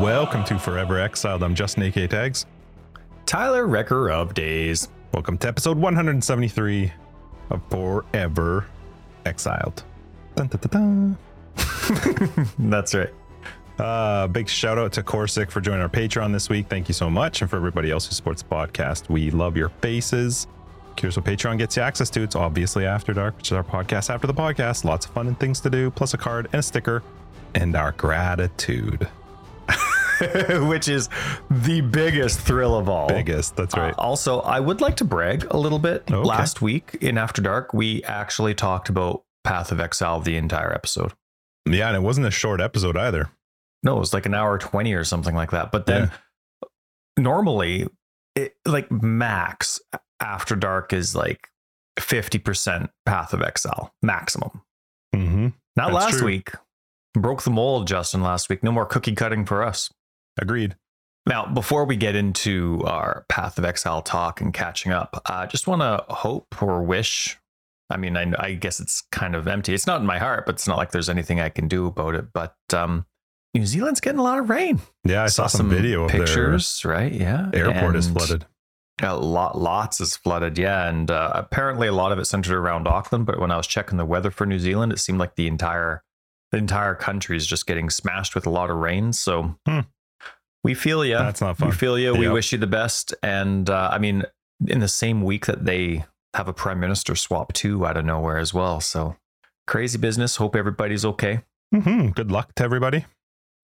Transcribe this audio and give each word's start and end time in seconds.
Welcome 0.00 0.44
to 0.44 0.58
Forever 0.58 1.00
Exiled. 1.00 1.42
I'm 1.42 1.54
Justin 1.54 1.84
AK 1.84 2.10
Tags. 2.10 2.44
Tyler 3.24 3.66
Wrecker 3.66 4.10
of 4.10 4.34
Days. 4.34 4.88
Welcome 5.14 5.38
to 5.38 5.48
episode 5.48 5.78
173 5.78 6.92
of 7.48 7.62
Forever 7.70 8.66
Exiled. 9.24 9.84
Dun, 10.34 10.48
dun, 10.48 10.60
dun. 10.70 11.16
That's 12.70 12.94
right. 12.94 13.08
Uh, 13.78 14.26
big 14.26 14.50
shout 14.50 14.76
out 14.76 14.92
to 14.92 15.02
Corsic 15.02 15.50
for 15.50 15.62
joining 15.62 15.80
our 15.80 15.88
Patreon 15.88 16.30
this 16.30 16.50
week. 16.50 16.66
Thank 16.68 16.88
you 16.88 16.94
so 16.94 17.08
much. 17.08 17.40
And 17.40 17.48
for 17.48 17.56
everybody 17.56 17.90
else 17.90 18.06
who 18.06 18.12
supports 18.12 18.42
the 18.42 18.48
podcast, 18.48 19.08
we 19.08 19.30
love 19.30 19.56
your 19.56 19.70
faces. 19.80 20.46
Curious 20.96 21.16
what 21.16 21.24
Patreon 21.24 21.56
gets 21.56 21.76
you 21.76 21.82
access 21.82 22.10
to? 22.10 22.22
It's 22.22 22.36
obviously 22.36 22.84
After 22.84 23.14
Dark, 23.14 23.38
which 23.38 23.48
is 23.48 23.52
our 23.52 23.64
podcast 23.64 24.10
after 24.10 24.26
the 24.26 24.34
podcast. 24.34 24.84
Lots 24.84 25.06
of 25.06 25.12
fun 25.12 25.26
and 25.26 25.40
things 25.40 25.60
to 25.60 25.70
do, 25.70 25.90
plus 25.90 26.12
a 26.12 26.18
card 26.18 26.46
and 26.52 26.56
a 26.56 26.62
sticker, 26.62 27.02
and 27.54 27.74
our 27.74 27.92
gratitude. 27.92 29.08
Which 30.68 30.88
is 30.88 31.08
the 31.50 31.80
biggest 31.80 32.40
thrill 32.40 32.74
of 32.76 32.88
all. 32.88 33.08
Biggest, 33.08 33.56
that's 33.56 33.76
right. 33.76 33.92
Uh, 33.92 34.00
also, 34.00 34.40
I 34.40 34.60
would 34.60 34.80
like 34.80 34.96
to 34.96 35.04
brag 35.04 35.46
a 35.50 35.56
little 35.58 35.78
bit. 35.78 36.02
Okay. 36.10 36.16
Last 36.16 36.62
week 36.62 36.96
in 37.00 37.18
After 37.18 37.42
Dark, 37.42 37.72
we 37.74 38.02
actually 38.04 38.54
talked 38.54 38.88
about 38.88 39.24
Path 39.44 39.72
of 39.72 39.80
Exile 39.80 40.20
the 40.20 40.36
entire 40.36 40.72
episode. 40.72 41.12
yeah, 41.68 41.88
and 41.88 41.96
it 41.96 42.02
wasn't 42.02 42.26
a 42.26 42.30
short 42.30 42.60
episode 42.60 42.96
either. 42.96 43.30
No, 43.82 43.96
it 43.96 44.00
was 44.00 44.14
like 44.14 44.26
an 44.26 44.34
hour 44.34 44.58
20 44.58 44.92
or 44.94 45.04
something 45.04 45.34
like 45.34 45.50
that. 45.50 45.70
But 45.70 45.86
then 45.86 46.10
normally, 47.16 47.86
it, 48.34 48.56
like 48.66 48.90
max 48.90 49.80
After 50.20 50.56
Dark 50.56 50.92
is 50.92 51.14
like 51.14 51.48
50% 51.98 52.88
Path 53.04 53.32
of 53.32 53.42
Exile, 53.42 53.94
maximum. 54.02 54.62
Mm-hmm. 55.14 55.48
Not 55.76 55.92
That's 55.92 55.94
last 55.94 56.18
true. 56.18 56.26
week. 56.26 56.50
Broke 57.14 57.42
the 57.42 57.50
mold, 57.50 57.86
Justin, 57.86 58.22
last 58.22 58.48
week. 58.48 58.62
No 58.62 58.72
more 58.72 58.84
cookie 58.84 59.14
cutting 59.14 59.46
for 59.46 59.62
us. 59.62 59.90
Agreed. 60.38 60.76
Now, 61.26 61.44
before 61.46 61.84
we 61.84 61.96
get 61.96 62.14
into 62.14 62.82
our 62.86 63.24
Path 63.28 63.58
of 63.58 63.64
Exile 63.64 64.00
talk 64.02 64.40
and 64.40 64.54
catching 64.54 64.92
up, 64.92 65.20
I 65.26 65.46
just 65.46 65.66
want 65.66 65.82
to 65.82 66.04
hope 66.14 66.62
or 66.62 66.82
wish. 66.82 67.36
I 67.90 67.96
mean, 67.96 68.16
I, 68.16 68.32
I 68.38 68.54
guess 68.54 68.78
it's 68.78 69.02
kind 69.10 69.34
of 69.34 69.48
empty. 69.48 69.74
It's 69.74 69.86
not 69.86 70.00
in 70.00 70.06
my 70.06 70.18
heart, 70.18 70.46
but 70.46 70.54
it's 70.54 70.68
not 70.68 70.76
like 70.76 70.92
there's 70.92 71.08
anything 71.08 71.40
I 71.40 71.48
can 71.48 71.66
do 71.66 71.86
about 71.86 72.14
it. 72.14 72.26
But 72.32 72.54
um, 72.72 73.06
New 73.54 73.66
Zealand's 73.66 74.00
getting 74.00 74.20
a 74.20 74.22
lot 74.22 74.38
of 74.38 74.50
rain. 74.50 74.80
Yeah, 75.04 75.24
I 75.24 75.26
saw, 75.26 75.46
some, 75.46 75.68
video 75.68 76.04
of 76.04 76.10
pictures, 76.10 76.84
right? 76.84 77.12
Yeah, 77.12 77.50
airport 77.52 77.96
is 77.96 78.08
flooded. 78.08 78.46
A 79.02 79.16
lot, 79.16 79.58
lots 79.58 80.00
is 80.00 80.16
flooded. 80.16 80.58
Yeah, 80.58 80.88
and 80.88 81.10
uh, 81.10 81.32
apparently 81.34 81.88
a 81.88 81.92
lot 81.92 82.12
of 82.12 82.18
it 82.18 82.24
centered 82.26 82.56
around 82.56 82.86
Auckland. 82.86 83.26
But 83.26 83.40
when 83.40 83.50
I 83.50 83.56
was 83.56 83.66
checking 83.66 83.98
the 83.98 84.06
weather 84.06 84.30
for 84.30 84.46
New 84.46 84.58
Zealand, 84.58 84.92
it 84.92 84.98
seemed 84.98 85.18
like 85.18 85.34
the 85.34 85.48
entire 85.48 86.02
the 86.52 86.58
entire 86.58 86.94
country 86.94 87.36
is 87.36 87.46
just 87.46 87.66
getting 87.66 87.90
smashed 87.90 88.34
with 88.34 88.46
a 88.46 88.50
lot 88.50 88.70
of 88.70 88.76
rain. 88.76 89.12
So 89.12 89.56
Hmm. 89.66 89.80
We 90.66 90.74
feel 90.74 91.04
you. 91.04 91.16
That's 91.16 91.40
not 91.40 91.56
fun. 91.56 91.68
We 91.70 91.74
feel 91.74 91.98
you. 91.98 92.14
We 92.14 92.28
wish 92.28 92.52
you 92.52 92.58
the 92.58 92.66
best. 92.66 93.14
And 93.22 93.70
uh, 93.70 93.88
I 93.92 93.98
mean, 93.98 94.24
in 94.66 94.80
the 94.80 94.88
same 94.88 95.22
week 95.22 95.46
that 95.46 95.64
they 95.64 96.04
have 96.34 96.48
a 96.48 96.52
prime 96.52 96.78
minister 96.80 97.14
swap 97.16 97.52
too 97.52 97.86
out 97.86 97.96
of 97.96 98.04
nowhere 98.04 98.38
as 98.38 98.52
well. 98.52 98.80
So 98.80 99.16
crazy 99.66 99.98
business. 99.98 100.36
Hope 100.36 100.54
everybody's 100.56 101.04
okay. 101.04 101.40
hmm 101.74 102.08
Good 102.10 102.30
luck 102.30 102.54
to 102.56 102.64
everybody. 102.64 103.04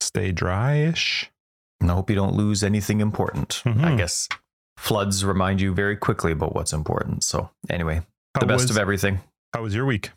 Stay 0.00 0.32
dryish. 0.32 1.26
And 1.80 1.90
I 1.90 1.94
hope 1.94 2.08
you 2.10 2.16
don't 2.16 2.34
lose 2.34 2.62
anything 2.62 3.00
important. 3.00 3.62
I 3.66 3.70
Mhm. 3.70 3.96
guess 3.98 4.28
floods 4.76 5.24
remind 5.24 5.60
you 5.60 5.74
very 5.74 5.96
quickly 5.96 6.32
about 6.32 6.54
what's 6.54 6.72
important. 6.72 7.24
So 7.24 7.50
anyway, 7.68 8.02
How 8.34 8.40
the 8.40 8.46
best 8.46 8.64
was, 8.68 8.70
of 8.70 8.78
everything. 8.78 9.20
How 9.52 9.62
was 9.62 9.74
your 9.74 9.84
week? 9.86 10.10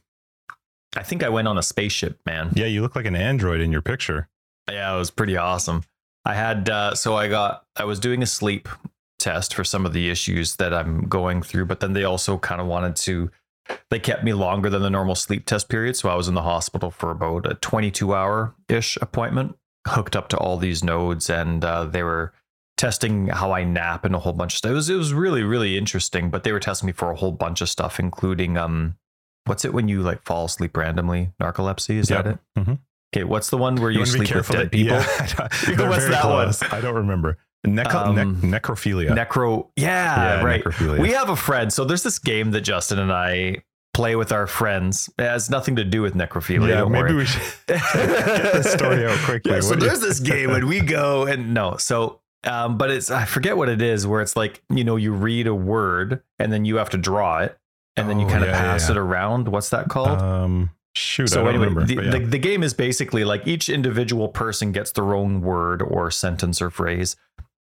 I 0.96 1.04
think 1.04 1.24
I 1.24 1.30
went 1.30 1.48
on 1.48 1.58
a 1.58 1.64
spaceship, 1.64 2.20
man. 2.26 2.52
Yeah, 2.56 2.68
you 2.68 2.82
look 2.82 2.96
like 2.96 3.06
an 3.06 3.16
android 3.16 3.60
in 3.62 3.72
your 3.72 3.82
picture. 3.82 4.28
Yeah, 4.72 4.96
it 4.96 4.98
was 4.98 5.12
pretty 5.12 5.36
awesome. 5.38 5.84
I 6.26 6.34
had 6.34 6.70
uh, 6.70 6.96
so 6.96 7.16
I 7.16 7.28
got 7.28 7.64
I 7.76 7.86
was 7.86 8.00
doing 8.00 8.22
a 8.24 8.26
sleep 8.26 8.68
test 9.20 9.54
for 9.54 9.64
some 9.64 9.86
of 9.86 9.94
the 9.94 10.10
issues 10.10 10.56
that 10.58 10.74
I'm 10.74 11.08
going 11.08 11.42
through, 11.42 11.66
but 11.66 11.80
then 11.80 11.94
they 11.94 12.04
also 12.04 12.38
kind 12.38 12.60
of 12.60 12.68
wanted 12.68 12.96
to 12.98 13.30
they 13.90 14.00
kept 14.00 14.24
me 14.24 14.34
longer 14.34 14.70
than 14.70 14.82
the 14.84 14.90
normal 14.90 15.16
sleep 15.16 15.46
test 15.46 15.70
period, 15.70 15.96
so 15.96 16.10
I 16.10 16.16
was 16.16 16.28
in 16.28 16.36
the 16.36 16.42
hospital 16.44 16.92
for 16.92 17.10
about 17.12 17.50
a 17.50 17.56
22 17.56 18.14
hour 18.14 18.54
ish 18.70 18.98
appointment, 19.02 19.56
hooked 19.88 20.16
up 20.16 20.28
to 20.30 20.38
all 20.38 20.58
these 20.58 20.84
nodes, 20.84 21.30
and 21.30 21.64
uh, 21.66 21.86
they 21.86 22.04
were 22.04 22.34
testing 22.78 23.28
how 23.28 23.52
I 23.54 23.64
nap 23.64 24.04
and 24.06 24.14
a 24.14 24.20
whole 24.20 24.34
bunch 24.34 24.54
of 24.54 24.58
stuff. 24.58 24.72
It 24.72 24.76
was 24.76 24.90
it 24.90 24.96
was 24.96 25.14
really 25.14 25.44
really 25.44 25.78
interesting, 25.78 26.30
but 26.30 26.44
they 26.44 26.52
were 26.52 26.60
testing 26.60 26.88
me 26.88 26.94
for 26.94 27.10
a 27.12 27.16
whole 27.16 27.32
bunch 27.32 27.62
of 27.62 27.70
stuff, 27.70 28.00
including 28.00 28.58
um, 28.58 28.98
what's 29.46 29.64
it 29.66 29.74
when 29.74 29.88
you 29.88 30.02
like 30.02 30.24
fall 30.24 30.46
asleep 30.46 30.76
randomly? 30.78 31.32
Narcolepsy 31.42 31.96
is 31.98 32.08
that 32.10 32.26
Yep. 32.26 32.40
it? 32.56 32.60
Mhm. 32.60 32.80
Okay, 33.16 33.24
what's 33.24 33.50
the 33.50 33.58
one 33.58 33.76
where 33.78 33.92
you, 33.92 34.00
be 34.00 34.06
sleep 34.06 34.36
with 34.36 34.50
dead 34.50 34.66
that- 34.66 34.72
people? 34.72 34.98
Yeah, 35.78 35.88
What's 35.90 36.08
that 36.10 36.26
one? 36.26 36.54
I 36.72 36.82
don't 36.82 36.96
remember. 36.96 37.38
Neco- 37.66 37.98
Um, 37.98 38.42
nec- 38.42 38.62
necrophilia. 38.64 39.10
Necro, 39.12 39.70
yeah, 39.76 40.40
yeah, 40.40 40.44
right. 40.44 40.64
Necrophilia. 40.64 41.00
We 41.00 41.12
have 41.14 41.30
a 41.30 41.36
friend. 41.36 41.72
So 41.72 41.86
there's 41.86 42.04
this 42.04 42.20
game 42.20 42.52
that 42.52 42.62
Justin 42.62 43.00
and 43.00 43.12
I 43.12 43.64
play 43.94 44.16
with 44.18 44.32
our 44.34 44.46
friends. 44.48 45.10
It 45.18 45.24
has 45.24 45.50
nothing 45.50 45.78
to 45.78 45.84
do 45.86 46.02
with 46.02 46.14
necrophilia. 46.14 46.68
yeah, 46.70 46.84
maybe 46.84 46.90
worry. 47.04 47.14
we 47.16 47.26
should 47.26 47.42
get 47.68 47.82
this 48.54 48.72
story 48.74 49.06
out 49.08 49.18
quickly. 49.20 49.54
Yeah, 49.54 49.62
so 49.62 49.74
you- 49.76 49.80
there's 49.80 50.02
this 50.02 50.20
game 50.20 50.50
and 50.52 50.68
we 50.68 50.82
go 50.82 51.26
and 51.26 51.54
no, 51.54 51.78
so 51.78 52.20
um, 52.44 52.78
but 52.78 52.92
it's 52.92 53.10
I 53.10 53.24
forget 53.26 53.56
what 53.58 53.70
it 53.70 53.82
is 53.82 54.06
where 54.06 54.22
it's 54.22 54.36
like 54.36 54.62
you 54.70 54.84
know 54.84 54.98
you 54.98 55.14
read 55.14 55.48
a 55.48 55.56
word 55.56 56.22
and 56.38 56.52
then 56.54 56.66
you 56.66 56.76
have 56.78 56.90
to 56.92 56.98
draw 56.98 57.40
it 57.40 57.58
and 57.96 58.08
then 58.10 58.20
you 58.20 58.28
Oh, 58.28 58.30
kind 58.30 58.44
of 58.44 58.50
yeah, 58.50 58.60
pass 58.62 58.86
yeah. 58.90 58.92
it 58.96 58.98
around. 58.98 59.48
What's 59.48 59.70
that 59.72 59.88
called? 59.88 60.20
Um, 60.22 60.70
shoot, 60.96 61.30
so 61.30 61.48
anyway, 61.48 61.68
remember. 61.68 61.86
the, 61.86 61.96
yeah. 61.96 62.12
the, 62.12 62.20
the 62.20 62.38
game 62.38 62.64
is 62.64 62.74
basically 62.74 63.24
like 63.24 63.46
each 63.48 63.70
individual 63.70 64.30
person 64.30 64.72
gets 64.72 64.92
their 64.92 65.14
own 65.14 65.42
word 65.42 65.82
or 65.82 66.12
sentence 66.12 66.62
or 66.62 66.70
phrase, 66.70 67.16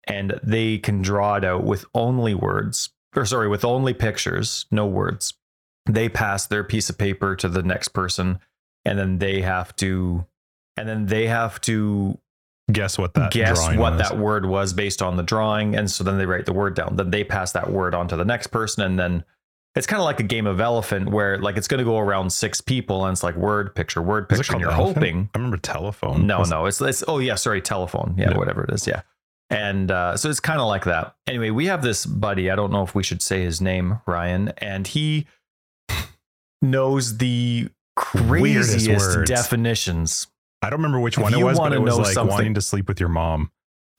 and 0.06 0.38
they 0.42 0.78
can 0.78 1.02
draw 1.02 1.36
it 1.36 1.44
out 1.44 1.64
with 1.64 1.84
only 1.94 2.34
words, 2.34 2.90
or 3.16 3.24
sorry, 3.24 3.48
with 3.48 3.64
only 3.64 3.94
pictures, 3.94 4.66
no 4.70 4.86
words. 4.86 5.34
They 5.86 6.08
pass 6.08 6.46
their 6.46 6.64
piece 6.64 6.90
of 6.90 6.98
paper 6.98 7.36
to 7.36 7.48
the 7.48 7.62
next 7.62 7.88
person, 7.88 8.38
and 8.84 8.98
then 8.98 9.18
they 9.18 9.40
have 9.42 9.74
to, 9.76 10.26
and 10.76 10.88
then 10.88 11.06
they 11.06 11.26
have 11.26 11.60
to 11.62 12.18
Guess 12.70 12.98
what 12.98 13.14
that 13.14 13.32
guess 13.32 13.66
what 13.66 13.78
was. 13.78 13.98
that 13.98 14.18
word 14.18 14.44
was 14.44 14.74
based 14.74 15.00
on 15.00 15.16
the 15.16 15.22
drawing, 15.22 15.74
and 15.74 15.90
so 15.90 16.04
then 16.04 16.18
they 16.18 16.26
write 16.26 16.44
the 16.44 16.52
word 16.52 16.74
down. 16.74 16.96
Then 16.96 17.10
they 17.10 17.24
pass 17.24 17.52
that 17.52 17.70
word 17.70 17.94
on 17.94 18.08
to 18.08 18.16
the 18.16 18.26
next 18.26 18.48
person, 18.48 18.82
and 18.82 18.98
then 18.98 19.24
it's 19.78 19.86
kind 19.86 20.00
of 20.00 20.04
like 20.04 20.20
a 20.20 20.24
game 20.24 20.46
of 20.46 20.60
elephant 20.60 21.08
where 21.08 21.38
like 21.38 21.56
it's 21.56 21.68
going 21.68 21.78
to 21.78 21.84
go 21.84 21.98
around 21.98 22.30
six 22.32 22.60
people, 22.60 23.04
and 23.06 23.14
it's 23.14 23.22
like 23.22 23.36
word 23.36 23.74
picture, 23.74 24.02
word 24.02 24.28
picture. 24.28 24.52
And 24.52 24.60
you're 24.60 24.70
elephant? 24.70 24.96
hoping. 24.96 25.30
I 25.34 25.38
remember 25.38 25.56
telephone. 25.56 26.26
No, 26.26 26.42
no, 26.42 26.66
it's 26.66 26.80
it's 26.80 27.02
oh 27.08 27.18
yeah, 27.18 27.36
sorry, 27.36 27.60
telephone, 27.62 28.14
yeah, 28.18 28.30
Yeah. 28.30 28.36
whatever 28.38 28.64
it 28.64 28.70
is, 28.70 28.86
yeah. 28.86 29.02
And 29.50 29.90
uh, 29.90 30.16
so 30.18 30.28
it's 30.28 30.40
kind 30.40 30.60
of 30.60 30.66
like 30.66 30.84
that. 30.84 31.14
Anyway, 31.26 31.48
we 31.50 31.66
have 31.66 31.80
this 31.82 32.04
buddy. 32.04 32.50
I 32.50 32.54
don't 32.56 32.70
know 32.70 32.82
if 32.82 32.94
we 32.94 33.02
should 33.02 33.22
say 33.22 33.42
his 33.42 33.60
name, 33.62 34.00
Ryan, 34.06 34.48
and 34.58 34.86
he 34.86 35.26
knows 36.60 37.18
the 37.18 37.68
craziest 37.96 39.24
definitions, 39.26 40.26
I 40.62 40.70
don't 40.70 40.78
remember 40.80 41.00
which 41.00 41.16
If 41.16 41.22
one 41.22 41.34
it 41.34 41.42
was, 41.42 41.58
but 41.58 41.72
it 41.72 41.80
was 41.80 41.96
know 41.96 42.02
like 42.02 42.12
something- 42.12 42.34
wanting 42.34 42.54
to 42.54 42.60
sleep 42.60 42.88
with 42.88 43.00
your 43.00 43.08
mom. 43.08 43.50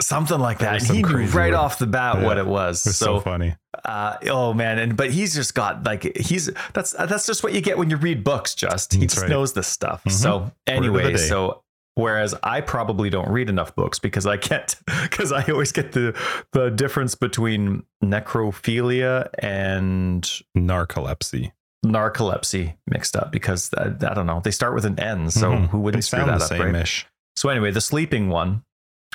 Something 0.02 0.40
like 0.40 0.60
that. 0.60 0.82
And 0.82 0.96
he 0.98 1.04
knew 1.04 1.26
right 1.28 1.52
word. 1.52 1.54
off 1.54 1.80
the 1.80 1.88
bat 1.88 2.22
what 2.22 2.38
it 2.38 2.46
was. 2.46 2.86
It 2.86 2.90
was 2.90 2.98
so, 2.98 3.06
so 3.06 3.20
funny. 3.20 3.56
uh, 3.86 4.18
oh 4.28 4.54
man, 4.54 4.80
and 4.80 4.96
but 4.98 5.12
he's 5.12 5.34
just 5.36 5.54
got 5.56 5.84
like 5.84 6.16
he's 6.18 6.50
that's 6.74 6.92
that's 6.92 7.26
just 7.26 7.44
what 7.44 7.54
you 7.54 7.62
get 7.62 7.78
when 7.78 7.90
you 7.90 7.98
read 7.98 8.24
books. 8.24 8.56
Just 8.56 8.94
he 8.94 9.00
That's 9.02 9.14
just 9.16 9.24
right. 9.24 9.30
knows 9.30 9.54
this 9.54 9.68
stuff. 9.68 10.04
Mhm. 10.06 10.12
So 10.12 10.52
anyway, 10.68 11.18
so 11.18 11.64
whereas 11.96 12.34
I 12.44 12.62
probably 12.62 13.10
don't 13.10 13.30
read 13.30 13.50
enough 13.50 13.76
books 13.76 14.00
because 14.00 14.26
I 14.26 14.38
can't 14.38 14.74
because 15.04 15.32
I 15.32 15.44
always 15.52 15.72
get 15.72 15.92
the 15.92 16.18
the 16.54 16.70
difference 16.70 17.16
between 17.16 17.84
necrophilia 18.04 19.28
and 19.40 20.24
Narcolepsy. 20.58 21.52
narcolepsy 21.86 22.76
mixed 22.88 23.16
up 23.16 23.31
because 23.31 23.70
I, 23.78 23.86
I 23.88 24.14
don't 24.14 24.26
know 24.26 24.42
they 24.44 24.52
start 24.52 24.74
with 24.76 24.86
an 24.86 25.00
N. 25.00 25.30
So 25.30 25.52
Mhm. 25.52 25.69
who 25.69 25.80
wouldn't 25.80 26.04
They 26.04 26.06
screw 26.07 26.25
that 26.25 26.42
up, 26.42 26.52
right? 26.52 27.06
So 27.36 27.50
anyway, 27.50 27.72
the 27.72 27.81
sleeping 27.81 28.28
one, 28.30 28.63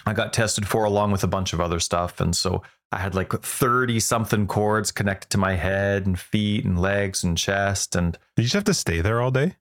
I 0.07 0.13
got 0.13 0.33
tested 0.33 0.67
for 0.69 0.85
along 0.85 1.13
with 1.13 1.25
a 1.25 1.29
bunch 1.29 1.53
of 1.53 1.61
other 1.61 1.81
stuff, 1.81 2.21
and 2.21 2.35
so 2.37 2.63
I 2.93 2.99
had 2.99 3.15
like 3.15 3.33
thirty 3.33 3.99
something 4.01 4.47
cords 4.47 4.93
connected 4.93 5.31
to 5.31 5.39
my 5.39 5.55
head 5.55 6.07
and 6.07 6.19
feet 6.19 6.65
and 6.65 6.81
legs 6.81 7.25
and 7.25 7.37
chest, 7.39 7.97
and 7.97 8.13
Did 8.37 8.43
you 8.43 8.45
just 8.45 8.55
have 8.55 8.65
to 8.65 8.75
stay 8.75 9.01
there 9.01 9.21
all 9.21 9.31
day? 9.31 9.57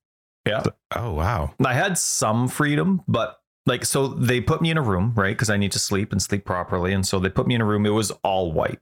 yeah, 0.46 0.64
Oh 0.96 1.14
wow. 1.14 1.54
I 1.66 1.74
had 1.74 1.98
some 1.98 2.48
freedom, 2.50 3.02
but 3.08 3.40
like 3.66 3.86
so 3.86 4.08
they 4.10 4.42
put 4.42 4.62
me 4.62 4.72
in 4.72 4.78
a 4.78 4.82
room 4.82 5.14
right 5.16 5.34
because 5.36 5.50
I 5.50 5.56
need 5.58 5.72
to 5.72 5.80
sleep 5.80 6.12
and 6.12 6.22
sleep 6.22 6.44
properly, 6.46 6.94
and 6.94 7.06
so 7.08 7.20
they 7.20 7.30
put 7.30 7.48
me 7.48 7.56
in 7.56 7.62
a 7.62 7.66
room. 7.66 7.86
It 7.86 7.92
was 7.92 8.12
all 8.24 8.52
white, 8.52 8.80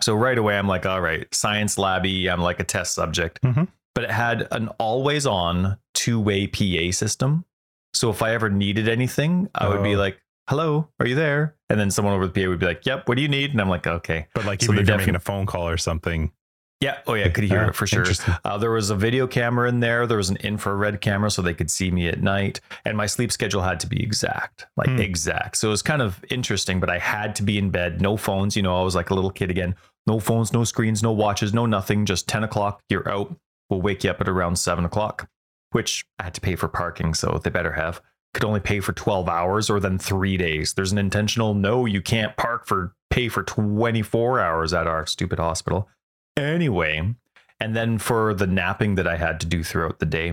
so 0.00 0.14
right 0.14 0.38
away 0.38 0.56
I'm 0.56 0.68
like, 0.68 0.86
all 0.86 1.00
right, 1.02 1.32
science 1.34 1.76
labby. 1.76 2.30
I'm 2.30 2.40
like 2.40 2.58
a 2.60 2.64
test 2.64 2.94
subject, 2.94 3.40
Mhm. 3.42 3.68
but 3.94 4.04
it 4.04 4.10
had 4.10 4.48
an 4.50 4.68
always 4.78 5.26
on 5.26 5.76
two 5.92 6.18
way 6.18 6.46
PA 6.46 6.90
system. 6.92 7.44
So 7.92 8.08
if 8.08 8.22
I 8.22 8.32
ever 8.32 8.48
needed 8.48 8.88
anything, 8.88 9.50
I 9.54 9.68
would 9.68 9.82
be 9.82 9.94
Oh. 9.96 9.98
like, 9.98 10.21
hello, 10.48 10.88
are 11.00 11.06
you 11.06 11.14
there? 11.14 11.56
And 11.70 11.78
then 11.80 11.90
someone 11.90 12.14
over 12.14 12.26
the 12.26 12.32
PA 12.42 12.48
would 12.48 12.58
be 12.58 12.66
like, 12.66 12.84
yep, 12.86 13.08
what 13.08 13.16
do 13.16 13.22
you 13.22 13.28
need? 13.28 13.52
And 13.52 13.60
I'm 13.60 13.68
like, 13.68 13.86
okay. 13.86 14.26
But 14.34 14.44
like 14.44 14.60
So 14.62 14.72
even 14.72 14.78
if 14.82 14.88
you're 14.88 14.96
defi- 14.96 15.02
making 15.06 15.16
a 15.16 15.20
phone 15.20 15.46
call 15.46 15.68
or 15.68 15.76
something, 15.78 16.32
Yeah. 16.80 16.98
Oh, 17.06 17.14
yeah. 17.14 17.26
I 17.26 17.28
could 17.28 17.44
hear 17.44 17.62
Yeah, 17.62 17.68
it 17.68 17.74
for 17.76 17.86
sure. 17.86 18.04
Uh, 18.44 18.58
there 18.58 18.72
was 18.72 18.90
a 18.90 18.96
video 18.96 19.26
camera 19.28 19.68
in 19.68 19.78
there. 19.80 20.04
There 20.06 20.16
was 20.16 20.30
an 20.30 20.36
infrared 20.38 21.00
camera 21.00 21.30
so 21.30 21.40
they 21.40 21.54
could 21.54 21.70
see 21.70 21.90
me 21.92 22.08
at 22.08 22.20
night. 22.20 22.60
And 22.84 22.96
my 22.96 23.06
sleep 23.06 23.30
schedule 23.30 23.62
had 23.62 23.78
to 23.80 23.86
be 23.86 24.02
exact, 24.02 24.66
like 24.76 24.88
Hmm. 24.88 24.98
exact. 24.98 25.56
So 25.58 25.68
it 25.68 25.70
was 25.70 25.82
kind 25.82 26.02
of 26.02 26.22
interesting, 26.28 26.80
but 26.80 26.90
I 26.90 26.98
had 26.98 27.36
to 27.36 27.42
be 27.44 27.56
in 27.56 27.70
bed. 27.70 28.00
No 28.00 28.16
phones. 28.16 28.56
You 28.56 28.62
know, 28.64 28.76
I 28.78 28.82
was 28.82 28.96
like 28.96 29.10
a 29.10 29.14
little 29.14 29.30
kid 29.30 29.50
again. 29.50 29.76
No 30.08 30.18
phones, 30.18 30.52
no 30.52 30.64
screens, 30.64 31.02
no 31.04 31.12
watches, 31.12 31.54
no 31.54 31.64
nothing. 31.66 32.04
Just 32.04 32.28
10 32.28 32.42
o'clock, 32.42 32.80
you're 32.90 33.08
out. 33.08 33.34
We'll 33.70 33.80
wake 33.80 34.02
you 34.02 34.10
up 34.10 34.20
at 34.20 34.28
around 34.28 34.56
seven 34.56 34.84
o'clock, 34.84 35.28
which 35.70 36.04
I 36.18 36.24
had 36.24 36.34
to 36.34 36.40
pay 36.40 36.56
for 36.56 36.66
parking. 36.66 37.14
So 37.14 37.40
they 37.42 37.48
better 37.50 37.72
have. 37.72 38.02
Could 38.34 38.44
only 38.44 38.60
pay 38.60 38.80
for 38.80 38.92
12 38.92 39.28
hours 39.28 39.68
or 39.68 39.78
then 39.78 39.98
three 39.98 40.36
days. 40.36 40.72
There's 40.74 40.92
an 40.92 40.98
intentional 40.98 41.52
no, 41.54 41.84
you 41.84 42.00
can't 42.00 42.36
park 42.36 42.66
for 42.66 42.94
pay 43.10 43.28
for 43.28 43.42
24 43.42 44.40
hours 44.40 44.72
at 44.72 44.86
our 44.86 45.06
stupid 45.06 45.38
hospital. 45.38 45.88
Anyway, 46.36 47.14
and 47.60 47.76
then 47.76 47.98
for 47.98 48.32
the 48.32 48.46
napping 48.46 48.94
that 48.94 49.06
I 49.06 49.16
had 49.16 49.38
to 49.40 49.46
do 49.46 49.62
throughout 49.62 49.98
the 49.98 50.06
day, 50.06 50.32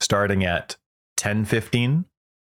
starting 0.00 0.44
at 0.44 0.76
10:15, 1.16 2.04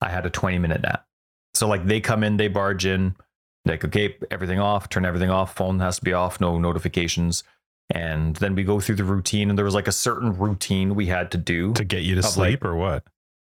I 0.02 0.10
had 0.10 0.26
a 0.26 0.30
20 0.30 0.58
minute 0.58 0.82
nap. 0.82 1.06
So 1.54 1.66
like 1.66 1.86
they 1.86 2.00
come 2.00 2.22
in, 2.22 2.36
they 2.36 2.48
barge 2.48 2.84
in, 2.84 3.16
like 3.64 3.84
okay, 3.84 4.16
everything 4.30 4.60
off, 4.60 4.90
turn 4.90 5.06
everything 5.06 5.30
off, 5.30 5.56
phone 5.56 5.80
has 5.80 5.96
to 5.98 6.04
be 6.04 6.12
off, 6.12 6.40
no 6.40 6.58
notifications. 6.58 7.42
And 7.90 8.36
then 8.36 8.54
we 8.54 8.64
go 8.64 8.80
through 8.80 8.96
the 8.96 9.04
routine 9.04 9.48
and 9.50 9.58
there 9.58 9.64
was 9.64 9.74
like 9.74 9.88
a 9.88 9.92
certain 9.92 10.36
routine 10.36 10.94
we 10.94 11.06
had 11.06 11.30
to 11.32 11.38
do 11.38 11.72
To 11.74 11.84
get 11.84 12.02
you 12.02 12.14
to 12.16 12.22
sleep 12.22 12.62
like- 12.62 12.70
or 12.70 12.76
what? 12.76 13.04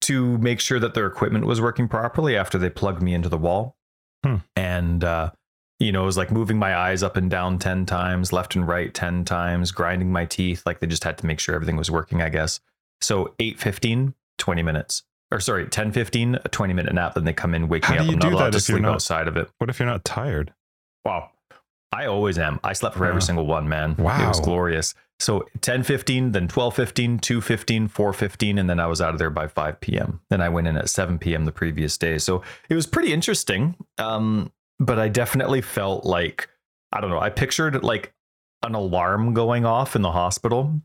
To 0.04 0.38
make 0.38 0.60
sure 0.60 0.78
that 0.78 0.94
their 0.94 1.06
equipment 1.06 1.46
was 1.46 1.60
working 1.60 1.88
properly 1.88 2.36
after 2.36 2.58
they 2.58 2.70
plugged 2.70 3.02
me 3.02 3.14
into 3.14 3.28
the 3.28 3.38
wall. 3.38 3.76
Hmm. 4.22 4.36
And, 4.54 5.02
uh, 5.02 5.30
you 5.78 5.92
know, 5.92 6.02
it 6.02 6.06
was 6.06 6.16
like 6.16 6.30
moving 6.30 6.58
my 6.58 6.76
eyes 6.76 7.02
up 7.02 7.16
and 7.16 7.30
down 7.30 7.58
10 7.58 7.86
times, 7.86 8.32
left 8.32 8.54
and 8.54 8.66
right 8.66 8.92
10 8.92 9.24
times, 9.24 9.72
grinding 9.72 10.12
my 10.12 10.24
teeth. 10.24 10.62
Like 10.66 10.80
they 10.80 10.86
just 10.86 11.04
had 11.04 11.18
to 11.18 11.26
make 11.26 11.40
sure 11.40 11.54
everything 11.54 11.76
was 11.76 11.90
working, 11.90 12.22
I 12.22 12.28
guess. 12.28 12.60
So 13.00 13.34
8 13.38 13.58
15, 13.58 14.14
20 14.38 14.62
minutes. 14.62 15.02
Or 15.30 15.40
sorry, 15.40 15.66
10 15.66 15.92
15, 15.92 16.36
a 16.44 16.48
20 16.48 16.74
minute 16.74 16.94
nap. 16.94 17.14
Then 17.14 17.24
they 17.24 17.32
come 17.32 17.54
in, 17.54 17.68
wake 17.68 17.84
How 17.84 17.94
me 17.94 17.98
up. 18.00 18.04
I'm 18.06 18.10
do 18.12 18.16
not 18.16 18.32
allowed 18.32 18.44
that 18.46 18.52
to 18.52 18.60
sleep 18.60 18.82
not- 18.82 18.94
outside 18.94 19.26
of 19.26 19.36
it. 19.36 19.50
What 19.58 19.70
if 19.70 19.78
you're 19.78 19.88
not 19.88 20.04
tired? 20.04 20.52
Wow. 21.04 21.30
I 21.92 22.06
always 22.06 22.38
am. 22.38 22.60
I 22.64 22.72
slept 22.72 22.96
for 22.96 23.06
every 23.06 23.22
single 23.22 23.46
one, 23.46 23.68
man. 23.68 23.94
Wow. 23.96 24.24
It 24.24 24.28
was 24.28 24.40
glorious. 24.40 24.94
So 25.20 25.46
10 25.60 25.84
15, 25.84 26.32
then 26.32 26.48
12 26.48 26.74
15, 26.74 27.18
2 27.18 27.40
15, 27.40 27.88
4 27.88 28.12
15, 28.12 28.58
and 28.58 28.68
then 28.68 28.80
I 28.80 28.86
was 28.86 29.00
out 29.00 29.12
of 29.12 29.18
there 29.18 29.30
by 29.30 29.46
5 29.46 29.80
p.m. 29.80 30.20
Then 30.28 30.40
I 30.40 30.48
went 30.48 30.66
in 30.66 30.76
at 30.76 30.88
7 30.90 31.18
p.m. 31.18 31.44
the 31.44 31.52
previous 31.52 31.96
day. 31.96 32.18
So 32.18 32.42
it 32.68 32.74
was 32.74 32.86
pretty 32.86 33.12
interesting. 33.12 33.76
Um, 33.98 34.52
but 34.80 34.98
I 34.98 35.08
definitely 35.08 35.60
felt 35.60 36.04
like, 36.04 36.48
I 36.92 37.00
don't 37.00 37.10
know, 37.10 37.20
I 37.20 37.30
pictured 37.30 37.82
like 37.84 38.12
an 38.64 38.74
alarm 38.74 39.34
going 39.34 39.64
off 39.64 39.94
in 39.94 40.02
the 40.02 40.10
hospital. 40.12 40.80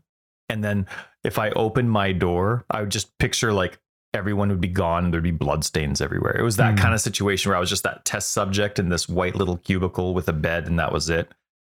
And 0.48 0.62
then 0.62 0.86
if 1.24 1.38
I 1.38 1.50
opened 1.50 1.90
my 1.90 2.12
door, 2.12 2.64
I 2.70 2.80
would 2.82 2.90
just 2.90 3.16
picture 3.18 3.52
like 3.52 3.78
everyone 4.12 4.48
would 4.48 4.60
be 4.60 4.66
gone 4.68 5.10
there'd 5.12 5.22
be 5.22 5.30
bloodstains 5.30 6.00
everywhere. 6.00 6.36
It 6.36 6.42
was 6.42 6.56
that 6.56 6.72
Hmm. 6.72 6.78
kind 6.82 6.94
of 6.94 7.00
situation 7.00 7.48
where 7.50 7.56
I 7.56 7.60
was 7.60 7.70
just 7.70 7.84
that 7.84 8.04
test 8.04 8.32
subject 8.32 8.78
in 8.80 8.88
this 8.88 9.08
white 9.08 9.36
little 9.36 9.56
cubicle 9.58 10.14
with 10.14 10.28
a 10.28 10.32
bed 10.32 10.66
and 10.66 10.78
that 10.80 10.92
was 10.92 11.08
it. 11.08 11.30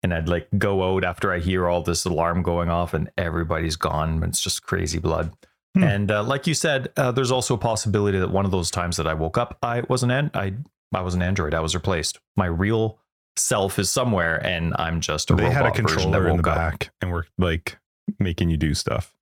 And 0.05 0.13
I'd 0.13 0.29
like 0.29 0.47
go 0.59 0.95
out 0.95 1.03
after 1.03 1.33
I 1.33 1.39
hear 1.39 1.67
all 1.67 1.83
this 1.83 2.05
alarm 2.05 2.43
going 2.43 2.69
off 2.69 2.93
and 2.93 3.11
everybody's 3.17 3.75
gone. 3.77 4.23
It's 4.23 4.39
just 4.39 4.63
crazy 4.63 4.99
blood. 4.99 5.33
Hmm. 5.75 5.83
And 5.83 6.11
uh, 6.11 6.23
like 6.23 6.47
you 6.47 6.53
said, 6.53 6.93
uh, 6.99 7.11
there's 7.11 7.31
also 7.31 7.55
a 7.55 7.59
possibility 7.59 8.19
that 8.19 8.31
one 8.31 8.45
of 8.45 8.51
those 8.51 8.71
times 8.71 8.99
that 8.99 9.07
I 9.07 9.15
woke 9.15 9.39
up, 9.39 9.57
I 9.63 9.83
was 9.89 10.03
an 10.03 10.11
an- 10.11 10.31
I 10.35 10.53
I 10.95 11.01
was 11.01 11.15
an 11.15 11.23
android. 11.23 11.55
I 11.55 11.61
was 11.61 11.75
replaced. 11.75 12.21
My 12.37 12.45
real 12.45 12.99
self 13.37 13.79
is 13.79 13.91
somewhere, 13.91 14.45
and 14.47 14.75
I'm 14.79 15.01
just 15.01 15.31
a 15.31 15.35
they 15.35 15.49
had 15.51 15.65
a 15.65 15.71
controller 15.71 16.29
in 16.29 16.37
the 16.37 16.51
up. 16.51 16.55
back 16.57 16.91
and 17.01 17.11
we're 17.11 17.25
like 17.39 17.79
making 18.21 18.51
you 18.51 18.59
do 18.59 18.75
stuff. 18.75 19.15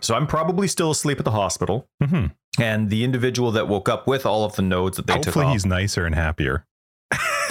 So 0.00 0.16
I'm 0.16 0.26
probably 0.26 0.66
still 0.66 0.90
asleep 0.90 1.20
at 1.20 1.24
the 1.24 1.30
hospital. 1.30 1.88
hmm 2.04 2.26
And 2.58 2.90
the 2.90 3.04
individual 3.04 3.52
that 3.52 3.68
woke 3.68 3.88
up 3.88 4.08
with 4.08 4.26
all 4.26 4.44
of 4.44 4.56
the 4.56 4.62
nodes 4.62 4.96
that 4.96 5.06
they 5.06 5.12
Hopefully 5.12 5.44
took 5.44 5.52
he's 5.52 5.64
nicer 5.64 6.04
and 6.04 6.16
happier. 6.16 6.66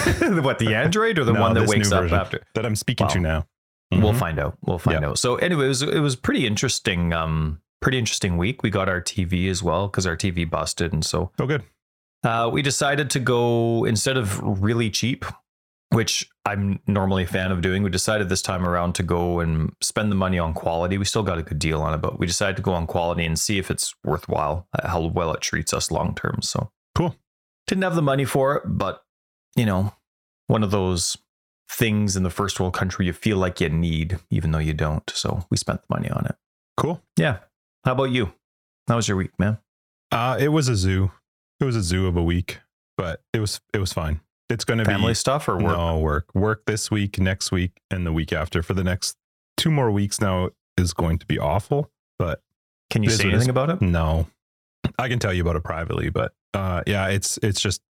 what 0.42 0.58
the 0.58 0.74
android 0.74 1.18
or 1.18 1.24
the 1.24 1.32
No, 1.32 1.40
one 1.40 1.54
that 1.54 1.68
wakes 1.68 1.92
up 1.92 2.10
after? 2.12 2.42
That 2.54 2.66
I'm 2.66 2.76
speaking 2.76 3.08
to 3.08 3.20
now. 3.20 3.46
We'll 3.92 4.12
Mhm. 4.12 4.18
find 4.18 4.38
out. 4.38 4.58
We'll 4.62 4.78
find 4.78 5.02
Yeah. 5.02 5.10
out. 5.10 5.18
So 5.18 5.36
anyway, 5.36 5.66
it 5.66 5.68
was 5.68 5.82
it 5.82 6.00
was 6.00 6.16
pretty 6.16 6.46
interesting. 6.46 7.12
Um, 7.12 7.60
pretty 7.80 7.98
interesting 7.98 8.36
week. 8.36 8.62
We 8.62 8.70
got 8.70 8.88
our 8.88 9.00
TV 9.00 9.48
as 9.48 9.62
well 9.62 9.86
because 9.88 10.06
our 10.06 10.16
TV 10.16 10.44
busted, 10.48 10.92
and 10.92 11.04
so 11.04 11.30
Oh, 11.38 11.46
good. 11.46 11.62
uh, 12.24 12.50
we 12.52 12.62
decided 12.62 13.10
to 13.10 13.20
go 13.20 13.84
instead 13.84 14.16
of 14.16 14.40
really 14.62 14.90
cheap, 14.90 15.24
which 15.90 16.28
I'm 16.44 16.80
normally 16.88 17.24
a 17.24 17.26
fan 17.28 17.52
of 17.52 17.60
doing. 17.60 17.82
We 17.84 17.90
decided 17.90 18.28
this 18.28 18.42
time 18.42 18.66
around 18.66 18.94
to 18.96 19.02
go 19.04 19.38
and 19.40 19.72
spend 19.80 20.10
the 20.10 20.16
money 20.16 20.38
on 20.38 20.52
quality. 20.52 20.98
We 20.98 21.04
still 21.04 21.22
got 21.22 21.38
a 21.38 21.42
good 21.42 21.58
deal 21.60 21.80
on 21.80 21.94
it, 21.94 21.98
but 21.98 22.18
we 22.18 22.26
decided 22.26 22.56
to 22.56 22.62
go 22.62 22.72
on 22.72 22.86
quality 22.88 23.24
and 23.24 23.38
see 23.38 23.58
if 23.58 23.70
it's 23.70 23.94
worthwhile, 24.04 24.66
uh, 24.76 24.88
how 24.88 25.00
well 25.02 25.32
it 25.32 25.42
treats 25.42 25.72
us 25.72 25.90
long 25.92 26.14
term. 26.14 26.42
So 26.42 26.70
Cool. 26.96 27.14
Didn't 27.68 27.82
have 27.84 27.94
the 27.94 28.02
money 28.02 28.24
for 28.24 28.56
it, 28.56 28.62
but 28.66 29.02
you 29.56 29.66
know, 29.66 29.92
one 30.46 30.62
of 30.62 30.70
those 30.70 31.16
things 31.68 32.16
in 32.16 32.22
the 32.22 32.30
first 32.30 32.60
world 32.60 32.74
country 32.74 33.06
you 33.06 33.12
feel 33.12 33.38
like 33.38 33.60
you 33.60 33.68
need, 33.68 34.18
even 34.30 34.52
though 34.52 34.58
you 34.60 34.72
don't. 34.74 35.10
So 35.14 35.44
we 35.50 35.56
spent 35.56 35.80
the 35.82 35.86
money 35.94 36.08
on 36.10 36.26
it. 36.26 36.36
Cool. 36.76 37.02
Yeah. 37.16 37.38
How 37.84 37.92
about 37.92 38.10
you? 38.10 38.32
How 38.86 38.96
was 38.96 39.08
your 39.08 39.16
week, 39.16 39.32
man? 39.38 39.58
Uh, 40.12 40.36
it 40.38 40.48
was 40.48 40.68
a 40.68 40.76
zoo. 40.76 41.10
It 41.58 41.64
was 41.64 41.74
a 41.74 41.82
zoo 41.82 42.06
of 42.06 42.16
a 42.16 42.22
week, 42.22 42.60
but 42.96 43.22
it 43.32 43.40
was 43.40 43.60
it 43.72 43.78
was 43.78 43.92
fine. 43.92 44.20
It's 44.48 44.64
going 44.64 44.78
to 44.78 44.84
be 44.84 44.90
Family 44.92 45.14
stuff 45.14 45.48
or 45.48 45.54
work? 45.56 45.76
No 45.76 45.98
work. 45.98 46.32
Work 46.34 46.66
this 46.66 46.88
week, 46.90 47.18
next 47.18 47.50
week, 47.50 47.80
and 47.90 48.06
the 48.06 48.12
week 48.12 48.32
after. 48.32 48.62
For 48.62 48.74
the 48.74 48.84
next 48.84 49.16
two 49.56 49.70
more 49.72 49.90
weeks 49.90 50.20
now 50.20 50.50
is 50.76 50.92
going 50.92 51.18
to 51.18 51.26
be 51.26 51.38
awful. 51.38 51.90
But 52.18 52.42
Can 52.90 53.02
you 53.02 53.10
say 53.10 53.24
it 53.24 53.28
is. 53.28 53.32
anything 53.34 53.50
about 53.50 53.70
it? 53.70 53.82
no, 53.82 54.28
I 54.98 55.08
can 55.08 55.18
tell 55.18 55.32
you 55.32 55.42
about 55.42 55.56
it 55.56 55.64
privately. 55.64 56.10
But 56.10 56.32
uh, 56.54 56.82
yeah, 56.86 57.08
it's 57.08 57.38
it's 57.42 57.60
just 57.60 57.80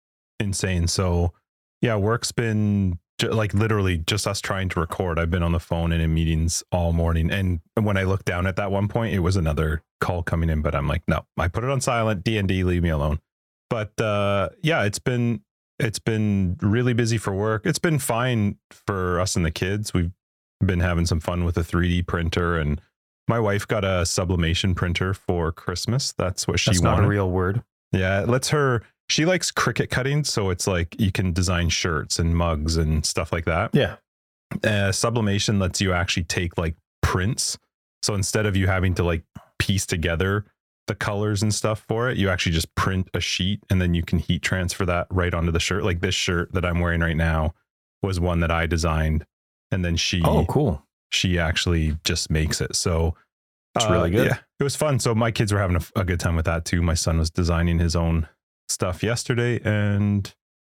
insane. 0.41 0.87
So 0.87 1.33
yeah, 1.81 1.97
work's 1.97 2.33
been 2.33 2.99
like 3.23 3.55
literally 3.55 3.99
just 3.99 4.27
us 4.27 4.41
trying 4.41 4.69
to 4.71 4.81
record. 4.81 5.19
I've 5.19 5.31
been 5.31 5.43
on 5.43 5.53
the 5.53 5.61
phone 5.61 5.93
and 5.93 6.03
in 6.03 6.13
meetings 6.13 6.63
all 6.71 6.93
morning. 6.93 7.31
And 7.31 7.61
when 7.81 7.97
I 7.97 8.03
looked 8.03 8.27
down 8.27 8.47
at 8.47 8.57
that 8.57 8.71
one 8.71 8.89
point, 8.89 9.15
it 9.15 9.21
was 9.21 9.37
another 9.37 9.83
call 10.01 10.23
coming 10.23 10.51
in. 10.51 10.63
But 10.63 10.75
I'm 10.75 10.87
like, 10.87 11.03
no, 11.09 11.25
I 11.39 11.49
put 11.49 11.65
it 11.65 11.71
on 11.71 11.81
silent. 11.81 12.25
D 12.25 12.37
and 12.37 12.47
D, 12.47 12.63
leave 12.63 12.83
me 12.83 12.91
alone. 12.91 13.21
But 13.71 13.99
uh, 14.01 14.51
yeah, 14.63 14.85
it's 14.85 14.99
been 14.99 15.43
it's 15.79 15.99
been 15.99 16.57
really 16.61 16.93
busy 16.93 17.19
for 17.19 17.35
work. 17.35 17.67
It's 17.67 17.79
been 17.79 17.99
fine 17.99 18.57
for 18.71 19.21
us 19.21 19.37
and 19.37 19.45
the 19.45 19.51
kids. 19.51 19.93
We've 19.93 20.13
been 20.65 20.81
having 20.81 21.07
some 21.07 21.21
fun 21.21 21.45
with 21.45 21.57
a 21.59 21.63
3D 21.63 22.07
printer, 22.07 22.59
and 22.59 22.81
my 23.29 23.39
wife 23.39 23.67
got 23.67 23.85
a 23.85 24.07
sublimation 24.07 24.75
printer 24.75 25.13
for 25.13 25.53
Christmas. 25.53 26.13
That's 26.17 26.47
what 26.47 26.61
she 26.61 26.71
That's 26.71 26.83
not 26.83 27.03
a 27.03 27.07
real 27.07 27.31
word. 27.31 27.63
Yeah, 27.93 28.23
it 28.23 28.29
lets 28.29 28.51
her. 28.51 28.83
She 29.09 29.25
likes 29.25 29.53
Cricut 29.53 29.89
cutting, 29.91 30.25
so 30.25 30.51
it's 30.51 30.67
like 30.67 30.99
you 31.01 31.13
can 31.13 31.33
design 31.33 31.69
shirts 31.69 32.19
and 32.19 32.37
mugs 32.37 32.77
and 32.77 33.05
stuff 33.07 33.33
like 33.33 33.45
that. 33.45 33.71
Yeah. 33.73 33.97
Uh, 34.65 34.91
sublimation 34.93 35.59
lets 35.59 35.81
you 35.81 35.93
actually 35.93 36.25
take 36.25 36.57
like 36.59 36.75
prints. 37.03 37.57
So 38.03 38.15
instead 38.15 38.47
of 38.47 38.57
you 38.57 38.67
having 38.67 38.95
to 38.95 39.05
like 39.05 39.23
piece 39.59 39.87
together 39.87 40.45
the 40.87 40.95
colors 40.95 41.43
and 41.43 41.53
stuff 41.55 41.85
for 41.89 42.09
it, 42.11 42.17
you 42.17 42.29
actually 42.31 42.53
just 42.53 42.73
print 42.77 43.09
a 43.15 43.21
sheet 43.21 43.61
and 43.71 43.81
then 43.83 43.93
you 43.95 44.03
can 44.05 44.19
heat 44.21 44.43
transfer 44.43 44.87
that 44.87 45.07
right 45.11 45.35
onto 45.35 45.51
the 45.51 45.59
shirt. 45.61 45.83
Like 45.85 46.01
this 46.01 46.15
shirt 46.15 46.53
that 46.53 46.65
I'm 46.65 46.79
wearing 46.81 47.01
right 47.01 47.17
now 47.17 47.55
was 48.03 48.21
one 48.21 48.41
that 48.41 48.51
I 48.53 48.67
designed, 48.67 49.25
and 49.73 49.85
then 49.85 49.97
she 49.97 50.23
Oh, 50.25 50.45
cool. 50.47 50.85
she 51.11 51.39
actually 51.39 51.97
just 52.05 52.31
makes 52.31 52.61
it. 52.61 52.77
So 52.77 53.15
It's 53.75 53.89
really 53.91 54.11
good. 54.11 54.29
Yeah, 54.29 54.39
it 54.61 54.65
was 54.65 54.77
fun. 54.77 55.01
So 55.01 55.15
my 55.15 55.31
kids 55.33 55.53
were 55.53 55.59
having 55.59 55.77
a, 55.77 56.01
a 56.01 56.05
good 56.05 56.21
time 56.21 56.37
with 56.37 56.45
that 56.47 56.65
too. 56.65 56.83
My 56.83 56.95
son 56.95 57.19
was 57.19 57.31
designing 57.31 57.79
his 57.81 57.97
own 57.97 58.29
stuff 58.69 59.03
yesterday, 59.03 59.61
and 59.65 60.33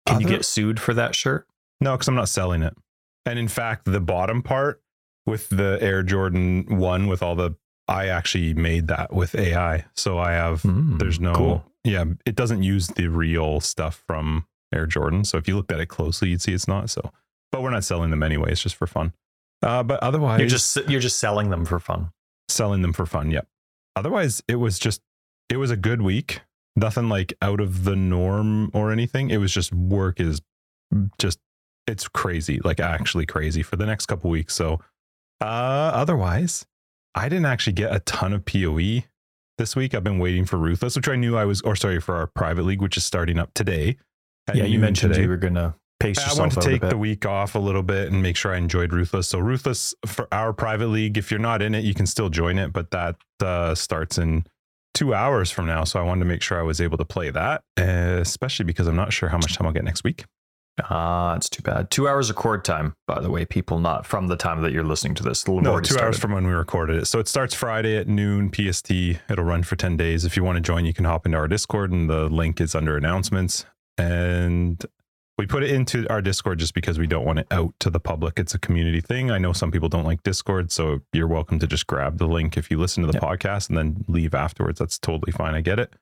Can 0.05 0.21
you 0.21 0.27
get 0.27 0.45
sued 0.45 0.79
for 0.79 0.93
that 0.93 1.15
shirt? 1.15 1.47
no? 1.79 1.93
Because 1.93 2.07
I'm 2.07 2.15
not 2.15 2.29
selling 2.29 2.61
it. 2.63 2.73
And 3.25 3.37
in 3.37 3.47
fact, 3.47 3.85
the 3.85 3.99
bottom 3.99 4.41
part 4.41 4.81
with 5.25 5.49
the 5.49 5.77
Air 5.81 6.01
Jordan 6.03 6.65
One 6.77 7.07
with 7.07 7.21
all 7.21 7.35
the 7.35 7.55
I 7.89 8.07
actually 8.07 8.53
made 8.53 8.87
that 8.87 9.13
with 9.13 9.33
AI. 9.35 9.85
So 9.95 10.17
I 10.17 10.31
have 10.33 10.61
Mm, 10.63 10.99
there's 10.99 11.19
no 11.19 11.33
cool. 11.33 11.65
yeah, 11.83 12.03
it 12.25 12.35
doesn't 12.35 12.63
use 12.63 12.87
the 12.87 13.07
real 13.07 13.59
stuff 13.61 14.03
from 14.07 14.45
Air 14.73 14.85
Jordan. 14.85 15.23
So 15.23 15.37
if 15.37 15.47
you 15.47 15.55
looked 15.55 15.71
at 15.71 15.79
it 15.79 15.85
closely, 15.87 16.29
you'd 16.29 16.41
see 16.41 16.53
it's 16.53 16.67
not. 16.67 16.89
So, 16.89 17.11
but 17.51 17.61
we're 17.61 17.69
not 17.69 17.83
selling 17.85 18.09
them 18.09 18.23
anyway. 18.23 18.51
It's 18.51 18.61
just 18.61 18.75
for 18.75 18.87
fun. 18.87 19.13
Uh, 19.61 19.83
but 19.83 20.01
otherwise, 20.03 20.39
You're 20.39 20.49
just 20.49 20.75
you're 20.89 20.99
just 21.01 21.19
selling 21.19 21.49
them 21.49 21.65
for 21.65 21.79
fun. 21.79 22.11
selling 22.49 22.81
them 22.81 22.93
for 22.93 23.05
fun. 23.05 23.31
Yep. 23.31 23.47
Otherwise, 23.95 24.41
it 24.47 24.55
was 24.55 24.77
just 24.79 25.01
it 25.49 25.57
was 25.57 25.71
a 25.71 25.77
good 25.77 26.01
week. 26.01 26.41
Nothing 26.77 27.09
like 27.09 27.33
out 27.41 27.59
of 27.59 27.83
the 27.83 27.95
norm 27.95 28.69
or 28.73 28.91
anything. 28.91 29.31
It 29.31 29.37
was 29.37 29.51
just 29.51 29.73
work 29.73 30.19
is 30.19 30.41
just 31.19 31.39
it's 31.87 32.07
crazy, 32.07 32.59
like 32.63 32.79
actually 32.79 33.25
crazy 33.25 33.63
for 33.63 33.77
the 33.77 33.85
next 33.85 34.05
couple 34.05 34.29
weeks. 34.29 34.53
So, 34.53 34.79
uh, 35.41 35.91
otherwise, 35.93 36.65
I 37.15 37.29
didn't 37.29 37.45
actually 37.45 37.73
get 37.73 37.95
a 37.95 37.99
ton 38.01 38.33
of 38.33 38.45
POE 38.45 39.03
this 39.57 39.75
week. 39.75 39.95
I've 39.95 40.03
been 40.03 40.19
waiting 40.19 40.45
for 40.45 40.57
Ruthless, 40.57 40.95
which 40.95 41.07
I 41.07 41.15
knew 41.15 41.35
I 41.35 41.45
was, 41.45 41.61
or 41.61 41.75
sorry, 41.75 41.99
for 41.99 42.15
our 42.15 42.27
private 42.27 42.63
league, 42.63 42.81
which 42.81 42.95
is 42.95 43.03
starting 43.05 43.39
up 43.39 43.53
today. 43.53 43.97
yeah, 44.53 44.65
you 44.65 44.79
mentioned 44.79 45.13
today. 45.13 45.23
you 45.23 45.29
were 45.29 45.37
gonna 45.37 45.75
pace 45.99 46.19
I 46.19 46.23
yourself 46.23 46.39
want 46.39 46.51
to 46.53 46.61
take 46.61 46.81
the 46.81 46.97
week 46.97 47.25
off 47.25 47.55
a 47.55 47.59
little 47.59 47.83
bit 47.83 48.11
and 48.11 48.21
make 48.21 48.35
sure 48.35 48.53
I 48.53 48.57
enjoyed 48.57 48.93
Ruthless. 48.93 49.27
So 49.27 49.39
Ruthless 49.39 49.95
for 50.05 50.27
our 50.31 50.53
private 50.53 50.87
league, 50.87 51.17
if 51.17 51.31
you're 51.31 51.39
not 51.39 51.61
in 51.61 51.73
it, 51.73 51.83
you 51.83 51.93
can 51.93 52.05
still 52.05 52.29
join 52.29 52.59
it, 52.59 52.71
but 52.71 52.91
that 52.91 53.15
uh, 53.41 53.73
starts 53.73 54.17
in 54.17 54.45
two 54.97 55.13
hours 55.13 55.51
from 55.51 55.67
now. 55.67 55.83
So 55.83 55.99
I 55.99 56.03
wanted 56.03 56.21
to 56.21 56.25
make 56.25 56.41
sure 56.41 56.57
I 56.59 56.63
was 56.63 56.81
able 56.81 56.97
to 56.97 57.05
play 57.05 57.29
that, 57.29 57.61
uh, 57.79 58.17
especially 58.19 58.65
because 58.65 58.87
I'm 58.87 58.95
not 58.95 59.13
sure 59.13 59.29
how 59.29 59.37
much 59.37 59.55
time 59.55 59.67
I'll 59.67 59.73
get 59.73 59.83
next 59.83 60.03
week. 60.03 60.25
Ah, 60.89 61.35
it's 61.35 61.49
too 61.49 61.61
bad. 61.61 61.89
Two 61.91 62.07
hours 62.07 62.29
of 62.29 62.35
cord 62.35 62.63
time, 62.65 62.93
by 63.07 63.19
the 63.19 63.29
way, 63.29 63.45
people, 63.45 63.79
not 63.79 64.05
from 64.05 64.27
the 64.27 64.35
time 64.35 64.61
that 64.61 64.71
you're 64.71 64.83
listening 64.83 65.13
to 65.15 65.23
this. 65.23 65.47
No, 65.47 65.79
two 65.79 65.97
hours 65.99 66.19
from 66.19 66.31
when 66.33 66.45
we 66.45 66.53
recorded 66.53 66.97
it. 66.97 67.05
So 67.05 67.19
it 67.19 67.27
starts 67.27 67.53
Friday 67.53 67.95
at 67.97 68.07
noon 68.07 68.51
PST. 68.51 68.91
It'll 68.91 69.45
run 69.45 69.63
for 69.63 69.75
10 69.75 69.97
days. 69.97 70.25
If 70.25 70.35
you 70.35 70.43
want 70.43 70.57
to 70.57 70.61
join, 70.61 70.85
you 70.85 70.93
can 70.93 71.05
hop 71.05 71.25
into 71.25 71.37
our 71.37 71.47
Discord 71.47 71.91
and 71.91 72.09
the 72.09 72.27
link 72.29 72.59
is 72.59 72.75
under 72.75 72.97
announcements. 72.97 73.65
And 73.97 74.83
we 75.37 75.45
put 75.45 75.63
it 75.63 75.69
into 75.71 76.07
our 76.09 76.21
Discord 76.21 76.59
just 76.59 76.73
because 76.73 76.97
we 76.97 77.05
don't 77.07 77.25
want 77.25 77.39
it 77.39 77.47
out 77.51 77.73
to 77.81 77.89
the 77.89 77.99
public. 77.99 78.39
It's 78.39 78.55
a 78.55 78.59
community 78.59 79.01
thing. 79.01 79.29
I 79.31 79.37
know 79.37 79.53
some 79.53 79.71
people 79.71 79.87
don't 79.89 80.03
like 80.05 80.23
Discord, 80.23 80.71
so 80.71 81.01
you're 81.13 81.27
welcome 81.27 81.59
to 81.59 81.67
just 81.67 81.85
grab 81.87 82.17
the 82.17 82.27
link 82.27 82.57
if 82.57 82.71
you 82.71 82.79
listen 82.79 83.03
to 83.03 83.07
the 83.11 83.13
Yep. 83.17 83.23
podcast 83.23 83.69
and 83.69 83.77
then 83.77 84.03
leave 84.07 84.33
afterwards. 84.33 84.79
That's 84.79 84.97
totally 84.97 85.31
fine. 85.31 85.53
I 85.53 85.61
get 85.61 85.77
it. 85.79 85.93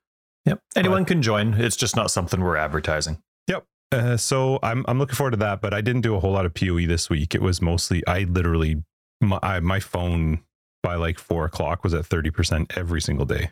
Yep. 0.45 0.59
Anyone 0.75 1.05
can 1.05 1.21
join. 1.21 1.55
It's 1.55 1.75
just 1.75 1.95
not 1.95 2.11
something 2.11 2.39
we're 2.39 2.55
advertising. 2.57 3.21
Yep. 3.47 3.65
Uh, 3.91 4.15
so 4.17 4.59
I'm 4.63 4.85
I'm 4.87 4.99
looking 4.99 5.15
forward 5.15 5.31
to 5.31 5.37
that, 5.37 5.59
but 5.61 5.73
I 5.73 5.81
didn't 5.81 6.01
do 6.01 6.15
a 6.15 6.19
whole 6.19 6.31
lot 6.31 6.45
of 6.45 6.53
PoE 6.53 6.85
this 6.87 7.09
week. 7.09 7.35
It 7.35 7.41
was 7.41 7.61
mostly 7.61 8.05
I 8.07 8.21
literally 8.23 8.83
my 9.21 9.39
I, 9.43 9.59
my 9.59 9.79
phone 9.79 10.43
by 10.83 10.95
like 10.95 11.17
four 11.19 11.45
o'clock 11.45 11.83
was 11.83 11.93
at 11.93 12.05
thirty 12.05 12.29
percent 12.29 12.71
every 12.77 13.01
single 13.01 13.25
day. 13.25 13.51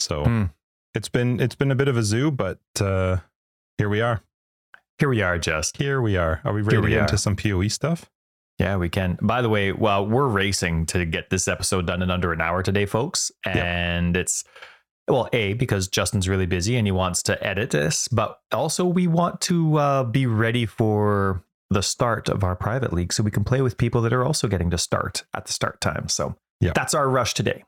So 0.00 0.24
Hmm. 0.24 0.44
it's 0.94 1.08
been 1.08 1.40
it's 1.40 1.54
been 1.54 1.70
a 1.70 1.74
bit 1.74 1.88
of 1.88 1.96
a 1.96 2.02
zoo, 2.02 2.30
but 2.30 2.58
uh, 2.80 3.18
here 3.78 3.88
we 3.88 4.00
are. 4.00 4.22
Here 5.00 5.08
we 5.08 5.22
are, 5.22 5.38
just. 5.38 5.78
Here 5.78 6.02
we 6.02 6.18
are. 6.18 6.42
Are 6.44 6.52
we 6.52 6.60
ready 6.60 6.82
to 6.82 6.88
get 6.88 7.00
into 7.00 7.16
some 7.16 7.34
PoE 7.34 7.68
stuff? 7.68 8.10
Yeah, 8.58 8.76
we 8.76 8.90
can. 8.90 9.18
By 9.22 9.40
the 9.40 9.48
way, 9.48 9.72
well, 9.72 10.06
we're 10.06 10.28
racing 10.28 10.84
to 10.86 11.06
get 11.06 11.30
this 11.30 11.48
episode 11.48 11.86
done 11.86 12.02
in 12.02 12.10
under 12.10 12.34
an 12.34 12.42
hour 12.42 12.62
today, 12.62 12.84
folks. 12.84 13.32
Yep. 13.46 13.56
And 13.56 14.14
it's, 14.14 14.44
well, 15.08 15.30
A, 15.32 15.54
because 15.54 15.88
Justin's 15.88 16.28
really 16.28 16.44
busy 16.44 16.76
and 16.76 16.86
he 16.86 16.92
wants 16.92 17.22
to 17.24 17.42
edit 17.42 17.70
this, 17.70 18.08
but 18.08 18.40
also 18.52 18.84
we 18.84 19.06
want 19.06 19.40
to 19.42 19.76
uh, 19.78 20.04
be 20.04 20.26
ready 20.26 20.66
for 20.66 21.42
the 21.70 21.82
start 21.82 22.28
of 22.28 22.44
our 22.44 22.54
private 22.54 22.92
league 22.92 23.14
so 23.14 23.22
we 23.22 23.30
can 23.30 23.42
play 23.42 23.62
with 23.62 23.78
people 23.78 24.02
that 24.02 24.12
are 24.12 24.24
also 24.24 24.48
getting 24.48 24.68
to 24.68 24.76
start 24.76 25.24
at 25.34 25.46
the 25.46 25.52
start 25.54 25.80
time. 25.80 26.10
So 26.10 26.36
Yep. 26.60 26.74
that's 26.74 26.92
our 26.92 27.08
rush 27.08 27.32
today. 27.32 27.64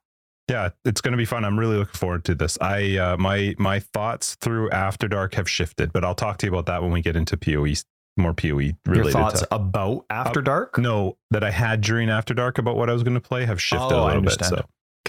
Yeah, 0.48 0.70
it's 0.84 1.00
going 1.00 1.12
to 1.12 1.18
be 1.18 1.24
fun. 1.24 1.44
I'm 1.44 1.58
really 1.58 1.76
looking 1.76 1.94
forward 1.94 2.24
to 2.24 2.34
this. 2.34 2.58
I 2.60 2.96
uh, 2.98 3.16
my 3.16 3.54
my 3.58 3.78
thoughts 3.80 4.34
through 4.40 4.70
After 4.70 5.08
Dark 5.08 5.34
have 5.34 5.48
shifted, 5.48 5.92
but 5.92 6.04
I'll 6.04 6.14
talk 6.14 6.38
to 6.38 6.46
you 6.46 6.52
about 6.52 6.66
that 6.66 6.82
when 6.82 6.90
we 6.90 7.00
get 7.00 7.16
into 7.16 7.36
PoE 7.36 7.74
more 8.18 8.34
PoE 8.34 8.48
related. 8.50 8.76
Your 8.94 9.04
thoughts 9.10 9.40
to, 9.40 9.54
about 9.54 10.04
After 10.10 10.40
Uh, 10.40 10.42
Dark? 10.42 10.76
no, 10.78 11.16
that 11.30 11.42
I 11.42 11.50
had 11.50 11.80
during 11.80 12.10
After 12.10 12.34
Dark 12.34 12.58
about 12.58 12.76
what 12.76 12.90
I 12.90 12.92
was 12.92 13.02
going 13.02 13.14
to 13.14 13.20
play 13.20 13.46
have 13.46 13.62
shifted 13.62 13.94
Oh, 13.94 14.00
a 14.00 14.02
I 14.02 14.06
little 14.08 14.22
bit. 14.22 14.32
understand. 14.42 14.56
So 14.58 14.64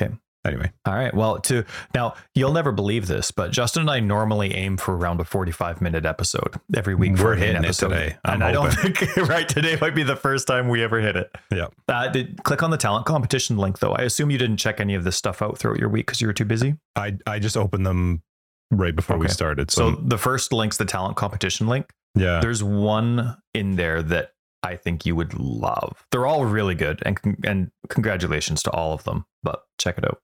Okay. 0.06 0.16
Anyway, 0.46 0.70
All 0.86 0.94
right. 0.94 1.14
Well, 1.14 1.40
to 1.40 1.64
now, 1.96 2.16
you'll 2.36 2.52
never 2.52 2.72
believe 2.74 3.08
this, 3.08 3.32
but 3.32 3.52
Justin 3.52 3.82
and 3.82 3.90
I 3.90 4.02
normally 4.02 4.54
aim 4.54 4.76
for 4.76 4.98
around 4.98 5.22
a 5.22 5.24
45 5.24 5.82
minute 5.82 6.06
episode 6.06 6.60
every 6.76 6.96
week. 6.96 7.18
for 7.18 7.24
We're 7.26 7.36
hitting 7.36 7.56
it 7.56 7.66
episode. 7.66 7.90
today. 7.90 8.18
I'm 8.26 8.34
And 8.36 8.44
I 8.44 8.52
don't 8.52 8.72
think 8.72 9.16
right 9.30 9.48
today 9.48 9.78
might 9.80 9.96
be 9.96 10.04
the 10.04 10.18
first 10.18 10.46
time 10.46 10.68
we 10.68 10.84
ever 10.84 11.00
hit 11.00 11.16
it. 11.16 11.34
Yeah. 11.50 11.68
Uh, 11.88 12.10
did 12.10 12.44
click 12.44 12.62
on 12.62 12.72
the 12.72 12.78
talent 12.78 13.06
competition 13.06 13.58
link 13.58 13.80
though. 13.80 13.94
I 13.94 14.02
assume 14.02 14.32
you 14.32 14.38
didn't 14.38 14.58
check 14.58 14.82
any 14.82 14.96
of 14.96 15.06
this 15.06 15.16
stuff 15.16 15.42
out 15.42 15.58
throughout 15.58 15.80
your 15.80 15.88
week 15.90 16.08
because 16.08 16.20
you 16.20 16.28
were 16.28 16.34
too 16.34 16.46
busy. 16.46 16.76
I 16.98 17.18
I 17.26 17.40
just 17.40 17.56
opened 17.56 17.86
them 17.86 18.22
right 18.70 18.96
before 18.96 19.18
we 19.18 19.30
started. 19.30 19.72
So 19.72 19.92
So, 19.92 20.02
the 20.02 20.18
first 20.18 20.52
link's 20.52 20.76
the 20.78 20.86
talent 20.86 21.16
competition 21.16 21.68
link. 21.68 21.90
yeah, 22.16 22.40
There's 22.42 22.62
one 22.64 23.38
in 23.54 23.78
there 23.78 24.04
that 24.04 24.32
I 24.62 24.76
think 24.76 25.06
you 25.06 25.16
would 25.16 25.34
love. 25.40 26.06
They're 26.12 26.26
all 26.26 26.44
really 26.46 26.76
good, 26.76 27.02
and 27.06 27.18
and 27.46 27.72
congratulations 27.90 28.62
to 28.64 28.72
all 28.72 28.94
of 28.94 29.04
them. 29.06 29.26
But 29.42 29.64
check 29.80 29.98
it 29.98 30.06
out. 30.06 30.22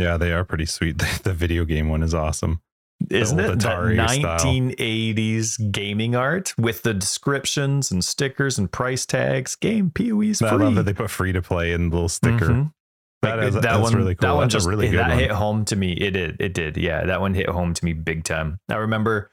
Yeah, 0.00 0.16
they 0.16 0.32
are 0.32 0.44
pretty 0.44 0.66
sweet. 0.66 0.98
The, 0.98 1.20
the 1.24 1.32
video 1.34 1.64
game 1.64 1.88
one 1.88 2.02
is 2.02 2.14
awesome. 2.14 2.60
Isn't 3.08 3.40
old 3.40 3.50
it 3.50 3.58
that 3.60 3.76
Atari 3.78 3.94
style. 4.20 4.38
1980s 4.38 5.72
gaming 5.72 6.14
art 6.14 6.54
with 6.58 6.82
the 6.82 6.92
descriptions 6.94 7.90
and 7.90 8.04
stickers 8.04 8.58
and 8.58 8.70
price 8.70 9.06
tags? 9.06 9.54
Game 9.54 9.90
PoE's 9.90 10.42
I 10.42 10.48
free. 10.50 10.58
I 10.58 10.64
love 10.64 10.74
that 10.74 10.82
they 10.84 10.92
put 10.92 11.10
free 11.10 11.32
to 11.32 11.40
play 11.42 11.72
in 11.72 11.88
the 11.88 11.94
little 11.96 12.08
sticker. 12.08 12.46
Mhm. 12.46 12.72
That 13.22 13.38
Like, 13.38 13.48
is- 13.48 13.54
that 13.54 13.62
that's 13.62 13.82
one, 13.82 13.94
really 13.94 14.14
cool. 14.14 14.28
That 14.28 14.34
one 14.34 14.44
That's 14.44 14.54
a 14.54 14.56
just 14.58 14.68
really 14.68 14.88
good 14.90 14.98
that 15.00 15.10
one. 15.10 15.18
hit 15.18 15.30
home 15.30 15.64
to 15.66 15.76
me. 15.76 15.92
It 15.92 16.10
did. 16.12 16.36
It 16.40 16.52
did. 16.54 16.76
Yeah, 16.76 17.04
that 17.06 17.20
one 17.20 17.34
hit 17.34 17.48
home 17.48 17.74
to 17.74 17.84
me 17.84 17.92
big 17.92 18.24
time. 18.24 18.58
I 18.70 18.76
remember 18.76 19.30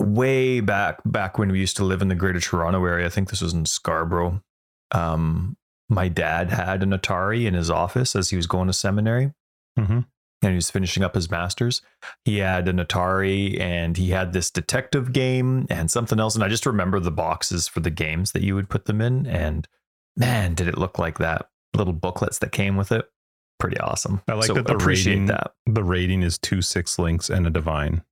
way 0.00 0.60
back 0.60 0.98
back 1.04 1.38
when 1.38 1.50
we 1.52 1.60
used 1.60 1.76
to 1.76 1.84
live 1.84 2.02
in 2.02 2.08
the 2.08 2.14
Greater 2.16 2.40
Toronto 2.40 2.84
area. 2.84 3.06
I 3.06 3.10
think 3.10 3.30
this 3.30 3.40
was 3.40 3.52
in 3.54 3.64
Scarborough. 3.66 4.42
Um, 4.92 5.56
my 5.88 6.08
dad 6.08 6.50
had 6.50 6.82
an 6.82 6.90
Atari 6.90 7.46
in 7.46 7.54
his 7.54 7.70
office 7.70 8.16
as 8.16 8.30
he 8.30 8.36
was 8.36 8.46
going 8.46 8.66
to 8.68 8.72
seminary 8.72 9.32
Mhm. 9.78 10.06
and 10.42 10.50
he 10.50 10.56
was 10.56 10.70
finishing 10.70 11.02
up 11.02 11.14
his 11.14 11.30
masters. 11.30 11.80
He 12.24 12.38
had 12.38 12.68
an 12.68 12.76
Atari 12.78 13.58
and 13.60 13.96
he 13.96 14.10
had 14.10 14.32
this 14.32 14.50
detective 14.50 15.12
game 15.12 15.66
and 15.70 15.90
something 15.90 16.20
else. 16.20 16.34
And 16.34 16.44
I 16.44 16.48
just 16.48 16.66
remember 16.66 17.00
the 17.00 17.10
boxes 17.10 17.66
for 17.66 17.80
the 17.80 17.90
games 17.90 18.32
that 18.32 18.42
you 18.42 18.54
would 18.54 18.68
put 18.68 18.84
them 18.84 19.00
in. 19.00 19.26
And 19.26 19.66
man, 20.16 20.54
did 20.54 20.68
it 20.68 20.76
look 20.78 20.98
like 20.98 21.18
that. 21.18 21.48
Little 21.74 21.92
booklets 21.94 22.38
that 22.40 22.52
came 22.52 22.76
with 22.76 22.92
it. 22.92 23.08
Pretty 23.58 23.78
awesome. 23.78 24.20
I 24.28 24.34
like 24.34 24.44
So 24.46 24.54
that 24.54 24.66
the 24.66 24.74
appreciate 24.74 25.12
rating- 25.14 25.26
that. 25.26 25.54
The 25.66 25.82
rating 25.84 26.22
is 26.22 26.36
two 26.38 26.60
six 26.60 26.98
links 26.98 27.30
and 27.30 27.46
a 27.46 27.50
divine. 27.50 28.02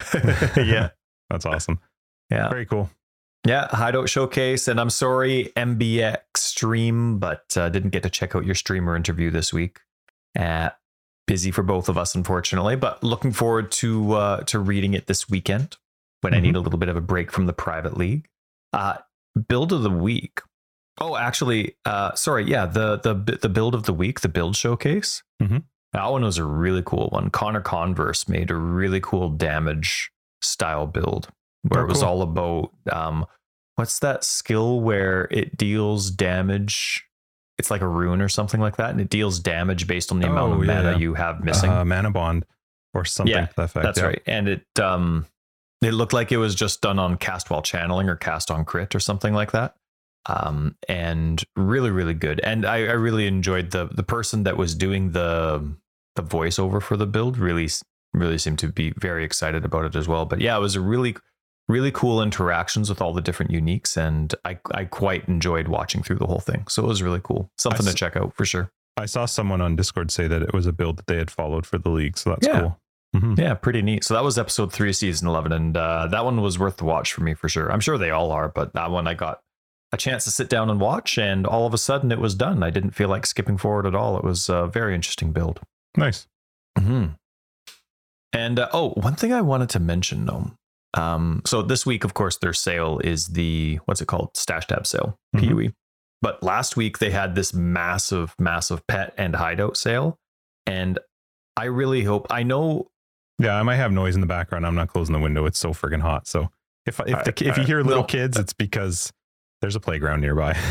yeah. 0.56 0.90
That's 1.28 1.44
awesome. 1.46 1.80
Yeah. 2.30 2.48
Very 2.50 2.66
cool. 2.66 2.88
Yeah. 3.46 3.66
Hideout 3.70 4.08
Showcase. 4.08 4.68
And 4.68 4.78
I'm 4.80 4.90
sorry, 4.90 5.52
MBX 5.56 6.18
stream, 6.36 7.18
but 7.18 7.44
uh, 7.56 7.68
didn't 7.68 7.90
get 7.90 8.02
to 8.04 8.10
check 8.10 8.36
out 8.36 8.44
your 8.46 8.54
streamer 8.54 8.94
interview 8.94 9.30
this 9.30 9.52
week. 9.52 9.80
Uh, 10.38 10.70
busy 11.30 11.52
for 11.52 11.62
both 11.62 11.88
of 11.88 11.96
us, 11.96 12.16
unfortunately, 12.16 12.74
but 12.74 13.00
looking 13.04 13.30
forward 13.30 13.70
to 13.70 14.12
uh, 14.14 14.40
to 14.42 14.58
reading 14.58 14.94
it 14.94 15.06
this 15.06 15.28
weekend 15.30 15.76
when 16.22 16.34
I 16.34 16.40
need 16.40 16.56
a 16.56 16.60
little 16.60 16.78
bit 16.78 16.88
of 16.88 16.96
a 16.96 17.00
break 17.00 17.30
from 17.30 17.46
the 17.46 17.52
private 17.52 17.96
league. 17.96 18.26
Uh, 18.72 18.96
build 19.48 19.72
of 19.72 19.82
the 19.84 19.90
week. 19.90 20.40
Oh, 21.00 21.16
actually, 21.16 21.76
uh, 21.84 22.14
sorry, 22.16 22.44
yeah, 22.50 22.66
the 22.66 22.96
the 22.98 23.14
the 23.40 23.48
build 23.48 23.76
of 23.76 23.84
the 23.84 23.94
week, 23.94 24.20
the 24.20 24.28
build 24.28 24.56
showcase. 24.56 25.22
Mhm. 25.40 25.62
That 25.92 26.10
one 26.10 26.22
was 26.24 26.36
a 26.38 26.44
really 26.44 26.82
cool 26.84 27.08
one. 27.10 27.30
Connor 27.30 27.60
Converse 27.60 28.28
made 28.28 28.50
a 28.50 28.56
really 28.56 29.00
cool 29.00 29.28
damage 29.30 30.10
style 30.42 30.86
build 30.88 31.28
where 31.62 31.82
Oh, 31.82 31.84
it 31.84 31.88
was 31.88 32.00
cool. 32.00 32.08
all 32.08 32.22
about 32.22 32.70
um, 32.92 33.24
what's 33.76 34.00
that 34.00 34.24
skill 34.24 34.80
where 34.80 35.28
it 35.30 35.56
deals 35.56 36.10
damage. 36.10 37.06
It's 37.60 37.70
like 37.70 37.80
a 37.82 37.86
rune 37.88 38.20
or 38.20 38.28
something 38.28 38.60
like 38.60 38.76
that, 38.78 38.90
and 38.90 39.00
it 39.00 39.08
deals 39.10 39.38
damage 39.38 39.86
based 39.86 40.10
on 40.10 40.18
the 40.20 40.26
amount 40.26 40.52
Oh, 40.54 40.56
of 40.60 40.66
yeah, 40.66 40.74
mana 40.74 40.90
yeah. 40.92 40.98
you 40.98 41.14
have 41.14 41.44
missing. 41.44 41.70
Uh, 41.70 41.84
Manabond 41.84 42.42
or 42.94 43.04
something 43.04 43.32
Yeah, 43.32 43.46
to 43.46 43.54
that 43.56 43.62
effect. 43.66 43.84
That's 43.84 43.98
yeah. 44.00 44.06
right. 44.06 44.22
And 44.26 44.48
it 44.48 44.66
um 44.80 45.26
it 45.82 45.92
looked 45.92 46.12
like 46.12 46.32
it 46.32 46.38
was 46.38 46.54
just 46.56 46.80
done 46.80 46.98
on 46.98 47.16
cast 47.16 47.50
while 47.50 47.62
channeling 47.62 48.08
or 48.08 48.16
cast 48.16 48.50
on 48.50 48.64
crit 48.64 48.94
or 48.94 49.00
something 49.00 49.32
like 49.32 49.52
that. 49.52 49.76
Um 50.26 50.74
and 50.88 51.42
really, 51.56 51.90
really 51.90 52.14
good. 52.14 52.40
And 52.40 52.66
I, 52.66 52.78
I 52.78 52.92
really 53.06 53.26
enjoyed 53.26 53.70
the 53.70 53.86
the 53.86 54.02
person 54.02 54.42
that 54.44 54.56
was 54.56 54.74
doing 54.74 55.12
the 55.12 55.64
the 56.16 56.22
voiceover 56.22 56.82
for 56.82 56.96
the 56.96 57.06
build 57.06 57.38
really 57.38 57.68
really 58.12 58.38
seemed 58.38 58.58
to 58.58 58.68
be 58.68 58.92
very 58.96 59.22
excited 59.24 59.64
about 59.64 59.84
it 59.84 59.94
as 59.94 60.08
well. 60.08 60.26
But 60.26 60.40
yeah, 60.40 60.56
it 60.56 60.60
was 60.60 60.74
a 60.76 60.80
really 60.80 61.14
really 61.70 61.90
cool 61.92 62.20
interactions 62.22 62.88
with 62.90 63.00
all 63.00 63.12
the 63.12 63.20
different 63.22 63.50
uniques 63.52 63.96
and 63.96 64.34
I 64.44 64.58
I 64.72 64.84
quite 64.84 65.28
enjoyed 65.28 65.68
watching 65.68 66.02
through 66.02 66.16
the 66.18 66.26
whole 66.26 66.40
thing. 66.40 66.64
So 66.68 66.82
it 66.84 66.86
was 66.86 67.02
really 67.02 67.20
cool. 67.22 67.50
Something 67.58 67.84
to 67.86 67.90
s- 67.92 67.94
check 67.94 68.16
out 68.16 68.34
for 68.34 68.44
sure. 68.44 68.70
I 68.96 69.06
saw 69.06 69.24
someone 69.24 69.60
on 69.60 69.76
Discord 69.76 70.10
say 70.10 70.26
that 70.26 70.42
it 70.42 70.52
was 70.52 70.66
a 70.66 70.72
build 70.72 70.96
that 70.98 71.06
they 71.06 71.16
had 71.16 71.30
followed 71.30 71.64
for 71.66 71.78
the 71.78 71.88
league, 71.90 72.18
so 72.18 72.30
that's 72.30 72.46
Yeah. 72.46 72.60
cool. 72.60 72.76
Mhm. 73.16 73.38
Yeah, 73.38 73.54
pretty 73.54 73.82
neat. 73.82 74.04
So 74.04 74.14
that 74.14 74.22
was 74.24 74.38
episode 74.38 74.72
three, 74.72 74.92
season 74.92 75.26
11. 75.26 75.52
And 75.52 75.76
uh, 75.76 76.06
that 76.08 76.24
one 76.24 76.40
was 76.42 76.58
worth 76.58 76.76
the 76.76 76.84
watch 76.84 77.12
for 77.12 77.22
me 77.22 77.34
for 77.34 77.48
sure. 77.48 77.72
I'm 77.72 77.80
sure 77.80 77.98
they 77.98 78.10
all 78.10 78.30
are, 78.30 78.48
but 78.48 78.72
that 78.74 78.90
one 78.90 79.06
I 79.08 79.14
got 79.14 79.40
a 79.92 79.96
chance 79.96 80.22
to 80.24 80.30
sit 80.30 80.48
down 80.48 80.70
and 80.70 80.78
watch. 80.80 81.18
And 81.18 81.46
all 81.46 81.66
of 81.66 81.74
a 81.74 81.78
sudden 81.78 82.12
it 82.12 82.20
was 82.20 82.34
done. 82.36 82.62
I 82.62 82.70
didn't 82.70 82.92
feel 82.92 83.08
like 83.08 83.26
skipping 83.26 83.58
forward 83.58 83.86
at 83.86 83.94
all. 83.96 84.16
It 84.16 84.22
was 84.24 84.48
a 84.48 84.66
very 84.68 84.94
interesting 84.94 85.32
build. 85.32 85.60
Nice. 85.96 86.26
hmm 86.78 87.06
And 88.32 88.58
uh, 88.58 88.68
oh, 88.72 88.90
one 88.90 89.16
thing 89.16 89.32
I 89.32 89.40
wanted 89.40 89.70
to 89.70 89.80
mention 89.80 90.26
though. 90.26 90.52
Um, 90.94 91.42
so 91.46 91.62
this 91.62 91.86
week, 91.86 92.04
of 92.04 92.14
course, 92.14 92.38
their 92.38 92.52
sale 92.52 92.98
is 93.04 93.28
the 93.28 93.78
what's 93.84 94.00
it 94.00 94.06
called? 94.06 94.36
Stash 94.36 94.66
tab 94.66 94.86
sale, 94.86 95.18
Mhm. 95.36 95.40
PUE. 95.40 95.72
But 96.22 96.42
last 96.42 96.76
week 96.76 96.98
they 96.98 97.10
had 97.10 97.34
this 97.34 97.54
massive, 97.54 98.34
massive 98.38 98.86
pet 98.86 99.14
and 99.16 99.36
hideout 99.36 99.76
sale. 99.76 100.18
And 100.66 100.98
I 101.56 101.64
really 101.64 102.02
hope 102.04 102.26
I 102.30 102.42
know 102.42 102.88
Yeah, 103.38 103.54
I 103.58 103.62
might 103.62 103.76
have 103.76 103.90
noise 103.92 104.14
in 104.16 104.20
the 104.20 104.26
background. 104.26 104.66
I'm 104.66 104.74
not 104.74 104.88
closing 104.88 105.12
the 105.14 105.18
window. 105.20 105.46
It's 105.46 105.58
so 105.58 105.70
friggin' 105.70 106.00
hot. 106.02 106.26
So 106.26 106.50
if 106.86 107.00
if, 107.06 107.24
the, 107.24 107.48
if 107.48 107.56
you 107.56 107.64
hear 107.64 107.82
little 107.82 108.02
No. 108.02 108.06
kids, 108.06 108.36
it's 108.36 108.52
because 108.52 109.12
there's 109.62 109.76
a 109.76 109.80
playground 109.80 110.20
nearby. 110.20 110.56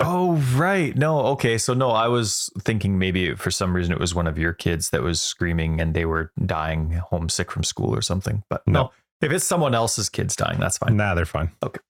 Oh, 0.00 0.34
right. 0.54 0.96
No, 0.96 1.18
okay. 1.28 1.58
So, 1.58 1.74
no, 1.74 1.90
I 1.90 2.06
was 2.06 2.48
thinking 2.60 2.96
maybe 2.98 3.34
for 3.34 3.50
some 3.50 3.74
reason 3.74 3.92
it 3.92 3.98
was 3.98 4.14
one 4.14 4.26
of 4.28 4.38
your 4.38 4.52
kids 4.52 4.90
that 4.90 5.02
was 5.02 5.20
screaming 5.20 5.80
and 5.80 5.94
they 5.94 6.04
were 6.04 6.30
dying 6.46 6.92
homesick 6.92 7.50
from 7.50 7.64
school 7.64 7.92
or 7.94 8.00
something. 8.02 8.44
But 8.48 8.62
no, 8.68 8.82
No. 8.84 8.90
If 9.20 9.32
it's 9.32 9.44
someone 9.44 9.74
else's 9.74 10.08
kids 10.08 10.36
dying, 10.36 10.58
that's 10.60 10.78
fine. 10.78 10.96
nah, 10.96 11.14
they're 11.14 11.24
fine. 11.24 11.50
Okay. 11.62 11.80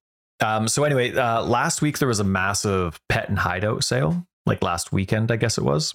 Um, 0.40 0.69
so 0.69 0.85
anyway, 0.85 1.14
uh, 1.14 1.43
last 1.43 1.81
week 1.83 1.99
there 1.99 2.09
was 2.09 2.21
a 2.21 2.25
massive 2.25 2.99
pet 3.09 3.28
and 3.28 3.38
hideout 3.38 3.85
sale, 3.85 4.26
like 4.47 4.62
last 4.62 4.93
weekend, 4.93 5.31
I 5.31 5.37
guess 5.37 5.59
it 5.59 5.64
was. 5.64 5.95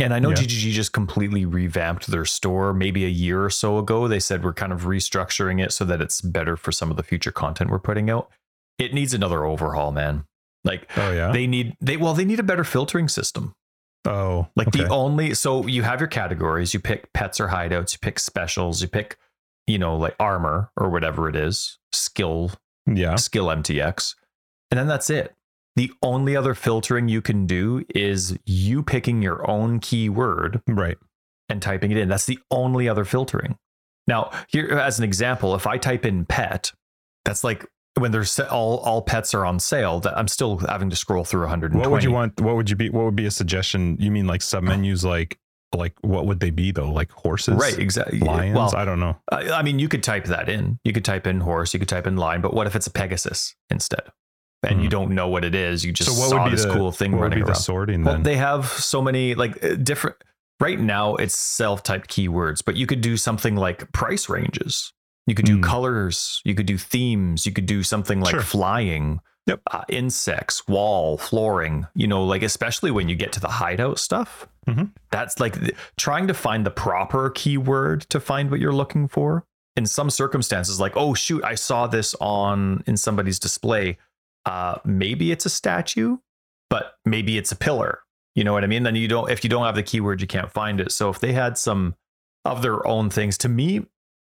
And 0.00 0.14
I 0.14 0.20
know 0.20 0.30
Yeah. 0.30 0.36
GGG 0.36 0.70
just 0.72 0.92
completely 0.92 1.44
revamped 1.44 2.06
their 2.06 2.24
store 2.24 2.72
maybe 2.72 3.04
a 3.04 3.08
year 3.08 3.44
or 3.44 3.50
so 3.50 3.76
ago. 3.78 4.08
They 4.08 4.20
said 4.20 4.42
we're 4.44 4.54
kind 4.54 4.72
of 4.72 4.82
restructuring 4.82 5.62
it 5.62 5.72
so 5.72 5.84
that 5.84 6.00
it's 6.00 6.20
better 6.22 6.56
for 6.56 6.72
some 6.72 6.90
of 6.90 6.96
the 6.96 7.02
future 7.02 7.32
content 7.32 7.70
we're 7.70 7.78
putting 7.78 8.08
out. 8.08 8.30
It 8.78 8.94
needs 8.94 9.12
another 9.12 9.44
overhaul, 9.44 9.92
man. 9.92 10.24
Like 10.64 10.88
Oh 10.96 11.12
yeah. 11.12 11.32
they 11.32 11.46
need 11.46 11.76
they 11.80 11.96
well 11.98 12.14
they 12.14 12.24
need 12.24 12.40
a 12.40 12.44
better 12.44 12.64
filtering 12.64 13.08
system. 13.08 13.52
oh, 14.06 14.48
Like 14.56 14.68
okay. 14.68 14.84
the 14.84 14.88
only 14.88 15.34
so 15.34 15.66
you 15.66 15.82
have 15.82 16.00
your 16.00 16.08
categories, 16.08 16.72
you 16.72 16.80
pick 16.80 17.12
pets 17.12 17.38
or 17.40 17.48
hideouts, 17.48 17.92
you 17.92 17.98
pick 18.00 18.18
specials, 18.18 18.80
you 18.80 18.88
pick 18.88 19.18
you 19.66 19.78
know 19.78 19.96
like 19.96 20.14
armor 20.18 20.70
or 20.76 20.90
whatever 20.90 21.28
it 21.28 21.36
is, 21.36 21.78
skill 21.92 22.52
yeah. 22.86 23.16
skill 23.16 23.46
MTX. 23.46 24.14
And 24.70 24.78
then 24.78 24.86
that's 24.86 25.10
it. 25.10 25.34
The 25.76 25.92
only 26.02 26.36
other 26.36 26.54
filtering 26.54 27.08
you 27.08 27.22
can 27.22 27.46
do 27.46 27.84
is 27.94 28.36
you 28.44 28.82
picking 28.82 29.22
your 29.22 29.48
own 29.48 29.78
keyword 29.80 30.60
Right. 30.66 30.98
and 31.48 31.62
typing 31.62 31.90
it 31.90 31.96
in. 31.96 32.08
That's 32.08 32.26
the 32.26 32.38
only 32.50 32.88
other 32.88 33.04
filtering. 33.04 33.56
Now, 34.06 34.30
here 34.48 34.66
as 34.78 34.98
an 34.98 35.04
example, 35.04 35.54
if 35.54 35.66
I 35.66 35.78
type 35.78 36.04
in 36.04 36.26
pet, 36.26 36.72
that's 37.24 37.44
like 37.44 37.66
when 37.98 38.10
there's 38.10 38.38
all 38.40 38.78
all 38.78 39.02
pets 39.02 39.34
are 39.34 39.46
on 39.46 39.60
sale, 39.60 40.00
that 40.00 40.16
I'm 40.18 40.28
still 40.28 40.58
having 40.58 40.90
to 40.90 40.96
scroll 40.96 41.24
through 41.24 41.42
120. 41.42 41.80
What 41.80 41.92
would 41.92 42.02
you 42.02 42.10
want? 42.10 42.40
What 42.40 42.56
would 42.56 42.68
you 42.68 42.76
be? 42.76 42.90
What 42.90 43.04
would 43.04 43.16
be 43.16 43.26
a 43.26 43.30
suggestion? 43.30 43.96
You 44.00 44.10
mean 44.10 44.26
like 44.26 44.40
submenus? 44.40 45.04
Like 45.12 45.38
like 45.74 45.94
what 46.02 46.26
would 46.26 46.40
they 46.40 46.50
be 46.50 46.70
though? 46.72 46.90
Like 46.92 47.10
horses? 47.12 47.54
Right, 47.56 47.78
exactly. 47.78 48.18
Lions? 48.20 48.56
Well, 48.56 48.74
I 48.76 48.84
don't 48.84 49.00
know. 49.00 49.16
I 49.30 49.50
I 49.50 49.62
mean, 49.62 49.78
you 49.78 49.88
could 49.88 50.02
type 50.02 50.24
that 50.26 50.48
in. 50.48 50.78
You 50.84 50.92
could 50.92 51.04
type 51.04 51.26
in 51.26 51.40
horse. 51.40 51.72
You 51.74 51.80
could 51.80 51.88
type 51.88 52.06
in 52.06 52.16
lion. 52.16 52.40
But 52.40 52.54
what 52.54 52.66
if 52.66 52.76
it's 52.76 52.86
a 52.86 52.90
Pegasus 52.90 53.54
instead? 53.70 54.02
And 54.64 54.78
you 54.80 54.84
Hmm. 54.86 54.90
don't 54.90 55.10
know 55.14 55.26
what 55.28 55.44
it 55.44 55.54
is. 55.56 55.84
You 55.84 55.92
just 55.92 56.08
so 56.10 56.18
what 56.20 56.30
saw 56.30 56.44
would 56.44 56.50
be 56.50 56.56
this 56.56 56.64
the 56.64 56.72
cool 56.72 56.92
thing 56.92 57.12
what 57.12 57.18
would 57.18 57.22
running 57.24 57.38
be 57.40 57.44
the 57.44 57.48
around. 57.52 57.60
sorting 57.60 58.04
Well, 58.04 58.14
then? 58.14 58.22
they 58.22 58.36
have 58.36 58.66
so 58.68 59.02
many 59.02 59.34
like 59.34 59.62
uh, 59.64 59.74
different. 59.74 60.16
Right 60.60 60.78
now, 60.78 61.16
it's 61.16 61.36
self-typed 61.36 62.08
keywords, 62.08 62.62
but 62.64 62.76
you 62.76 62.86
could 62.86 63.00
do 63.00 63.16
something 63.16 63.56
like 63.56 63.90
price 63.90 64.28
ranges. 64.28 64.92
You 65.26 65.34
could 65.34 65.46
do 65.46 65.56
Hmm. 65.56 65.62
colors. 65.62 66.40
You 66.44 66.54
could 66.54 66.66
do 66.66 66.78
themes. 66.78 67.44
You 67.46 67.52
could 67.52 67.66
do 67.66 67.82
something 67.82 68.20
like 68.20 68.30
Sure. 68.30 68.40
flying, 68.42 69.18
Yep. 69.46 69.60
uh, 69.72 69.82
insects, 69.88 70.68
wall, 70.68 71.18
flooring. 71.18 71.86
You 71.94 72.06
know, 72.06 72.24
like 72.24 72.42
especially 72.42 72.90
when 72.92 73.08
you 73.08 73.16
get 73.16 73.32
to 73.32 73.40
the 73.40 73.48
hideout 73.48 73.98
stuff. 73.98 74.46
Mhm. 74.68 74.92
That's 75.10 75.40
like 75.40 75.58
th- 75.58 75.74
trying 75.96 76.28
to 76.28 76.34
find 76.34 76.64
the 76.64 76.70
proper 76.70 77.30
keyword 77.30 78.02
to 78.10 78.20
find 78.20 78.50
what 78.50 78.60
you're 78.60 78.72
looking 78.72 79.08
for. 79.08 79.44
In 79.76 79.86
some 79.86 80.10
circumstances, 80.10 80.78
like 80.78 80.92
oh 80.96 81.14
shoot, 81.14 81.42
I 81.44 81.56
saw 81.56 81.86
this 81.88 82.14
on 82.20 82.84
in 82.86 82.96
somebody's 82.96 83.38
display. 83.40 83.98
Uh, 84.46 84.76
maybe 84.84 85.32
it's 85.32 85.46
a 85.46 85.50
statue, 85.50 86.18
but 86.70 86.94
maybe 87.04 87.36
it's 87.38 87.50
a 87.52 87.56
pillar. 87.56 88.00
You 88.34 88.44
know 88.44 88.52
what 88.52 88.64
I 88.64 88.66
mean? 88.68 88.82
Then 88.84 88.94
you 88.96 89.08
don't 89.08 89.28
if 89.30 89.42
you 89.42 89.50
don't 89.50 89.64
have 89.64 89.74
the 89.74 89.82
keyword, 89.82 90.20
you 90.20 90.26
can't 90.28 90.52
find 90.52 90.80
it. 90.80 90.92
So 90.92 91.10
if 91.10 91.18
they 91.18 91.32
had 91.32 91.58
some 91.58 91.96
of 92.44 92.62
their 92.62 92.86
own 92.86 93.10
things, 93.10 93.36
to 93.38 93.48
me, 93.48 93.86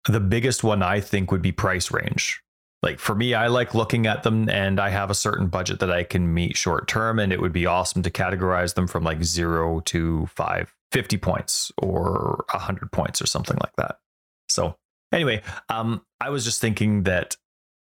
the 0.07 0.21
biggest 0.21 0.63
one 0.65 0.83
I 0.83 1.01
think 1.01 1.31
would 1.31 1.43
be 1.43 1.53
price 1.53 1.91
range. 1.91 2.43
Like 2.83 2.99
for 3.01 3.15
me, 3.15 3.35
I 3.35 3.49
like 3.49 3.75
looking 3.75 4.07
at 4.07 4.23
them 4.23 4.49
and 4.49 4.79
I 4.79 4.91
have 4.91 5.11
a 5.11 5.15
certain 5.15 5.49
budget 5.49 5.81
that 5.81 5.91
I 5.91 6.05
can 6.05 6.33
meet 6.33 6.57
short 6.57 6.87
term, 6.87 7.19
and 7.19 7.33
it 7.33 7.41
would 7.41 7.53
be 7.53 7.67
awesome 7.67 8.03
to 8.03 8.11
categorize 8.11 8.75
them 8.75 8.87
from 8.87 9.03
like 9.03 9.25
zero 9.25 9.81
to 9.81 10.27
five, 10.27 10.75
50 10.93 11.17
points 11.19 11.73
or 11.79 12.45
100 12.51 12.93
points 12.93 13.21
or 13.21 13.27
something 13.27 13.57
like 13.61 13.75
that. 13.77 13.99
So, 14.49 14.77
anyway, 15.13 15.43
um, 15.69 16.03
I 16.21 16.31
was 16.31 16.45
just 16.45 16.61
thinking 16.61 17.03
that 17.03 17.37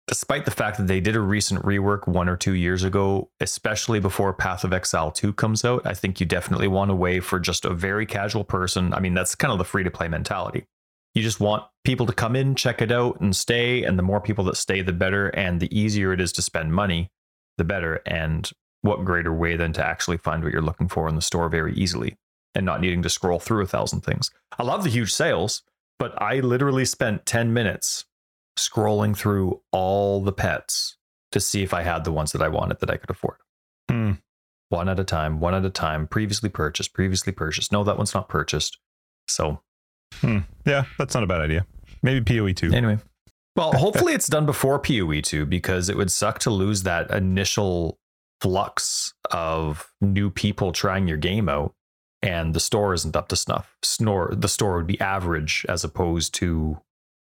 despite 0.07 0.45
the 0.45 0.51
fact 0.51 0.77
that 0.77 0.87
they 0.87 0.99
did 0.99 1.15
a 1.15 1.19
recent 1.19 1.63
rework 1.63 2.07
one 2.07 2.29
or 2.29 2.37
two 2.37 2.53
years 2.53 2.83
ago, 2.83 3.29
especially 3.39 3.99
before 3.99 4.33
Path 4.33 4.63
of 4.63 4.73
Exile 4.73 5.11
2 5.11 5.33
comes 5.33 5.63
out, 5.63 5.85
I 5.85 5.93
think 5.93 6.19
you 6.19 6.25
definitely 6.25 6.67
want 6.67 6.91
a 6.91 6.95
way 6.95 7.19
for 7.19 7.39
just 7.39 7.65
a 7.65 7.73
very 7.73 8.05
casual 8.05 8.45
person. 8.45 8.93
I 8.93 8.99
mean, 8.99 9.13
that's 9.13 9.35
kind 9.35 9.51
of 9.51 9.57
the 9.57 9.65
free 9.65 9.83
to 9.83 9.91
play 9.91 10.07
mentality. 10.07 10.65
You 11.13 11.23
just 11.23 11.39
want 11.39 11.63
people 11.83 12.05
to 12.05 12.13
come 12.13 12.35
in, 12.35 12.55
check 12.55 12.81
it 12.81 12.91
out, 12.91 13.19
and 13.19 13.35
stay. 13.35 13.83
And 13.83 13.97
the 13.97 14.03
more 14.03 14.21
people 14.21 14.43
that 14.45 14.57
stay, 14.57 14.81
the 14.81 14.93
better. 14.93 15.29
And 15.29 15.59
the 15.59 15.77
easier 15.77 16.13
it 16.13 16.21
is 16.21 16.31
to 16.33 16.41
spend 16.41 16.73
money, 16.73 17.11
the 17.57 17.63
better. 17.63 18.01
And 18.05 18.49
what 18.81 19.03
greater 19.03 19.33
way 19.33 19.55
than 19.55 19.73
to 19.73 19.85
actually 19.85 20.17
find 20.17 20.43
what 20.43 20.53
you're 20.53 20.61
looking 20.61 20.87
for 20.87 21.07
in 21.09 21.15
the 21.15 21.21
store 21.21 21.49
very 21.49 21.73
easily 21.73 22.17
and 22.55 22.65
not 22.65 22.81
needing 22.81 23.01
to 23.03 23.09
scroll 23.09 23.39
through 23.39 23.63
a 23.63 23.67
thousand 23.67 24.01
things. 24.01 24.31
I 24.57 24.63
love 24.63 24.83
the 24.83 24.89
huge 24.89 25.13
sales, 25.13 25.63
but 25.99 26.19
I 26.21 26.39
literally 26.39 26.85
spent 26.85 27.25
10 27.25 27.53
minutes 27.53 28.05
scrolling 28.57 29.15
through 29.15 29.61
all 29.71 30.21
the 30.21 30.31
pets 30.31 30.97
to 31.31 31.39
see 31.39 31.63
if 31.63 31.73
I 31.73 31.83
had 31.83 32.03
the 32.03 32.11
ones 32.11 32.31
that 32.31 32.41
I 32.41 32.47
wanted 32.47 32.79
that 32.79 32.89
I 32.89 32.97
could 32.97 33.09
afford. 33.09 33.37
Hmm. 33.89 34.13
One 34.69 34.89
at 34.89 34.99
a 34.99 35.03
time, 35.03 35.39
one 35.39 35.53
at 35.53 35.65
a 35.65 35.69
time, 35.69 36.07
previously 36.07 36.49
purchased, 36.49 36.93
previously 36.93 37.31
purchased. 37.31 37.71
No, 37.71 37.83
that 37.83 37.97
one's 37.97 38.13
not 38.13 38.27
purchased. 38.27 38.77
So, 39.27 39.61
Yeah, 40.65 40.85
that's 40.97 41.13
not 41.13 41.23
a 41.23 41.27
bad 41.27 41.41
idea. 41.41 41.65
Maybe 42.01 42.21
PoE 42.21 42.53
two. 42.53 42.73
anyway. 42.73 42.97
Well, 43.55 43.71
hopefully 43.71 44.13
it's 44.13 44.27
done 44.27 44.45
before 44.45 44.77
PoE 44.77 45.19
2 45.19 45.47
because 45.47 45.89
it 45.89 45.97
would 45.97 46.11
suck 46.11 46.37
to 46.39 46.51
lose 46.51 46.83
that 46.83 47.09
initial 47.09 47.97
flux 48.39 49.15
of 49.31 49.91
new 49.99 50.29
people 50.29 50.71
trying 50.71 51.07
your 51.07 51.17
game 51.17 51.49
out 51.49 51.73
and 52.21 52.53
the 52.53 52.59
store 52.59 52.93
isn't 52.93 53.15
up 53.15 53.27
to 53.29 53.35
snuff. 53.35 53.75
Snore 53.83 54.31
the 54.35 54.47
store 54.47 54.77
would 54.77 54.85
be 54.85 54.99
average 55.01 55.65
as 55.67 55.83
opposed 55.83 56.35
to 56.35 56.79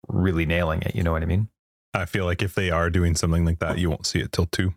really 0.06 0.44
nailing 0.44 0.82
it, 0.82 0.94
you 0.94 1.02
know 1.02 1.12
what 1.12 1.22
I 1.22 1.26
mean? 1.26 1.48
I 1.94 2.04
feel 2.04 2.26
like 2.26 2.42
if 2.42 2.54
they 2.54 2.70
are 2.70 2.90
doing 2.90 3.14
something 3.14 3.46
like 3.46 3.60
that, 3.60 3.78
you 3.78 3.88
won't 3.88 4.04
see 4.04 4.20
it 4.20 4.30
till 4.32 4.46
two. 4.46 4.74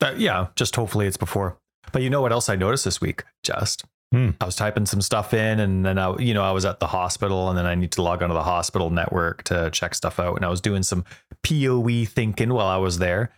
Uh, 0.00 0.14
yeah, 0.16 0.48
just 0.54 0.76
hopefully 0.76 1.08
it's 1.08 1.16
before. 1.16 1.58
But 1.90 2.02
you 2.02 2.10
know 2.10 2.22
what 2.22 2.30
else 2.30 2.48
I 2.48 2.54
noticed 2.54 2.84
this 2.84 3.00
week? 3.00 3.24
Just 3.42 3.84
Hmm. 4.12 4.30
I 4.42 4.44
was 4.44 4.56
typing 4.56 4.84
some 4.84 5.00
stuff 5.00 5.32
in, 5.32 5.58
and 5.58 5.86
then 5.86 5.98
I, 5.98 6.14
you 6.18 6.34
know, 6.34 6.42
I 6.42 6.50
was 6.50 6.66
at 6.66 6.80
the 6.80 6.86
hospital, 6.86 7.48
and 7.48 7.56
then 7.56 7.64
I 7.64 7.74
need 7.74 7.92
to 7.92 8.02
log 8.02 8.22
onto 8.22 8.34
the 8.34 8.42
hospital 8.42 8.90
network 8.90 9.42
to 9.44 9.70
check 9.70 9.94
stuff 9.94 10.20
out, 10.20 10.36
and 10.36 10.44
I 10.44 10.50
was 10.50 10.60
doing 10.60 10.82
some 10.82 11.04
POE 11.42 12.04
thinking 12.04 12.52
while 12.52 12.66
I 12.66 12.76
was 12.76 12.98
there, 12.98 13.32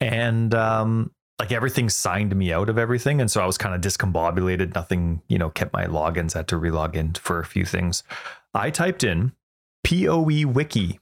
and 0.00 0.54
um, 0.54 1.10
like 1.40 1.50
everything 1.50 1.88
signed 1.88 2.34
me 2.36 2.52
out 2.52 2.68
of 2.68 2.78
everything, 2.78 3.20
and 3.20 3.28
so 3.28 3.42
I 3.42 3.46
was 3.46 3.58
kind 3.58 3.74
of 3.74 3.80
discombobulated. 3.80 4.72
Nothing, 4.72 5.20
you 5.28 5.36
know, 5.36 5.50
kept 5.50 5.72
my 5.72 5.86
logins. 5.86 6.34
Had 6.34 6.46
to 6.48 6.56
relog 6.56 6.94
in 6.94 7.14
for 7.14 7.40
a 7.40 7.44
few 7.44 7.64
things. 7.64 8.04
I 8.54 8.70
typed 8.70 9.02
in 9.02 9.32
POE 9.84 10.46
Wiki 10.46 11.00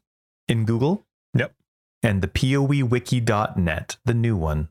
in 0.49 0.65
Google. 0.65 1.07
Yep. 1.35 1.53
And 2.03 2.23
the 2.23 2.29
POEWiki.net, 2.29 3.97
the 4.05 4.15
new 4.15 4.37
one, 4.37 4.69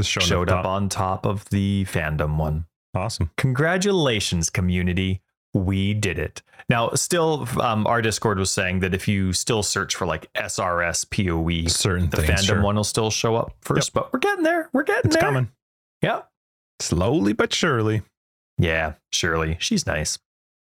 showed 0.00 0.48
top. 0.48 0.60
up 0.60 0.66
on 0.66 0.88
top 0.88 1.26
of 1.26 1.48
the 1.50 1.84
fandom 1.86 2.36
one. 2.36 2.66
Awesome. 2.96 3.30
Congratulations, 3.36 4.50
community. 4.50 5.20
We 5.54 5.94
did 5.94 6.18
it. 6.18 6.42
Now, 6.68 6.90
still, 6.90 7.46
um, 7.60 7.86
our 7.86 8.02
Discord 8.02 8.38
was 8.38 8.50
saying 8.50 8.80
that 8.80 8.94
if 8.94 9.06
you 9.06 9.32
still 9.32 9.62
search 9.62 9.94
for 9.94 10.06
like 10.06 10.32
SRS 10.34 11.04
POE, 11.10 11.68
Certain 11.68 12.10
the 12.10 12.16
things. 12.18 12.40
fandom 12.40 12.44
sure. 12.46 12.62
one 12.62 12.76
will 12.76 12.84
still 12.84 13.10
show 13.10 13.36
up 13.36 13.52
first, 13.60 13.92
but 13.92 14.12
we're 14.12 14.18
getting 14.18 14.42
there. 14.44 14.68
We're 14.72 14.82
getting 14.82 15.06
It's 15.10 15.16
there. 15.16 15.22
coming 15.22 15.48
Yeah. 16.02 16.22
slowly 16.80 17.32
but 17.32 17.52
surely. 17.54 18.02
Yeah, 18.58 18.94
surely. 19.12 19.56
She's 19.60 19.86
nice. 19.86 20.18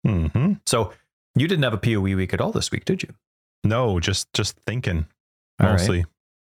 Mm-hmm. 0.06 0.54
So 0.66 0.92
you 1.34 1.46
didn't 1.46 1.64
have 1.64 1.74
a 1.74 1.78
POE 1.78 2.00
week 2.16 2.32
at 2.32 2.40
all 2.40 2.52
this 2.52 2.70
week, 2.70 2.84
did 2.84 3.02
you? 3.02 3.14
No, 3.64 4.00
just 4.00 4.32
just 4.32 4.56
thinking 4.60 5.06
All 5.60 5.66
right. 5.66 5.72
mostly. 5.72 6.04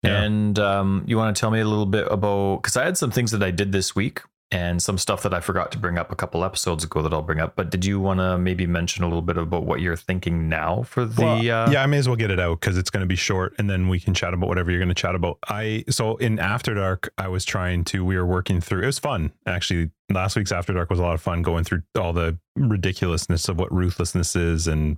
Yeah. 0.04 0.22
And 0.24 0.58
um, 0.60 1.04
you 1.08 1.18
want 1.18 1.36
to 1.36 1.40
tell 1.40 1.50
me 1.52 1.60
a 1.60 1.66
little 1.66 1.86
bit 1.86 2.08
about 2.12 2.58
because 2.62 2.78
I 2.78 2.86
had 2.86 2.98
some 2.98 3.12
things 3.12 3.32
that 3.32 3.42
I 3.44 3.52
did 3.52 3.72
this 3.72 3.96
week 3.96 4.22
and 4.52 4.82
some 4.82 4.98
stuff 4.98 5.22
that 5.22 5.34
I 5.34 5.42
forgot 5.42 5.72
to 5.74 5.78
bring 5.78 5.98
up 6.00 6.12
a 6.12 6.16
couple 6.16 6.44
episodes 6.44 6.84
ago 6.84 7.04
that 7.04 7.14
I'll 7.14 7.22
bring 7.22 7.40
up. 7.40 7.56
But 7.56 7.70
did 7.70 7.86
you 7.86 8.00
want 8.00 8.20
to 8.20 8.38
maybe 8.38 8.66
mention 8.66 9.04
a 9.04 9.08
little 9.08 9.22
bit 9.22 9.38
about 9.38 9.64
what 9.64 9.80
you're 9.80 9.96
thinking 9.96 10.50
now 10.50 10.82
for 10.84 11.06
the? 11.06 11.22
Well, 11.22 11.38
uh, 11.38 11.70
yeah, 11.70 11.84
I 11.84 11.86
may 11.86 11.98
as 11.98 12.08
well 12.08 12.16
get 12.18 12.32
it 12.32 12.40
out 12.40 12.60
because 12.60 12.78
it's 12.78 12.90
going 12.90 13.02
to 13.02 13.08
be 13.08 13.16
short, 13.16 13.54
and 13.60 13.70
then 13.70 13.88
we 13.90 14.00
can 14.00 14.14
chat 14.14 14.34
about 14.34 14.50
whatever 14.50 14.72
you're 14.72 14.80
going 14.80 14.90
to 14.90 14.96
chat 14.96 15.14
about. 15.14 15.38
I 15.48 15.84
so 15.90 16.18
in 16.18 16.40
After 16.40 16.74
Dark, 16.74 17.14
I 17.18 17.28
was 17.28 17.46
trying 17.46 17.84
to. 17.86 18.04
We 18.04 18.16
were 18.16 18.26
working 18.26 18.60
through. 18.62 18.82
It 18.84 18.88
was 18.88 19.00
fun 19.00 19.32
actually. 19.46 19.92
Last 20.12 20.36
week's 20.36 20.52
After 20.52 20.74
Dark 20.74 20.90
was 20.90 20.98
a 21.00 21.04
lot 21.04 21.14
of 21.14 21.22
fun 21.22 21.44
going 21.44 21.64
through 21.64 21.84
all 22.00 22.14
the 22.14 22.38
ridiculousness 22.56 23.48
of 23.50 23.60
what 23.60 23.72
ruthlessness 23.72 24.36
is, 24.36 24.68
and 24.68 24.98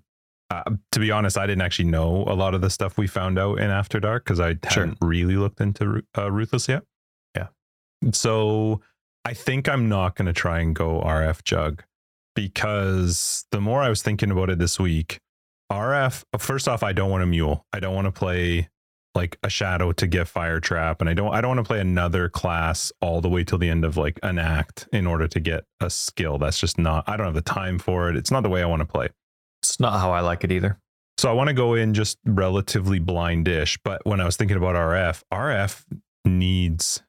uh, 0.50 0.64
to 0.94 1.00
be 1.00 1.12
honest, 1.12 1.38
I 1.38 1.46
didn't 1.48 1.62
actually 1.62 1.90
know 1.90 2.24
a 2.28 2.36
lot 2.36 2.54
of 2.54 2.62
the 2.62 2.70
stuff 2.70 2.98
we 2.98 3.08
found 3.08 3.38
out 3.38 3.60
in 3.60 3.70
After 3.70 4.00
Dark 4.00 4.24
because 4.24 4.40
I 4.40 4.56
Sure. 4.70 4.86
hadn't 4.86 4.98
really 5.02 5.36
looked 5.36 5.60
into 5.60 6.04
uh, 6.18 6.32
ruthless 6.32 6.70
yet. 6.70 6.84
Yeah. 7.36 7.48
So 8.14 8.82
I 9.26 9.34
think 9.34 9.70
I'm 9.70 9.88
not 9.88 10.16
going 10.16 10.26
to 10.26 10.34
try 10.34 10.60
and 10.60 10.76
go 10.76 11.02
RF 11.02 11.44
jug 11.44 11.84
because 12.36 13.46
the 13.52 13.62
more 13.62 13.82
I 13.82 13.90
was 13.90 14.02
thinking 14.02 14.32
about 14.32 14.50
it 14.50 14.60
this 14.60 14.80
week, 14.80 15.20
RF, 15.72 16.24
first 16.40 16.68
off, 16.68 16.84
I 16.84 16.92
don't 16.92 17.12
want 17.12 17.24
a 17.24 17.28
mule. 17.28 17.66
I 17.72 17.80
don't 17.80 17.96
want 17.96 18.06
to 18.06 18.12
play 18.12 18.70
like 19.14 19.38
a 19.44 19.50
shadow 19.50 19.92
to 19.92 20.08
get 20.08 20.28
fire 20.28 20.60
trap. 20.60 21.02
And 21.02 21.10
I 21.10 21.14
don't 21.14 21.34
I 21.34 21.42
don't 21.42 21.56
want 21.56 21.60
to 21.60 21.70
play 21.70 21.80
another 21.80 22.30
class 22.30 22.92
all 23.02 23.22
the 23.22 23.30
way 23.30 23.44
till 23.44 23.58
the 23.58 23.70
end 23.70 23.84
of 23.86 23.98
like 23.98 24.20
an 24.24 24.40
act 24.40 24.88
in 24.94 25.06
order 25.06 25.28
to 25.28 25.40
get 25.40 25.66
a 25.80 25.90
skill. 25.90 26.38
That's 26.38 26.60
just 26.60 26.78
not 26.78 27.08
I 27.08 27.18
don't 27.18 27.26
have 27.26 27.36
the 27.36 27.42
time 27.42 27.80
for 27.80 28.10
it. 28.10 28.16
It's 28.16 28.32
not 28.32 28.44
the 28.44 28.50
way 28.50 28.62
I 28.62 28.66
want 28.66 28.82
to 28.82 28.86
play. 28.86 29.10
It's 29.62 29.80
not 29.80 30.00
how 30.00 30.12
I 30.12 30.22
like 30.22 30.44
it 30.44 30.52
either. 30.52 30.80
So 31.18 31.30
I 31.30 31.34
want 31.34 31.50
to 31.50 31.54
go 31.54 31.76
in 31.76 31.94
just 31.94 32.18
relatively 32.26 33.00
blindish. 33.00 33.78
But 33.84 34.02
when 34.06 34.20
I 34.20 34.26
was 34.26 34.38
thinking 34.38 34.58
about 34.58 34.76
RF, 34.76 35.22
RF 35.32 35.84
needs 36.26 37.04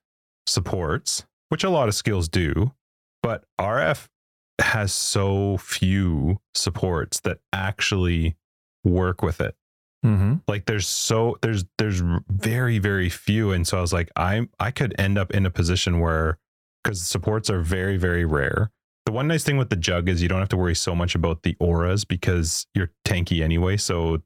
supports, 0.47 1.25
which 1.53 1.65
a 1.65 1.69
lot 1.69 1.87
of 1.87 1.95
skills 1.95 2.31
do, 2.31 2.73
but 3.23 3.45
RF 3.61 4.09
has 4.59 4.91
so 4.91 5.59
few 5.59 6.39
supports 6.55 7.21
that 7.21 7.41
actually 7.53 8.37
work 8.85 9.21
with 9.21 9.39
it. 9.39 9.55
Mm-hmm. 10.03 10.37
Like 10.49 10.65
there's 10.65 10.89
so 10.89 11.37
there's 11.43 11.67
there's 11.77 12.03
very 12.31 12.79
very 12.79 13.11
few, 13.11 13.53
and 13.53 13.69
so 13.69 13.77
I 13.77 13.81
was 13.83 13.93
like 13.93 14.11
I'm 14.17 14.49
I 14.59 14.71
could 14.71 14.99
end 14.99 15.19
up 15.19 15.31
in 15.33 15.45
a 15.45 15.51
position 15.51 16.01
where 16.01 16.39
because 16.83 17.03
supports 17.03 17.51
are 17.51 17.61
very 17.61 17.99
very 17.99 18.25
rare. 18.25 18.71
The 19.05 19.13
one 19.13 19.29
nice 19.29 19.45
thing 19.45 19.59
with 19.59 19.69
the 19.69 19.77
jug 19.77 20.09
is 20.09 20.23
you 20.23 20.31
don't 20.31 20.41
have 20.41 20.49
to 20.49 20.57
worry 20.57 20.75
so 20.75 20.95
much 20.95 21.15
about 21.15 21.43
the 21.43 21.55
auras 21.61 22.07
because 22.07 22.67
you're 22.73 22.93
tanky 23.05 23.43
anyway. 23.43 23.77
So 23.77 24.23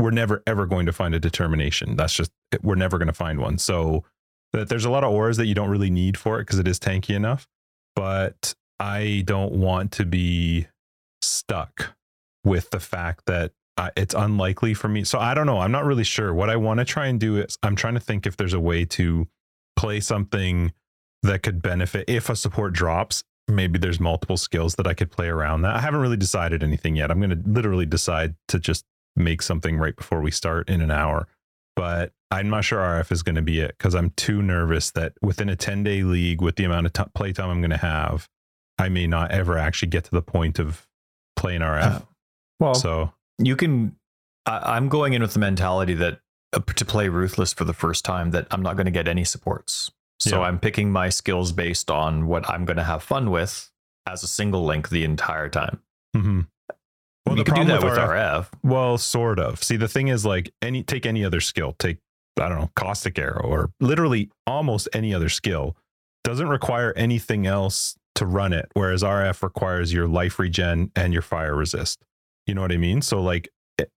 we're 0.00 0.10
never 0.10 0.42
ever 0.48 0.66
going 0.66 0.86
to 0.86 0.92
find 0.92 1.14
a 1.14 1.20
determination. 1.20 1.94
That's 1.94 2.12
just 2.12 2.32
we're 2.64 2.74
never 2.74 2.98
going 2.98 3.06
to 3.06 3.14
find 3.14 3.38
one. 3.38 3.56
So 3.58 4.02
that 4.52 4.68
there's 4.68 4.84
a 4.84 4.90
lot 4.90 5.04
of 5.04 5.12
auras 5.12 5.36
that 5.36 5.46
you 5.46 5.54
don't 5.54 5.70
really 5.70 5.90
need 5.90 6.16
for 6.16 6.38
it 6.38 6.42
because 6.42 6.58
it 6.58 6.68
is 6.68 6.78
tanky 6.78 7.14
enough. 7.14 7.46
But 7.94 8.54
I 8.78 9.22
don't 9.26 9.52
want 9.52 9.92
to 9.92 10.04
be 10.04 10.66
stuck 11.22 11.94
with 12.44 12.70
the 12.70 12.80
fact 12.80 13.24
that 13.26 13.52
it's 13.96 14.14
unlikely 14.14 14.74
for 14.74 14.88
me. 14.88 15.04
So 15.04 15.18
I 15.18 15.34
don't 15.34 15.46
know. 15.46 15.60
I'm 15.60 15.72
not 15.72 15.84
really 15.84 16.04
sure. 16.04 16.32
What 16.32 16.48
I 16.48 16.56
want 16.56 16.78
to 16.78 16.84
try 16.84 17.06
and 17.06 17.20
do 17.20 17.36
is 17.38 17.58
I'm 17.62 17.76
trying 17.76 17.94
to 17.94 18.00
think 18.00 18.26
if 18.26 18.36
there's 18.36 18.54
a 18.54 18.60
way 18.60 18.84
to 18.86 19.28
play 19.76 20.00
something 20.00 20.72
that 21.22 21.42
could 21.42 21.60
benefit 21.60 22.08
if 22.08 22.30
a 22.30 22.36
support 22.36 22.72
drops. 22.72 23.22
Maybe 23.48 23.78
there's 23.78 24.00
multiple 24.00 24.36
skills 24.36 24.74
that 24.76 24.86
I 24.86 24.94
could 24.94 25.10
play 25.10 25.28
around 25.28 25.62
that. 25.62 25.76
I 25.76 25.80
haven't 25.80 26.00
really 26.00 26.16
decided 26.16 26.62
anything 26.62 26.96
yet. 26.96 27.10
I'm 27.10 27.20
going 27.20 27.30
to 27.30 27.42
literally 27.48 27.86
decide 27.86 28.34
to 28.48 28.58
just 28.58 28.84
make 29.14 29.40
something 29.40 29.78
right 29.78 29.94
before 29.94 30.20
we 30.20 30.30
start 30.30 30.68
in 30.68 30.80
an 30.80 30.90
hour. 30.90 31.28
But 31.76 32.12
I'm 32.30 32.48
not 32.48 32.64
sure 32.64 32.78
RF 32.78 33.12
is 33.12 33.22
going 33.22 33.36
to 33.36 33.42
be 33.42 33.60
it 33.60 33.76
because 33.78 33.94
I'm 33.94 34.10
too 34.10 34.42
nervous 34.42 34.90
that 34.92 35.12
within 35.22 35.48
a 35.48 35.56
10 35.56 35.84
day 35.84 36.02
league, 36.02 36.40
with 36.40 36.56
the 36.56 36.64
amount 36.64 36.86
of 36.86 36.92
t- 36.94 37.04
play 37.14 37.32
time 37.32 37.50
I'm 37.50 37.60
going 37.60 37.70
to 37.70 37.76
have, 37.76 38.28
I 38.78 38.88
may 38.88 39.06
not 39.06 39.30
ever 39.30 39.58
actually 39.58 39.88
get 39.88 40.04
to 40.04 40.10
the 40.10 40.22
point 40.22 40.58
of 40.58 40.86
playing 41.36 41.60
RF. 41.60 41.82
Uh, 41.82 42.00
well, 42.58 42.74
so 42.74 43.12
you 43.38 43.54
can. 43.56 43.96
I, 44.46 44.76
I'm 44.76 44.88
going 44.88 45.12
in 45.12 45.22
with 45.22 45.34
the 45.34 45.38
mentality 45.38 45.94
that 45.94 46.20
uh, 46.52 46.60
to 46.60 46.84
play 46.84 47.08
Ruthless 47.08 47.52
for 47.52 47.64
the 47.64 47.74
first 47.74 48.04
time, 48.04 48.30
that 48.30 48.46
I'm 48.50 48.62
not 48.62 48.76
going 48.76 48.86
to 48.86 48.92
get 48.92 49.06
any 49.06 49.24
supports. 49.24 49.90
So 50.18 50.40
yeah. 50.40 50.46
I'm 50.46 50.58
picking 50.58 50.90
my 50.90 51.10
skills 51.10 51.52
based 51.52 51.90
on 51.90 52.26
what 52.26 52.48
I'm 52.48 52.64
going 52.64 52.78
to 52.78 52.84
have 52.84 53.02
fun 53.02 53.30
with 53.30 53.70
as 54.06 54.22
a 54.22 54.28
single 54.28 54.64
link 54.64 54.88
the 54.88 55.04
entire 55.04 55.50
time. 55.50 55.80
Mm-hmm. 56.16 56.40
Well, 57.26 57.36
you 57.36 57.44
the 57.44 57.50
can 57.50 57.66
do 57.66 57.72
that 57.72 57.82
with 57.82 57.94
RF, 57.94 58.08
RF. 58.08 58.48
Well, 58.62 58.98
sort 58.98 59.38
of. 59.38 59.62
See, 59.62 59.76
the 59.76 59.88
thing 59.88 60.08
is, 60.08 60.24
like, 60.24 60.52
any 60.62 60.82
take 60.82 61.06
any 61.06 61.24
other 61.24 61.40
skill, 61.40 61.74
take 61.78 61.98
I 62.40 62.48
don't 62.48 62.58
know, 62.58 62.70
caustic 62.76 63.18
arrow, 63.18 63.42
or 63.44 63.70
literally 63.80 64.30
almost 64.46 64.88
any 64.92 65.14
other 65.14 65.28
skill, 65.28 65.76
doesn't 66.24 66.48
require 66.48 66.92
anything 66.94 67.46
else 67.46 67.96
to 68.16 68.26
run 68.26 68.52
it. 68.52 68.70
Whereas 68.74 69.02
RF 69.02 69.42
requires 69.42 69.92
your 69.92 70.06
life 70.06 70.38
regen 70.38 70.90
and 70.94 71.12
your 71.12 71.22
fire 71.22 71.54
resist. 71.54 72.04
You 72.46 72.54
know 72.54 72.60
what 72.60 72.72
I 72.72 72.76
mean? 72.76 73.02
So, 73.02 73.22
like 73.22 73.48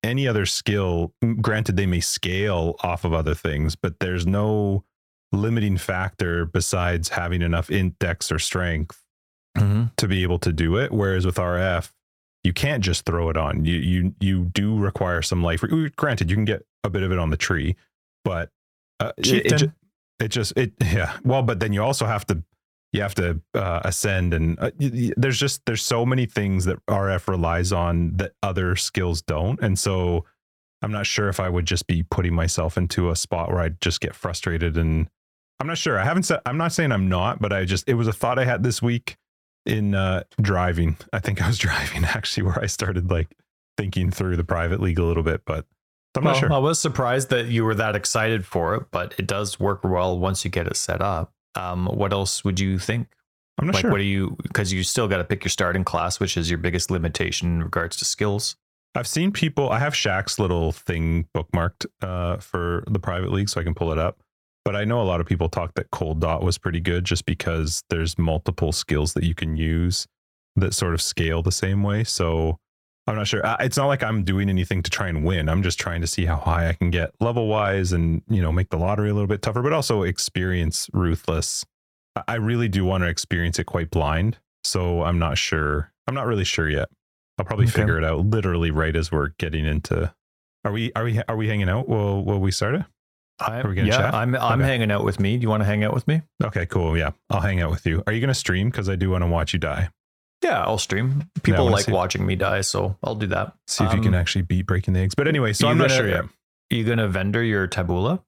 any 0.03 0.27
other 0.27 0.45
skill, 0.45 1.13
granted, 1.41 1.75
they 1.77 1.85
may 1.85 1.99
scale 1.99 2.75
off 2.81 3.05
of 3.05 3.13
other 3.13 3.35
things, 3.35 3.75
but 3.75 3.99
there's 3.99 4.25
no 4.25 4.83
limiting 5.31 5.77
factor 5.77 6.45
besides 6.45 7.09
having 7.09 7.41
enough 7.41 7.69
index 7.69 8.31
or 8.31 8.39
strength 8.39 9.03
mm-hmm. 9.57 9.85
to 9.97 10.07
be 10.07 10.23
able 10.23 10.39
to 10.39 10.51
do 10.51 10.77
it. 10.77 10.91
Whereas 10.91 11.25
with 11.25 11.35
RF, 11.35 11.91
you 12.43 12.53
can't 12.53 12.83
just 12.83 13.05
throw 13.05 13.29
it 13.29 13.37
on. 13.37 13.65
You 13.65 13.75
you 13.75 14.15
you 14.19 14.45
do 14.45 14.77
require 14.77 15.21
some 15.21 15.43
life. 15.43 15.63
Granted, 15.97 16.29
you 16.29 16.35
can 16.35 16.45
get 16.45 16.65
a 16.83 16.89
bit 16.89 17.03
of 17.03 17.11
it 17.11 17.19
on 17.19 17.29
the 17.29 17.37
tree, 17.37 17.75
but 18.23 18.49
uh, 18.99 19.11
it, 19.17 19.51
it, 19.51 19.71
it, 20.19 20.27
just 20.29 20.53
it 20.55 20.73
yeah. 20.81 21.17
Well, 21.23 21.43
but 21.43 21.59
then 21.59 21.73
you 21.73 21.83
also 21.83 22.05
have 22.05 22.25
to 22.27 22.43
you 22.91 23.01
have 23.01 23.15
to 23.15 23.39
uh, 23.53 23.81
ascend 23.83 24.33
and 24.33 24.59
uh, 24.59 24.71
there's 25.17 25.39
just 25.39 25.61
there's 25.65 25.83
so 25.83 26.05
many 26.05 26.25
things 26.25 26.65
that 26.65 26.83
rf 26.87 27.27
relies 27.27 27.71
on 27.71 28.15
that 28.17 28.31
other 28.41 28.75
skills 28.75 29.21
don't 29.21 29.61
and 29.61 29.77
so 29.77 30.25
i'm 30.81 30.91
not 30.91 31.05
sure 31.05 31.29
if 31.29 31.39
i 31.39 31.47
would 31.47 31.65
just 31.65 31.85
be 31.87 32.03
putting 32.03 32.33
myself 32.33 32.77
into 32.77 33.09
a 33.09 33.15
spot 33.15 33.51
where 33.51 33.61
i'd 33.61 33.79
just 33.81 34.01
get 34.01 34.15
frustrated 34.15 34.77
and 34.77 35.07
i'm 35.59 35.67
not 35.67 35.77
sure 35.77 35.99
i 35.99 36.03
haven't 36.03 36.23
said 36.23 36.39
i'm 36.45 36.57
not 36.57 36.71
saying 36.71 36.91
i'm 36.91 37.07
not 37.07 37.39
but 37.39 37.53
i 37.53 37.63
just 37.63 37.87
it 37.87 37.93
was 37.93 38.07
a 38.07 38.13
thought 38.13 38.39
i 38.39 38.45
had 38.45 38.63
this 38.63 38.81
week 38.81 39.17
in 39.65 39.93
uh 39.93 40.23
driving 40.41 40.97
i 41.13 41.19
think 41.19 41.41
i 41.41 41.47
was 41.47 41.57
driving 41.67 42.05
actually 42.05 42.43
where 42.43 42.59
i 42.61 42.65
started 42.65 43.09
like 43.11 43.35
thinking 43.77 44.11
through 44.11 44.35
the 44.35 44.43
private 44.43 44.79
league 44.79 44.99
a 44.99 45.03
little 45.03 45.23
bit 45.23 45.41
but 45.45 45.65
I'm 46.15 46.23
well, 46.23 46.33
not 46.33 46.39
sure. 46.39 46.51
I 46.51 46.57
was 46.57 46.79
surprised 46.79 47.29
that 47.29 47.47
you 47.47 47.63
were 47.63 47.75
that 47.75 47.95
excited 47.95 48.45
for 48.45 48.75
it, 48.75 48.85
but 48.91 49.13
it 49.17 49.27
does 49.27 49.59
work 49.59 49.83
well 49.83 50.17
once 50.17 50.43
you 50.43 50.51
get 50.51 50.67
it 50.67 50.75
set 50.75 51.01
up. 51.01 51.31
Um, 51.55 51.85
what 51.85 52.13
else 52.13 52.43
would 52.43 52.59
you 52.59 52.79
think? 52.79 53.07
I'm 53.59 53.67
not 53.67 53.75
like, 53.75 53.81
sure. 53.81 53.91
What 53.91 53.97
do 53.97 54.03
you? 54.03 54.35
Because 54.41 54.73
you 54.73 54.83
still 54.83 55.07
got 55.07 55.17
to 55.17 55.23
pick 55.23 55.43
your 55.43 55.49
starting 55.49 55.83
class, 55.83 56.19
which 56.19 56.37
is 56.37 56.49
your 56.49 56.57
biggest 56.57 56.89
limitation 56.89 57.49
in 57.49 57.63
regards 57.63 57.97
to 57.97 58.05
skills. 58.05 58.55
I've 58.95 59.07
seen 59.07 59.31
people. 59.31 59.69
I 59.69 59.79
have 59.79 59.93
Shaq's 59.93 60.39
little 60.39 60.71
thing 60.71 61.27
bookmarked 61.35 61.85
uh, 62.01 62.37
for 62.37 62.83
the 62.87 62.99
private 62.99 63.31
league, 63.31 63.49
so 63.49 63.61
I 63.61 63.63
can 63.63 63.75
pull 63.75 63.91
it 63.91 63.99
up. 63.99 64.19
But 64.69 64.75
I 64.75 64.85
know 64.85 65.01
a 65.01 65.03
lot 65.03 65.19
of 65.19 65.25
people 65.25 65.49
talk 65.49 65.73
that 65.77 65.89
Cold 65.89 66.21
Dot 66.21 66.43
was 66.43 66.59
pretty 66.59 66.79
good, 66.79 67.03
just 67.03 67.25
because 67.25 67.81
there's 67.89 68.19
multiple 68.19 68.71
skills 68.71 69.13
that 69.13 69.23
you 69.23 69.33
can 69.33 69.57
use 69.57 70.05
that 70.57 70.75
sort 70.75 70.93
of 70.93 71.01
scale 71.01 71.41
the 71.41 71.51
same 71.51 71.81
way. 71.81 72.03
So 72.03 72.59
I'm 73.07 73.15
not 73.15 73.25
sure. 73.25 73.41
It's 73.61 73.77
not 73.77 73.87
like 73.87 74.03
I'm 74.03 74.23
doing 74.23 74.47
anything 74.47 74.83
to 74.83 74.91
try 74.91 75.07
and 75.07 75.25
win. 75.25 75.49
I'm 75.49 75.63
just 75.63 75.79
trying 75.79 76.01
to 76.01 76.07
see 76.07 76.25
how 76.25 76.35
high 76.35 76.69
I 76.69 76.73
can 76.73 76.91
get 76.91 77.15
level 77.19 77.47
wise 77.47 77.93
and, 77.93 78.21
you 78.29 78.43
know, 78.43 78.51
make 78.51 78.69
the 78.69 78.77
lottery 78.77 79.09
a 79.09 79.13
little 79.15 79.25
bit 79.25 79.41
tougher, 79.41 79.63
but 79.63 79.73
also 79.73 80.03
experience 80.03 80.87
Ruthless. 80.93 81.65
I 82.27 82.35
really 82.35 82.67
do 82.67 82.85
want 82.85 83.01
to 83.03 83.07
experience 83.07 83.57
it 83.57 83.63
quite 83.63 83.89
blind. 83.89 84.37
So 84.63 85.01
I'm 85.01 85.17
not 85.17 85.39
sure. 85.39 85.91
I'm 86.07 86.13
not 86.13 86.27
really 86.27 86.45
sure 86.45 86.69
yet. 86.69 86.89
I'll 87.39 87.45
probably 87.45 87.65
okay. 87.65 87.73
figure 87.79 87.97
it 87.97 88.03
out 88.03 88.23
literally 88.23 88.69
right 88.69 88.95
as 88.95 89.11
we're 89.11 89.29
getting 89.39 89.65
into. 89.65 90.13
Are 90.63 90.71
we 90.71 90.91
are 90.95 91.05
we 91.05 91.19
are 91.27 91.35
we 91.35 91.47
hanging 91.47 91.69
out? 91.69 91.89
Will 91.89 92.23
will 92.23 92.39
we 92.39 92.51
start 92.51 92.75
it? 92.75 92.83
I, 93.39 93.61
are 93.61 93.69
we 93.69 93.75
gonna 93.75 93.87
yeah, 93.87 93.97
chat? 93.97 94.13
I'm 94.13 94.35
I'm 94.35 94.59
okay. 94.59 94.69
hanging 94.69 94.91
out 94.91 95.03
with 95.03 95.19
me. 95.19 95.37
Do 95.37 95.43
you 95.43 95.49
want 95.49 95.61
to 95.61 95.65
hang 95.65 95.83
out 95.83 95.93
with 95.93 96.07
me? 96.07 96.21
Okay, 96.43 96.65
cool. 96.65 96.97
Yeah, 96.97 97.11
I'll 97.29 97.41
hang 97.41 97.61
out 97.61 97.71
with 97.71 97.85
you. 97.85 98.03
Are 98.05 98.13
you 98.13 98.21
gonna 98.21 98.33
stream? 98.33 98.69
Because 98.69 98.89
I 98.89 98.95
do 98.95 99.09
want 99.09 99.23
to 99.23 99.27
watch 99.27 99.53
you 99.53 99.59
die. 99.59 99.89
Yeah, 100.43 100.63
I'll 100.63 100.77
stream. 100.77 101.29
People 101.43 101.65
yeah, 101.65 101.71
like 101.71 101.87
watching 101.87 102.25
me 102.25 102.35
die, 102.35 102.61
so 102.61 102.95
I'll 103.03 103.15
do 103.15 103.27
that. 103.27 103.53
See 103.67 103.83
if 103.83 103.91
um, 103.91 103.97
you 103.97 104.03
can 104.03 104.13
um, 104.13 104.19
actually 104.19 104.43
beat 104.43 104.65
breaking 104.65 104.93
the 104.93 105.01
eggs. 105.01 105.15
But 105.15 105.27
anyway, 105.27 105.53
so 105.53 105.67
I'm 105.67 105.77
not 105.77 105.89
gonna, 105.89 105.99
sure 105.99 106.09
yet. 106.09 106.23
Are 106.23 106.75
you 106.75 106.85
gonna 106.85 107.07
vendor 107.07 107.43
your 107.43 107.67
tabula 107.67 108.23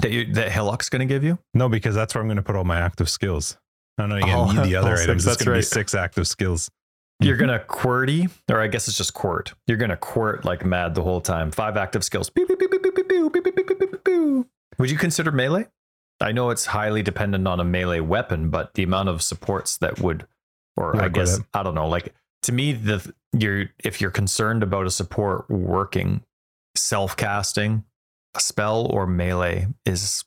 that 0.00 0.10
you 0.10 0.32
that 0.34 0.50
Hillock's 0.50 0.88
gonna 0.88 1.06
give 1.06 1.22
you? 1.22 1.38
No, 1.54 1.68
because 1.68 1.94
that's 1.94 2.14
where 2.14 2.22
I'm 2.22 2.28
gonna 2.28 2.42
put 2.42 2.56
all 2.56 2.64
my 2.64 2.80
active 2.80 3.08
skills. 3.08 3.58
I'm 3.98 4.08
not 4.08 4.20
know. 4.20 4.26
You 4.26 4.32
oh, 4.32 4.50
need 4.50 4.64
the 4.64 4.76
other 4.76 4.96
items. 4.96 5.24
That's 5.24 5.38
gonna 5.38 5.52
right. 5.52 5.58
be 5.58 5.62
six 5.62 5.94
active 5.94 6.26
skills. 6.26 6.70
You're 7.20 7.36
gonna 7.36 7.60
QWERTY, 7.60 8.30
or 8.50 8.60
I 8.60 8.66
guess 8.66 8.88
it's 8.88 8.96
just 8.96 9.14
QWERT. 9.14 9.52
You're 9.66 9.76
gonna 9.76 9.96
QWERT 9.96 10.44
like 10.44 10.64
mad 10.64 10.94
the 10.94 11.02
whole 11.02 11.20
time. 11.20 11.52
Five 11.52 11.76
active 11.76 12.02
skills. 12.02 12.30
Would 14.82 14.90
you 14.90 14.98
consider 14.98 15.30
melee? 15.30 15.68
I 16.20 16.32
know 16.32 16.50
it's 16.50 16.66
highly 16.66 17.04
dependent 17.04 17.46
on 17.46 17.60
a 17.60 17.64
melee 17.64 18.00
weapon, 18.00 18.50
but 18.50 18.74
the 18.74 18.82
amount 18.82 19.10
of 19.10 19.22
supports 19.22 19.78
that 19.78 20.00
would 20.00 20.26
or 20.76 21.00
I 21.00 21.06
guess 21.06 21.38
I 21.54 21.62
don't 21.62 21.76
know. 21.76 21.86
Like 21.86 22.12
to 22.42 22.52
me, 22.52 22.72
the 22.72 23.14
you're 23.32 23.66
if 23.78 24.00
you're 24.00 24.10
concerned 24.10 24.64
about 24.64 24.86
a 24.86 24.90
support 24.90 25.48
working, 25.48 26.24
self 26.74 27.16
casting 27.16 27.84
a 28.34 28.40
spell 28.40 28.86
or 28.86 29.06
melee 29.06 29.68
is 29.86 30.24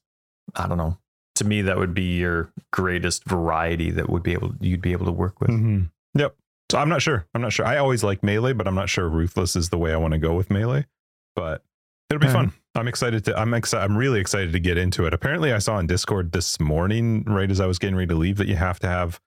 I 0.56 0.70
don't 0.70 0.78
know. 0.78 1.00
To 1.36 1.44
me, 1.44 1.62
that 1.64 1.78
would 1.78 1.94
be 1.94 2.16
your 2.16 2.54
greatest 2.72 3.26
variety 3.26 3.92
that 3.92 4.10
would 4.10 4.24
be 4.24 4.32
able 4.32 4.54
you'd 4.62 4.82
be 4.82 4.94
able 4.94 5.08
to 5.08 5.12
work 5.12 5.42
with. 5.42 5.50
Mm-hmm. 5.50 5.84
Yep. 6.18 6.34
So 6.72 6.78
I'm 6.78 6.88
not 6.88 7.02
sure. 7.02 7.28
I'm 7.36 7.42
not 7.42 7.52
sure. 7.52 7.66
I 7.66 7.76
always 7.76 8.06
like 8.06 8.24
melee, 8.24 8.54
but 8.54 8.70
I'm 8.70 8.76
not 8.76 8.88
sure 8.88 9.10
ruthless 9.10 9.58
is 9.58 9.68
the 9.68 9.78
way 9.78 9.92
I 9.92 9.98
want 9.98 10.14
to 10.14 10.18
go 10.18 10.34
with 10.34 10.50
melee. 10.50 10.86
But 11.36 11.62
it'll 12.10 12.22
be 12.22 12.28
fun. 12.28 12.54
I'm 12.76 12.88
excited 12.88 13.26
to. 13.26 13.40
I'm 13.40 13.54
excited. 13.54 13.84
I'm 13.84 13.98
really 13.98 14.20
excited 14.20 14.52
to 14.52 14.60
get 14.60 14.78
into 14.78 15.06
it. 15.06 15.14
Apparently, 15.14 15.54
I 15.54 15.60
saw 15.60 15.76
on 15.76 15.88
Discord 15.88 16.32
this 16.32 16.60
morning, 16.60 17.24
right 17.24 17.50
as 17.50 17.60
I 17.60 17.66
was 17.66 17.80
getting 17.80 17.96
ready 17.96 18.10
to 18.10 18.16
leave, 18.16 18.38
that 18.38 18.48
you 18.48 18.56
have 18.56 18.80
to 18.82 18.88
have 18.88 19.20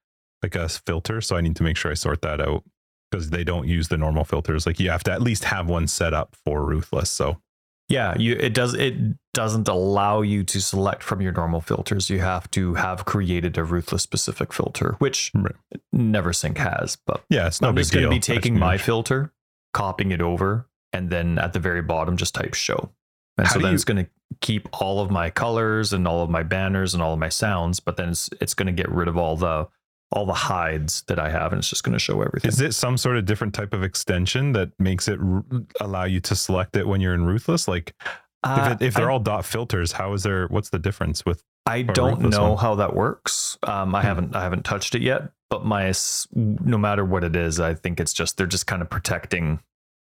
like 0.43 0.55
a 0.55 0.69
filter. 0.69 1.21
So 1.21 1.37
I 1.37 1.41
need 1.41 1.57
to 1.57 1.63
make 1.63 1.77
sure 1.77 1.91
I 1.91 1.95
sort 1.95 2.23
that 2.23 2.41
out 2.41 2.65
because 3.11 3.31
they 3.31 3.45
don't 3.45 3.67
use 3.67 3.89
the 3.89 3.97
normal 3.97 4.25
filters. 4.25 4.67
Like 4.67 4.79
you 4.79 4.91
have 4.91 5.05
to 5.05 5.13
at 5.13 5.23
least 5.23 5.45
have 5.45 5.69
one 5.69 5.87
set 5.89 6.15
up 6.15 6.37
for 6.45 6.65
ruthless. 6.65 7.11
So 7.11 7.41
yeah, 7.89 8.15
you 8.19 8.35
it 8.35 8.53
does 8.53 8.75
it 8.75 8.95
doesn't 9.33 9.67
allow 9.67 10.21
you 10.21 10.45
to 10.45 10.61
select 10.61 11.03
from 11.03 11.23
your 11.23 11.33
normal 11.33 11.61
filters. 11.61 12.11
You 12.11 12.19
have 12.21 12.51
to 12.51 12.75
have 12.75 13.07
created 13.07 13.57
a 13.57 13.65
ruthless 13.65 14.03
specific 14.03 14.53
filter, 14.53 14.97
which 14.99 15.33
right. 15.35 15.55
NeverSink 15.95 16.59
has. 16.59 16.97
But 17.07 17.25
yeah, 17.31 17.47
it's 17.47 17.63
no 17.63 17.69
I'm 17.69 17.77
just 17.77 17.93
going 17.93 18.05
to 18.05 18.11
be 18.11 18.21
taking 18.21 18.59
my 18.59 18.77
filter, 18.77 19.33
copying 19.73 20.13
it 20.13 20.21
over, 20.21 20.69
and 20.93 21.09
then 21.09 21.39
at 21.39 21.55
the 21.55 21.61
very 21.61 21.83
bottom 21.83 22.19
just 22.19 22.35
type 22.35 22.53
show. 22.53 22.91
And 23.39 23.47
How 23.47 23.55
so 23.55 23.59
then 23.61 23.71
you... 23.71 23.75
it's 23.75 23.85
going 23.85 24.05
to 24.05 24.11
keep 24.41 24.69
all 24.83 25.01
of 25.01 25.11
my 25.11 25.31
colors 25.31 25.93
and 25.93 26.07
all 26.07 26.23
of 26.23 26.29
my 26.31 26.43
banners 26.43 26.93
and 26.93 27.03
all 27.03 27.15
of 27.15 27.19
my 27.19 27.29
sounds, 27.31 27.81
but 27.81 27.97
then 27.97 28.11
it's 28.11 28.29
it's 28.41 28.55
going 28.55 28.67
to 28.67 28.73
get 28.73 28.91
rid 28.91 29.09
of 29.09 29.17
all 29.17 29.37
the 29.37 29.69
all 30.11 30.25
the 30.27 30.33
hides 30.35 31.03
that 31.09 31.19
I 31.19 31.29
have, 31.31 31.53
and 31.53 31.59
it's 31.61 31.69
just 31.69 31.85
going 31.85 31.93
to 31.93 31.99
show 31.99 32.23
everything. 32.23 32.49
Is 32.49 32.61
it 32.61 32.75
some 32.75 32.97
sort 32.97 33.17
of 33.19 33.27
different 33.27 33.55
type 33.55 33.75
of 33.75 33.83
extension 33.83 34.53
that 34.53 34.71
makes 34.79 35.07
it 35.07 35.19
r- 35.21 35.45
allow 35.81 36.05
you 36.05 36.19
to 36.21 36.35
select 36.35 36.77
it 36.77 36.87
when 36.87 37.01
you're 37.01 37.15
in 37.15 37.27
Ruthless? 37.27 37.69
Like, 37.69 37.95
uh, 38.43 38.71
if, 38.73 38.73
it, 38.83 38.87
if 38.87 38.95
they're 38.95 39.11
I, 39.11 39.13
all 39.13 39.21
dot 39.21 39.45
filters, 39.45 39.93
how 39.93 40.15
is 40.15 40.23
there? 40.23 40.47
What's 40.49 40.71
the 40.71 40.79
difference 40.79 41.27
with 41.27 41.43
I 41.67 41.83
don't 41.83 42.31
know 42.31 42.51
one. 42.51 42.59
how 42.59 42.75
that 42.77 42.95
works. 42.97 43.59
Um, 43.63 43.95
I 43.95 44.01
Hmm. 44.01 44.07
haven't 44.07 44.37
I 44.37 44.43
haven't 44.43 44.65
touched 44.65 44.95
it 44.95 45.03
yet, 45.03 45.31
but 45.51 45.65
my 45.65 45.93
no 46.35 46.79
matter 46.79 47.05
what 47.05 47.23
it 47.23 47.37
is, 47.37 47.61
I 47.61 47.75
think 47.75 48.01
it's 48.01 48.15
just 48.15 48.37
they're 48.39 48.47
just 48.47 48.67
kind 48.67 48.81
of 48.83 48.89
protecting 48.89 49.61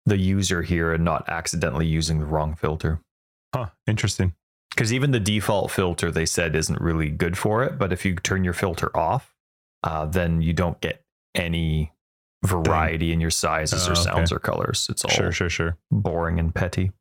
the 0.07 0.17
user 0.17 0.63
here 0.63 0.95
and 0.95 1.05
not 1.05 1.29
accidentally 1.29 1.87
using 1.87 2.21
the 2.21 2.27
wrong 2.27 2.55
filter. 2.55 3.01
Huh. 3.55 3.67
Interesting. 3.87 4.35
Because 4.71 4.93
even 4.93 5.11
the 5.11 5.21
default 5.21 5.71
filter 5.71 6.11
they 6.11 6.27
said 6.27 6.55
isn't 6.55 6.81
really 6.81 7.11
good 7.11 7.37
for 7.37 7.65
it. 7.65 7.79
But 7.79 7.93
if 7.93 8.05
you 8.05 8.15
turn 8.17 8.45
your 8.45 8.53
filter 8.55 8.97
off, 8.97 9.35
uh, 9.83 10.07
then 10.07 10.41
you 10.43 10.53
don't 10.53 10.81
get 10.81 11.03
any 11.35 11.93
variety 12.45 13.13
in 13.13 13.21
your 13.21 13.31
sizes 13.31 13.87
Oh, 13.87 13.91
or 13.91 13.93
okay. 13.93 14.03
sounds 14.03 14.33
or 14.33 14.39
colors. 14.39 14.87
It's 14.91 15.05
all 15.05 15.11
Sure, 15.11 15.33
sure, 15.33 15.51
sure. 15.51 15.77
boring 15.91 16.39
and 16.39 16.55
petty. 16.55 16.93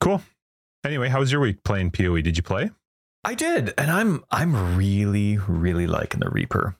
Cool. 0.00 0.22
Anyway, 0.84 1.08
how 1.08 1.20
was 1.20 1.30
your 1.32 1.40
week 1.40 1.62
playing 1.64 1.90
PoE? 1.90 2.22
Did 2.22 2.36
you 2.36 2.42
play? 2.42 2.70
I 3.24 3.34
did, 3.34 3.74
and 3.76 3.90
I'm 3.90 4.24
I'm 4.30 4.76
really 4.76 5.36
really 5.36 5.86
liking 5.86 6.20
the 6.20 6.30
Reaper. 6.30 6.76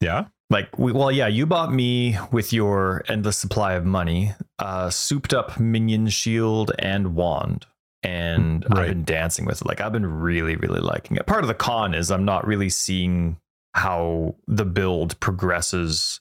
Yeah. 0.00 0.26
Like, 0.50 0.78
we, 0.78 0.92
well, 0.92 1.10
yeah, 1.12 1.28
you 1.28 1.46
bought 1.46 1.72
me 1.72 2.18
with 2.30 2.52
your 2.52 3.04
endless 3.08 3.38
supply 3.38 3.72
of 3.74 3.84
money, 3.86 4.32
uh, 4.58 4.90
souped 4.90 5.32
up 5.32 5.58
minion 5.60 6.08
shield 6.08 6.72
and 6.78 7.14
wand, 7.14 7.66
and 8.02 8.64
Right. 8.68 8.80
I've 8.80 8.88
been 8.88 9.04
dancing 9.04 9.44
with 9.44 9.60
it. 9.60 9.66
Like, 9.66 9.80
I've 9.80 9.92
been 9.92 10.06
really, 10.06 10.56
really 10.56 10.80
liking 10.80 11.16
it. 11.16 11.26
Part 11.26 11.44
of 11.44 11.48
the 11.48 11.54
con 11.54 11.94
is 11.94 12.10
I'm 12.10 12.24
not 12.24 12.46
really 12.46 12.68
seeing 12.68 13.38
how 13.74 14.34
the 14.46 14.64
build 14.64 15.18
progresses 15.20 16.20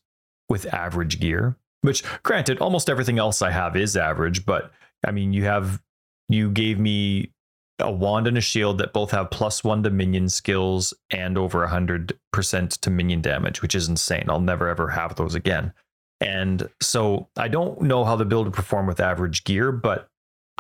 with 0.50 0.72
average 0.74 1.20
gear. 1.20 1.58
Which, 1.82 2.04
granted, 2.24 2.60
almost 2.60 2.90
everything 2.90 3.18
else 3.18 3.42
I 3.42 3.52
have 3.52 3.76
is 3.76 3.98
average, 3.98 4.46
but 4.46 4.72
I 5.06 5.12
mean, 5.12 5.34
you 5.34 5.46
have 5.46 5.82
you 6.30 6.52
gave 6.52 6.80
me 6.80 7.32
a 7.80 7.92
wand 7.92 8.28
and 8.28 8.38
a 8.38 8.42
shield 8.42 8.78
that 8.78 8.94
both 8.94 9.12
have 9.12 9.32
plus 9.32 9.64
one 9.64 9.82
to 9.84 9.90
minion 9.90 10.30
skills 10.30 10.94
and 11.10 11.38
over 11.38 11.66
100% 11.68 12.80
to 12.80 12.90
minion 12.92 13.22
damage, 13.22 13.62
which 13.64 13.74
is 13.74 13.90
insane. 13.90 14.26
I'll 14.30 14.40
never 14.40 14.70
ever 14.70 14.90
have 14.90 15.16
those 15.16 15.34
again. 15.34 15.74
And 16.20 16.70
so 16.80 17.28
I 17.36 17.48
don't 17.48 17.82
know 17.82 18.06
how 18.06 18.16
the 18.16 18.26
build 18.26 18.46
would 18.46 18.54
perform 18.54 18.86
with 18.86 19.00
average 19.00 19.44
gear, 19.44 19.72
but 19.72 20.08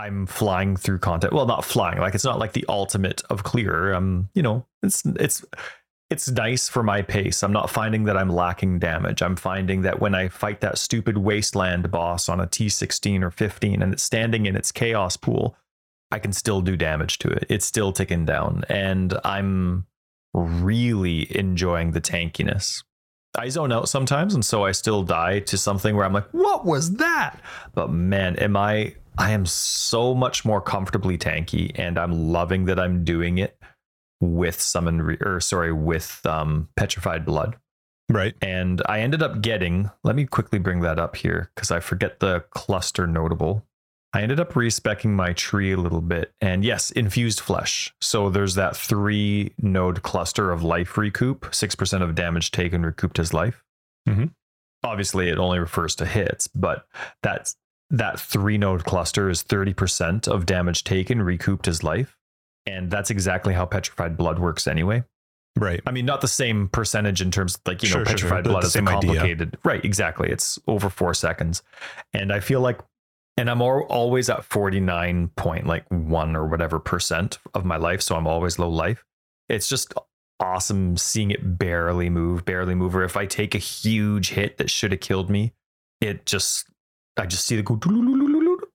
I'm 0.01 0.25
flying 0.25 0.75
through 0.75 0.99
content. 0.99 1.33
Well, 1.33 1.45
not 1.45 1.63
flying, 1.63 1.99
like 1.99 2.15
it's 2.15 2.25
not 2.25 2.39
like 2.39 2.53
the 2.53 2.65
ultimate 2.67 3.21
of 3.29 3.43
clear. 3.43 3.93
Um, 3.93 4.29
you 4.33 4.41
know, 4.41 4.65
it's 4.81 5.03
it's 5.05 5.45
it's 6.09 6.29
nice 6.29 6.67
for 6.67 6.81
my 6.81 7.03
pace. 7.03 7.43
I'm 7.43 7.53
not 7.53 7.69
finding 7.69 8.03
that 8.05 8.17
I'm 8.17 8.29
lacking 8.29 8.79
damage. 8.79 9.21
I'm 9.21 9.35
finding 9.35 9.83
that 9.83 9.99
when 9.99 10.15
I 10.15 10.27
fight 10.27 10.59
that 10.61 10.77
stupid 10.77 11.17
wasteland 11.19 11.91
boss 11.91 12.27
on 12.27 12.39
a 12.39 12.47
T16 12.47 13.21
or 13.21 13.31
15 13.31 13.81
and 13.81 13.93
it's 13.93 14.03
standing 14.03 14.45
in 14.45 14.55
its 14.55 14.71
chaos 14.71 15.15
pool, 15.15 15.55
I 16.11 16.19
can 16.19 16.33
still 16.33 16.61
do 16.61 16.75
damage 16.75 17.19
to 17.19 17.29
it. 17.29 17.45
It's 17.47 17.65
still 17.65 17.93
ticking 17.93 18.25
down. 18.25 18.65
And 18.67 19.17
I'm 19.23 19.85
really 20.33 21.33
enjoying 21.37 21.91
the 21.91 22.01
tankiness. 22.01 22.83
I 23.37 23.47
zone 23.47 23.71
out 23.71 23.87
sometimes, 23.87 24.33
and 24.33 24.43
so 24.43 24.65
I 24.65 24.73
still 24.73 25.03
die 25.03 25.39
to 25.39 25.57
something 25.57 25.95
where 25.95 26.03
I'm 26.03 26.11
like, 26.11 26.27
what 26.31 26.65
was 26.65 26.95
that? 26.95 27.39
But 27.73 27.89
man, 27.89 28.35
am 28.35 28.57
I 28.57 28.95
I 29.17 29.32
am 29.32 29.45
so 29.45 30.15
much 30.15 30.45
more 30.45 30.62
comfortably 30.62 31.17
tanky, 31.17 31.71
and 31.76 31.97
I'm 31.97 32.32
loving 32.32 32.65
that 32.65 32.80
I'm 32.80 33.04
doing 33.04 33.38
it 33.38 33.58
with 34.19 34.62
summon 34.62 35.02
re- 35.02 35.17
or 35.21 35.39
sorry, 35.39 35.74
with 35.74 36.21
um 36.26 36.69
petrified 36.76 37.26
blood. 37.26 37.58
Right. 38.10 38.36
And 38.41 38.82
I 38.88 39.00
ended 39.00 39.24
up 39.24 39.41
getting, 39.41 39.89
let 40.04 40.15
me 40.15 40.26
quickly 40.26 40.60
bring 40.60 40.82
that 40.82 41.00
up 41.00 41.15
here 41.15 41.50
because 41.56 41.71
I 41.71 41.80
forget 41.80 42.19
the 42.19 42.43
cluster 42.50 43.08
notable. 43.08 43.65
I 44.13 44.21
ended 44.21 44.39
up 44.39 44.56
respecking 44.58 45.15
my 45.15 45.32
tree 45.32 45.71
a 45.71 45.78
little 45.78 46.02
bit. 46.02 46.34
And 46.41 46.65
yes, 46.65 46.91
infused 46.91 47.39
flesh. 47.39 47.93
So 48.02 48.30
there's 48.30 48.56
that 48.56 48.76
three 48.76 49.54
node 49.58 50.04
cluster 50.04 50.52
of 50.52 50.62
life 50.62 50.97
recoup, 50.97 51.43
6% 51.52 52.02
of 52.02 52.13
damage 52.15 52.52
taken 52.52 52.86
recouped 52.86 53.19
as 53.19 53.34
life. 53.34 53.63
Mhm. 54.10 54.32
Obviously, 54.84 55.30
it 55.30 55.38
only 55.38 55.60
refers 55.60 55.95
to 55.95 56.06
hits, 56.06 56.47
but 56.47 56.86
that's 57.24 57.56
that 57.91 58.19
three 58.19 58.58
node 58.58 58.84
cluster 58.86 59.30
is 59.30 59.43
30% 59.43 60.27
of 60.27 60.45
damage 60.45 60.84
taken 60.84 61.21
recouped 61.21 61.67
as 61.67 61.84
life. 61.84 62.17
And 62.65 62.89
that's 62.89 63.10
exactly 63.10 63.54
how 63.54 63.65
petrified 63.65 64.17
blood 64.17 64.39
works 64.39 64.67
anyway. 64.67 65.04
Right. 65.58 65.82
I 65.86 65.91
mean, 65.91 66.06
not 66.06 66.21
the 66.21 66.27
same 66.27 66.69
percentage 66.69 67.21
in 67.21 67.30
terms 67.32 67.56
of 67.56 67.62
like, 67.65 67.84
you 67.84 67.89
Sure, 67.89 67.99
know, 67.99 68.06
sure, 68.06 68.17
sure. 68.17 68.30
petrified 68.30 68.43
The- 68.45 68.49
blood 68.51 68.63
is 68.63 68.71
same 68.73 68.88
idea. 68.88 69.10
complicated. 69.15 69.58
Right, 69.63 69.84
exactly. 69.84 70.30
It's 70.30 70.58
over 70.67 70.89
four 70.89 71.13
seconds. 71.13 71.62
And 72.13 72.32
I 72.32 72.39
feel 72.39 72.62
like, 72.62 72.80
and 73.38 73.49
I'm 73.49 73.62
al- 73.62 73.84
always 73.89 74.30
at 74.30 74.45
49 74.45 75.30
point, 75.36 75.65
like 75.67 75.86
one 75.89 76.36
or 76.36 76.47
whatever 76.47 76.80
percent 76.80 77.39
of 77.54 77.65
my 77.65 77.77
life. 77.77 78.01
So 78.01 78.15
I'm 78.15 78.27
always 78.27 78.58
low 78.60 78.69
life. 78.69 79.04
It's 79.49 79.67
just 79.67 79.93
awesome 80.39 80.95
seeing 80.97 81.32
it 81.32 81.58
barely 81.58 82.10
move, 82.10 82.45
barely 82.45 82.75
move. 82.75 82.95
Or 82.95 83.04
if 83.04 83.17
I 83.17 83.25
take 83.25 83.54
a 83.54 83.60
huge 83.60 84.30
hit 84.30 84.58
that 84.58 84.69
should 84.69 84.91
have 84.91 85.01
killed 85.01 85.30
me, 85.30 85.54
it 85.99 86.25
just, 86.25 86.65
I 87.17 87.26
just 87.26 87.45
see 87.45 87.56
the 87.56 87.63
go 87.63 87.76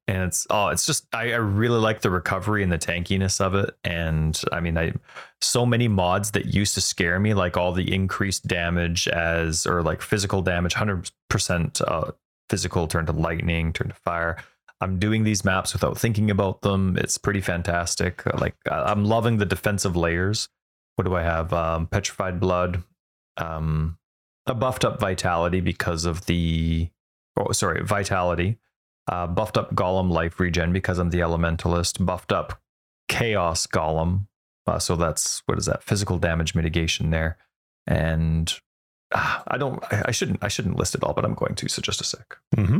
and 0.08 0.22
it's 0.22 0.46
oh 0.50 0.68
it's 0.68 0.86
just 0.86 1.06
I, 1.12 1.32
I 1.32 1.36
really 1.36 1.78
like 1.78 2.00
the 2.00 2.10
recovery 2.10 2.62
and 2.62 2.70
the 2.70 2.78
tankiness 2.78 3.40
of 3.40 3.54
it 3.54 3.76
and 3.84 4.40
i 4.52 4.60
mean 4.60 4.78
i 4.78 4.92
so 5.40 5.66
many 5.66 5.88
mods 5.88 6.32
that 6.32 6.54
used 6.54 6.74
to 6.74 6.80
scare 6.80 7.18
me 7.18 7.34
like 7.34 7.56
all 7.56 7.72
the 7.72 7.92
increased 7.92 8.46
damage 8.46 9.08
as 9.08 9.66
or 9.66 9.82
like 9.82 10.02
physical 10.02 10.42
damage 10.42 10.74
100% 10.74 11.82
uh, 11.86 12.12
physical 12.48 12.86
turn 12.86 13.06
to 13.06 13.12
lightning 13.12 13.72
turn 13.72 13.88
to 13.88 13.94
fire 13.94 14.36
i'm 14.80 14.98
doing 14.98 15.24
these 15.24 15.44
maps 15.44 15.72
without 15.72 15.98
thinking 15.98 16.30
about 16.30 16.62
them 16.62 16.96
it's 16.98 17.18
pretty 17.18 17.40
fantastic 17.40 18.24
like 18.40 18.54
i'm 18.70 19.04
loving 19.04 19.38
the 19.38 19.46
defensive 19.46 19.96
layers 19.96 20.48
what 20.94 21.04
do 21.04 21.14
i 21.14 21.22
have 21.22 21.52
um, 21.52 21.86
petrified 21.86 22.38
blood 22.38 22.82
um, 23.38 23.98
a 24.46 24.54
buffed 24.54 24.84
up 24.84 25.00
vitality 25.00 25.60
because 25.60 26.04
of 26.04 26.24
the 26.26 26.88
oh 27.36 27.52
sorry 27.52 27.82
vitality 27.84 28.58
uh, 29.08 29.26
buffed 29.26 29.56
up 29.56 29.74
Golem 29.74 30.10
life 30.10 30.40
regen 30.40 30.72
because 30.72 30.98
I'm 30.98 31.10
the 31.10 31.20
elementalist. 31.20 32.04
Buffed 32.04 32.32
up 32.32 32.60
Chaos 33.08 33.66
Golem, 33.66 34.26
uh, 34.66 34.78
so 34.78 34.96
that's 34.96 35.42
what 35.46 35.58
is 35.58 35.66
that? 35.66 35.82
Physical 35.82 36.18
damage 36.18 36.54
mitigation 36.54 37.10
there, 37.10 37.38
and 37.86 38.52
uh, 39.12 39.42
I 39.46 39.58
don't. 39.58 39.82
I, 39.92 40.04
I 40.06 40.10
shouldn't. 40.10 40.42
I 40.42 40.48
shouldn't 40.48 40.76
list 40.76 40.94
it 40.94 41.04
all, 41.04 41.14
but 41.14 41.24
I'm 41.24 41.34
going 41.34 41.54
to. 41.54 41.68
So 41.68 41.80
just 41.82 42.00
a 42.00 42.04
sec. 42.04 42.36
Mm-hmm. 42.56 42.78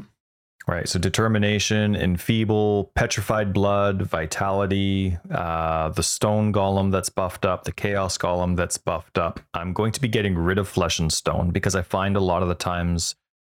Right. 0.69 0.88
So 0.88 0.99
determination, 0.99 1.95
enfeeble, 1.95 2.90
petrified 2.97 3.53
blood, 3.53 4.03
vitality, 4.03 5.16
uh, 5.31 5.90
the 5.90 6.03
stone 6.03 6.53
golem 6.53 6.90
that's 6.90 7.09
buffed 7.09 7.47
up, 7.47 7.62
the 7.62 7.71
chaos 7.71 8.19
golem 8.19 8.57
that's 8.57 8.77
buffed 8.77 9.16
up. 9.16 9.38
I'm 9.55 9.73
going 9.73 9.92
to 9.92 10.01
be 10.01 10.09
getting 10.09 10.37
rid 10.37 10.59
of 10.59 10.66
flesh 10.66 10.99
and 10.99 11.12
stone 11.12 11.51
because 11.51 11.77
I 11.77 11.83
find 11.83 12.16
a 12.16 12.21
lot 12.21 12.42
of 12.42 12.49
the 12.49 12.57
times 12.57 13.14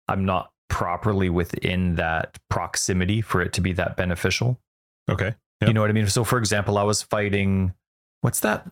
I'm 0.07 0.23
not 0.23 0.51
properly 0.69 1.29
within 1.29 1.95
that 1.95 2.37
proximity 2.49 3.21
for 3.21 3.41
it 3.41 3.51
to 3.53 3.61
be 3.61 3.73
that 3.73 3.97
beneficial. 3.97 4.59
Okay. 5.09 5.35
You 5.65 5.73
know 5.73 5.81
what 5.81 5.89
I 5.89 5.93
mean? 5.93 6.07
So 6.07 6.23
for 6.23 6.37
example, 6.37 6.77
I 6.77 6.83
was 6.83 7.01
fighting 7.01 7.73
what's 8.21 8.39
that? 8.41 8.69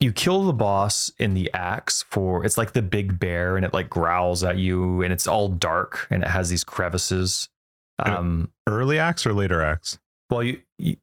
You 0.00 0.12
kill 0.12 0.44
the 0.44 0.52
boss 0.52 1.10
in 1.18 1.34
the 1.34 1.52
axe 1.52 2.04
for 2.08 2.44
it's 2.44 2.56
like 2.56 2.72
the 2.72 2.82
big 2.82 3.18
bear 3.18 3.56
and 3.56 3.64
it 3.66 3.74
like 3.74 3.90
growls 3.90 4.44
at 4.44 4.56
you 4.56 5.02
and 5.02 5.12
it's 5.12 5.26
all 5.26 5.48
dark 5.48 6.06
and 6.10 6.22
it 6.22 6.28
has 6.28 6.48
these 6.48 6.62
crevices. 6.62 7.48
Um 7.98 8.52
Early 8.68 8.98
axe 9.00 9.26
or 9.26 9.32
later 9.32 9.60
axe? 9.62 9.98
well 10.30 10.44
you, 10.44 10.60
you 10.78 10.96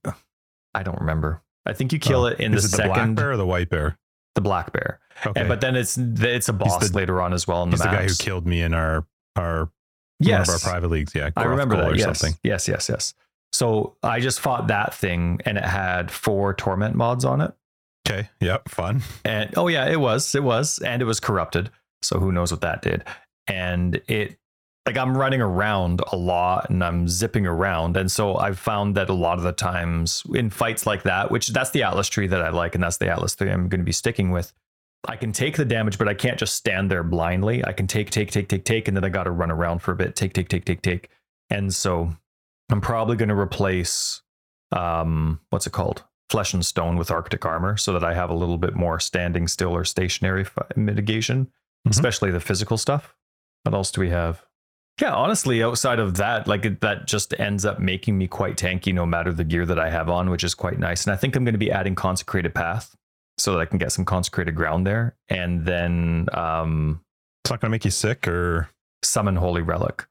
I 0.73 0.83
don't 0.83 0.99
remember. 0.99 1.41
I 1.65 1.73
think 1.73 1.91
you 1.91 1.99
kill 1.99 2.21
Oh, 2.23 2.27
it 2.27 2.39
in 2.39 2.51
the 2.51 2.57
Is 2.59 2.65
it 2.73 2.77
the 2.77 2.83
black 2.83 2.95
second 2.97 3.15
bear 3.15 3.31
or 3.31 3.37
the 3.37 3.45
white 3.45 3.69
bear? 3.69 3.97
the 4.35 4.41
black 4.41 4.71
bear. 4.71 4.99
Okay. 5.25 5.39
And, 5.41 5.49
but 5.49 5.59
then 5.61 5.75
it's 5.75 5.97
it's 5.97 6.47
a 6.47 6.53
boss 6.53 6.89
the- 6.89 6.95
later 6.95 7.21
on 7.21 7.33
as 7.33 7.45
well 7.47 7.63
in 7.63 7.71
He's 7.71 7.79
the 7.79 7.85
the 7.85 7.91
guy 7.91 8.03
who 8.03 8.13
killed 8.15 8.45
me 8.47 8.61
in 8.61 8.73
our 8.73 9.05
our 9.35 9.69
yes. 10.19 10.47
one 10.47 10.55
of 10.55 10.63
our 10.63 10.71
private 10.71 10.89
leagues. 10.89 11.13
Yeah, 11.15 11.29
I 11.35 11.43
remember 11.43 11.75
that. 11.77 11.91
or 11.91 11.95
Yes. 11.95 12.19
something. 12.19 12.37
Yes, 12.43 12.67
yes, 12.67 12.89
yes. 12.89 13.13
So 13.53 13.95
I 14.03 14.19
just 14.19 14.39
fought 14.39 14.67
that 14.67 14.93
thing 14.93 15.39
and 15.45 15.57
it 15.57 15.63
had 15.63 16.11
four 16.11 16.53
torment 16.53 16.95
mods 16.95 17.23
on 17.23 17.41
it. 17.41 17.53
Okay. 18.07 18.29
Yep. 18.41 18.69
Fun. 18.69 19.01
And 19.23 19.53
oh 19.57 19.67
yeah, 19.67 19.87
it 19.87 19.99
was. 19.99 20.35
It 20.35 20.43
was. 20.43 20.79
And 20.79 21.01
it 21.01 21.05
was 21.05 21.19
corrupted. 21.19 21.71
So 22.01 22.19
who 22.19 22.31
knows 22.31 22.51
what 22.51 22.61
that 22.61 22.81
did. 22.81 23.03
And 23.47 24.01
it 24.07 24.37
like 24.85 24.97
I'm 24.97 25.17
running 25.17 25.41
around 25.41 26.01
a 26.11 26.15
lot 26.15 26.69
and 26.69 26.83
I'm 26.83 27.07
zipping 27.07 27.47
around. 27.47 27.97
And 27.97 28.11
so 28.11 28.35
I've 28.37 28.59
found 28.59 28.95
that 28.97 29.09
a 29.09 29.13
lot 29.13 29.39
of 29.39 29.43
the 29.43 29.51
times 29.51 30.21
in 30.35 30.51
fights 30.51 30.85
like 30.85 31.03
that, 31.03 31.31
which 31.31 31.47
that's 31.47 31.71
the 31.71 31.81
Atlas 31.83 32.07
tree 32.07 32.27
that 32.27 32.41
I 32.41 32.49
like, 32.49 32.75
and 32.75 32.83
that's 32.83 32.97
the 32.97 33.09
Atlas 33.09 33.35
tree 33.35 33.49
I'm 33.49 33.67
going 33.67 33.79
to 33.81 33.85
be 33.85 33.91
sticking 33.91 34.29
with. 34.29 34.53
I 35.07 35.15
can 35.17 35.31
take 35.31 35.57
the 35.57 35.65
damage, 35.65 35.97
but 35.97 36.07
I 36.07 36.13
can't 36.13 36.37
just 36.39 36.55
stand 36.55 36.89
there 36.89 37.03
blindly. 37.03 37.63
I 37.65 37.73
can 37.73 37.87
take, 37.87 38.09
take, 38.09 38.31
take, 38.31 38.49
take, 38.49 38.63
take, 38.65 38.87
and 38.87 38.95
then 38.97 39.03
I 39.03 39.09
got 39.09 39.23
to 39.25 39.31
run 39.31 39.51
around 39.51 39.79
for 39.79 39.91
a 39.91 39.95
bit. 39.95 40.15
Take, 40.15 40.33
take, 40.33 40.49
take, 40.49 40.65
take, 40.65 40.81
take. 40.81 41.09
And 41.49 41.73
so 41.73 42.15
I'm 42.71 42.81
probably 42.81 43.15
going 43.15 43.29
to 43.29 43.35
replace 43.37 44.21
um, 44.71 45.39
what's 45.51 45.67
it 45.67 45.73
called? 45.73 46.03
Flesh 46.29 46.53
and 46.53 46.65
stone 46.65 46.97
with 46.97 47.11
Arctic 47.11 47.45
armor 47.45 47.77
so 47.77 47.93
that 47.93 48.03
I 48.03 48.13
have 48.15 48.29
a 48.31 48.33
little 48.35 48.57
bit 48.57 48.75
more 48.75 48.99
standing 48.99 49.47
still 49.47 49.75
or 49.75 49.85
stationary 49.85 50.43
fi- 50.43 50.63
mitigation, 50.75 51.45
Mhm. 51.87 51.91
especially 51.91 52.31
the 52.31 52.39
physical 52.39 52.77
stuff. 52.77 53.15
What 53.63 53.75
else 53.75 53.91
do 53.91 54.01
we 54.01 54.09
have? 54.09 54.43
Yeah, 54.99 55.13
honestly, 55.13 55.61
outside 55.61 55.99
of 55.99 56.15
that, 56.17 56.47
like 56.47 56.65
it, 56.65 56.81
that 56.81 57.05
just 57.05 57.39
ends 57.39 57.63
up 57.65 57.79
making 57.79 58.17
me 58.17 58.27
quite 58.27 58.55
tanky 58.57 58.93
no 58.93 59.05
matter 59.05 59.31
the 59.31 59.43
gear 59.43 59.65
that 59.67 59.77
I 59.79 59.89
have 59.91 60.09
on, 60.09 60.29
which 60.29 60.43
is 60.43 60.55
quite 60.55 60.79
nice. 60.79 61.05
And 61.05 61.13
I 61.13 61.17
think 61.17 61.35
I'm 61.35 61.43
going 61.43 61.53
to 61.53 61.59
be 61.59 61.71
adding 61.71 61.95
Consecrated 61.95 62.55
Path 62.55 62.95
so 63.37 63.51
that 63.53 63.59
I 63.59 63.65
can 63.65 63.77
get 63.77 63.91
some 63.91 64.05
consecrated 64.05 64.55
ground 64.55 64.85
there, 64.87 65.15
and 65.29 65.65
then 65.65 66.27
um, 66.33 67.01
It's 67.43 67.51
not 67.51 67.59
going 67.61 67.69
to 67.69 67.71
make 67.71 67.85
you 67.85 67.91
sick 67.91 68.27
or. 68.27 68.69
summon 69.03 69.35
Holy 69.35 69.61
Relic. 69.61 70.05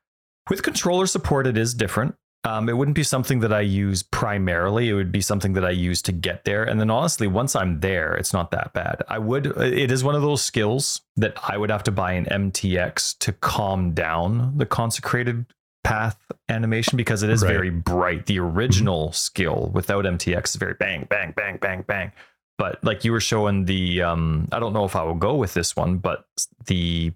With 0.50 0.62
controller 0.62 1.06
support, 1.06 1.46
it 1.48 1.56
is 1.58 1.74
different. 1.74 2.14
Um, 2.44 2.68
it 2.68 2.76
wouldn't 2.76 2.94
be 2.94 3.02
something 3.02 3.40
that 3.40 3.52
I 3.52 3.62
use 3.62 4.02
primarily. 4.02 4.88
It 4.90 4.92
would 4.94 5.10
be 5.10 5.22
something 5.22 5.54
that 5.54 5.64
I 5.64 5.70
use 5.70 6.00
to 6.02 6.12
get 6.12 6.44
there. 6.44 6.62
And 6.62 6.78
then 6.78 6.90
honestly, 6.90 7.26
once 7.26 7.56
I'm 7.56 7.80
there, 7.80 8.14
it's 8.14 8.32
not 8.34 8.50
that 8.50 8.72
bad. 8.74 9.02
I 9.08 9.18
would, 9.18 9.46
it 9.46 9.90
is 9.90 10.04
one 10.04 10.14
of 10.14 10.20
those 10.22 10.42
skills 10.42 11.00
that 11.16 11.37
I 11.48 11.56
would 11.56 11.70
have 11.70 11.82
to 11.84 11.90
buy 11.90 12.12
an 12.12 12.26
MTX 12.26 13.16
to 13.20 13.32
calm 13.32 13.94
down 13.94 14.58
the 14.58 14.66
consecrated 14.66 15.46
path 15.82 16.18
animation 16.50 16.96
because 16.98 17.22
it 17.22 17.30
is 17.30 17.42
Right. 17.42 17.50
very 17.52 17.70
bright. 17.70 18.26
The 18.26 18.38
original 18.38 19.10
skill 19.12 19.70
without 19.74 20.04
MTX 20.04 20.50
is 20.50 20.56
very 20.56 20.74
bang, 20.74 21.06
bang, 21.08 21.32
bang, 21.34 21.56
bang, 21.60 21.82
bang. 21.88 22.12
But 22.58 22.82
like 22.84 23.04
you 23.04 23.12
were 23.12 23.20
showing 23.20 23.64
the, 23.64 24.02
um, 24.02 24.48
I 24.52 24.58
don't 24.60 24.72
know 24.72 24.84
if 24.84 24.94
I 24.96 25.02
will 25.02 25.14
go 25.14 25.34
with 25.34 25.54
this 25.54 25.74
one, 25.74 25.98
but 25.98 26.24
the 26.66 27.12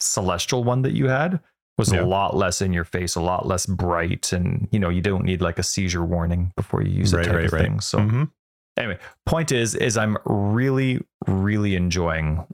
celestial 0.00 0.64
one 0.64 0.82
that 0.82 0.92
you 0.92 1.08
had 1.08 1.40
was 1.78 1.92
Yeah. 1.92 2.02
a 2.02 2.04
lot 2.04 2.36
less 2.36 2.60
in 2.60 2.72
your 2.72 2.84
face, 2.84 3.14
a 3.14 3.20
lot 3.20 3.46
less 3.46 3.66
bright, 3.66 4.32
and 4.32 4.68
you 4.72 4.78
know 4.78 4.88
you 4.88 5.00
don't 5.00 5.24
need 5.24 5.40
like 5.40 5.58
a 5.58 5.62
seizure 5.62 6.04
warning 6.04 6.52
before 6.56 6.82
you 6.82 6.90
use 6.90 7.12
it 7.12 7.18
Right, 7.18 7.26
type 7.26 7.34
right, 7.36 7.44
of 7.46 7.52
right. 7.52 7.62
thing. 7.62 7.80
So 7.80 7.98
Mhm. 7.98 8.30
anyway, 8.76 8.98
point 9.26 9.52
is, 9.52 9.74
is 9.74 9.96
I'm 9.96 10.18
really, 10.26 11.00
really 11.26 11.76
enjoying 11.76 12.44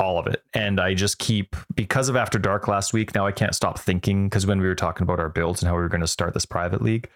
all 0.00 0.18
of 0.18 0.26
it, 0.26 0.42
and 0.54 0.80
I 0.80 0.94
just 0.94 1.18
keep 1.18 1.54
because 1.76 2.08
of 2.08 2.16
After 2.16 2.38
Dark 2.38 2.66
last 2.66 2.92
week. 2.92 3.14
Now 3.14 3.26
I 3.26 3.32
can't 3.32 3.54
stop 3.54 3.78
thinking 3.78 4.28
because 4.28 4.44
when 4.46 4.60
we 4.60 4.66
were 4.66 4.74
talking 4.74 5.04
about 5.04 5.20
our 5.20 5.28
builds 5.28 5.62
and 5.62 5.68
how 5.68 5.76
we 5.76 5.82
were 5.82 5.88
going 5.88 6.00
to 6.00 6.06
start 6.08 6.34
this 6.34 6.46
private 6.46 6.82
league. 6.82 7.08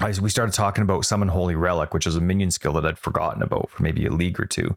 I, 0.00 0.12
we 0.20 0.30
started 0.30 0.52
talking 0.52 0.82
about 0.82 1.04
Summon 1.04 1.28
Holy 1.28 1.54
Relic, 1.54 1.94
which 1.94 2.06
is 2.06 2.16
a 2.16 2.20
minion 2.20 2.50
skill 2.50 2.72
that 2.74 2.86
I'd 2.86 2.98
forgotten 2.98 3.42
about 3.42 3.70
for 3.70 3.82
maybe 3.82 4.06
a 4.06 4.12
league 4.12 4.40
or 4.40 4.46
two. 4.46 4.76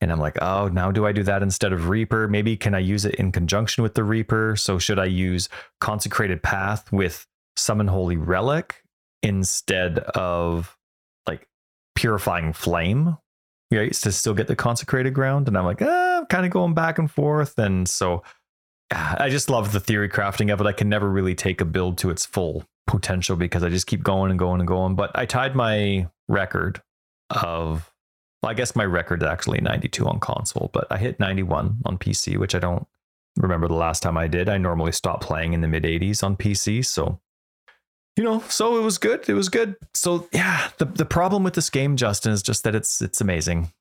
And 0.00 0.12
I'm 0.12 0.20
like, 0.20 0.36
oh, 0.42 0.68
now 0.68 0.90
do 0.90 1.06
I 1.06 1.12
do 1.12 1.22
that 1.22 1.42
instead 1.42 1.72
of 1.72 1.88
Reaper? 1.88 2.28
Maybe 2.28 2.56
can 2.56 2.74
I 2.74 2.80
use 2.80 3.06
it 3.06 3.14
in 3.14 3.32
conjunction 3.32 3.82
with 3.82 3.94
the 3.94 4.04
Reaper? 4.04 4.54
So 4.56 4.78
should 4.78 4.98
I 4.98 5.06
use 5.06 5.48
Consecrated 5.80 6.42
Path 6.42 6.92
with 6.92 7.26
Summon 7.56 7.88
Holy 7.88 8.16
Relic 8.16 8.82
instead 9.22 9.98
of 9.98 10.76
like 11.26 11.48
Purifying 11.94 12.52
Flame? 12.52 13.16
Right, 13.72 13.92
to 13.92 14.12
still 14.12 14.34
get 14.34 14.46
the 14.46 14.54
consecrated 14.54 15.12
ground. 15.12 15.48
And 15.48 15.58
I'm 15.58 15.64
like, 15.64 15.82
ah, 15.82 16.18
I'm 16.18 16.26
kind 16.26 16.46
of 16.46 16.52
going 16.52 16.74
back 16.74 16.98
and 16.98 17.10
forth. 17.10 17.58
And 17.58 17.88
so 17.88 18.22
I 18.90 19.28
just 19.28 19.50
love 19.50 19.72
the 19.72 19.80
theory 19.80 20.08
crafting 20.08 20.52
of 20.52 20.60
it. 20.60 20.66
I 20.66 20.72
can 20.72 20.88
never 20.88 21.08
really 21.08 21.34
take 21.34 21.60
a 21.60 21.64
build 21.64 21.98
to 21.98 22.10
its 22.10 22.24
full 22.26 22.64
potential 22.86 23.36
because 23.36 23.62
I 23.62 23.68
just 23.68 23.86
keep 23.86 24.02
going 24.02 24.30
and 24.30 24.38
going 24.38 24.60
and 24.60 24.68
going. 24.68 24.94
But 24.94 25.10
I 25.14 25.26
tied 25.26 25.54
my 25.54 26.08
record 26.28 26.82
of 27.30 27.92
well, 28.42 28.50
I 28.50 28.54
guess 28.54 28.76
my 28.76 28.84
record 28.84 29.22
is 29.22 29.28
actually 29.28 29.60
92 29.60 30.06
on 30.06 30.20
console, 30.20 30.70
but 30.72 30.86
I 30.90 30.98
hit 30.98 31.18
91 31.18 31.78
on 31.84 31.98
PC, 31.98 32.36
which 32.36 32.54
I 32.54 32.58
don't 32.58 32.86
remember 33.36 33.66
the 33.66 33.74
last 33.74 34.02
time 34.02 34.16
I 34.16 34.28
did. 34.28 34.48
I 34.48 34.58
normally 34.58 34.92
stop 34.92 35.20
playing 35.20 35.52
in 35.52 35.62
the 35.62 35.68
mid 35.68 35.84
80s 35.84 36.22
on 36.22 36.36
PC, 36.36 36.84
so 36.84 37.20
you 38.16 38.24
know, 38.24 38.40
so 38.48 38.78
it 38.78 38.82
was 38.82 38.96
good. 38.96 39.28
It 39.28 39.34
was 39.34 39.48
good. 39.48 39.76
So 39.94 40.28
yeah, 40.32 40.68
the 40.78 40.86
the 40.86 41.04
problem 41.04 41.44
with 41.44 41.54
this 41.54 41.70
game, 41.70 41.96
Justin, 41.96 42.32
is 42.32 42.42
just 42.42 42.64
that 42.64 42.74
it's 42.74 43.02
it's 43.02 43.20
amazing. 43.20 43.72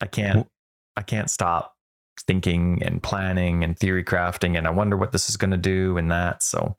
I 0.00 0.06
can't 0.06 0.48
I 0.96 1.02
can't 1.02 1.30
stop 1.30 1.74
thinking 2.20 2.82
and 2.82 3.02
planning 3.02 3.64
and 3.64 3.78
theory 3.78 4.04
crafting, 4.04 4.56
and 4.56 4.66
I 4.66 4.70
wonder 4.70 4.96
what 4.96 5.12
this 5.12 5.28
is 5.28 5.36
going 5.36 5.50
to 5.50 5.56
do 5.56 5.96
and 5.96 6.10
that. 6.10 6.42
So, 6.42 6.76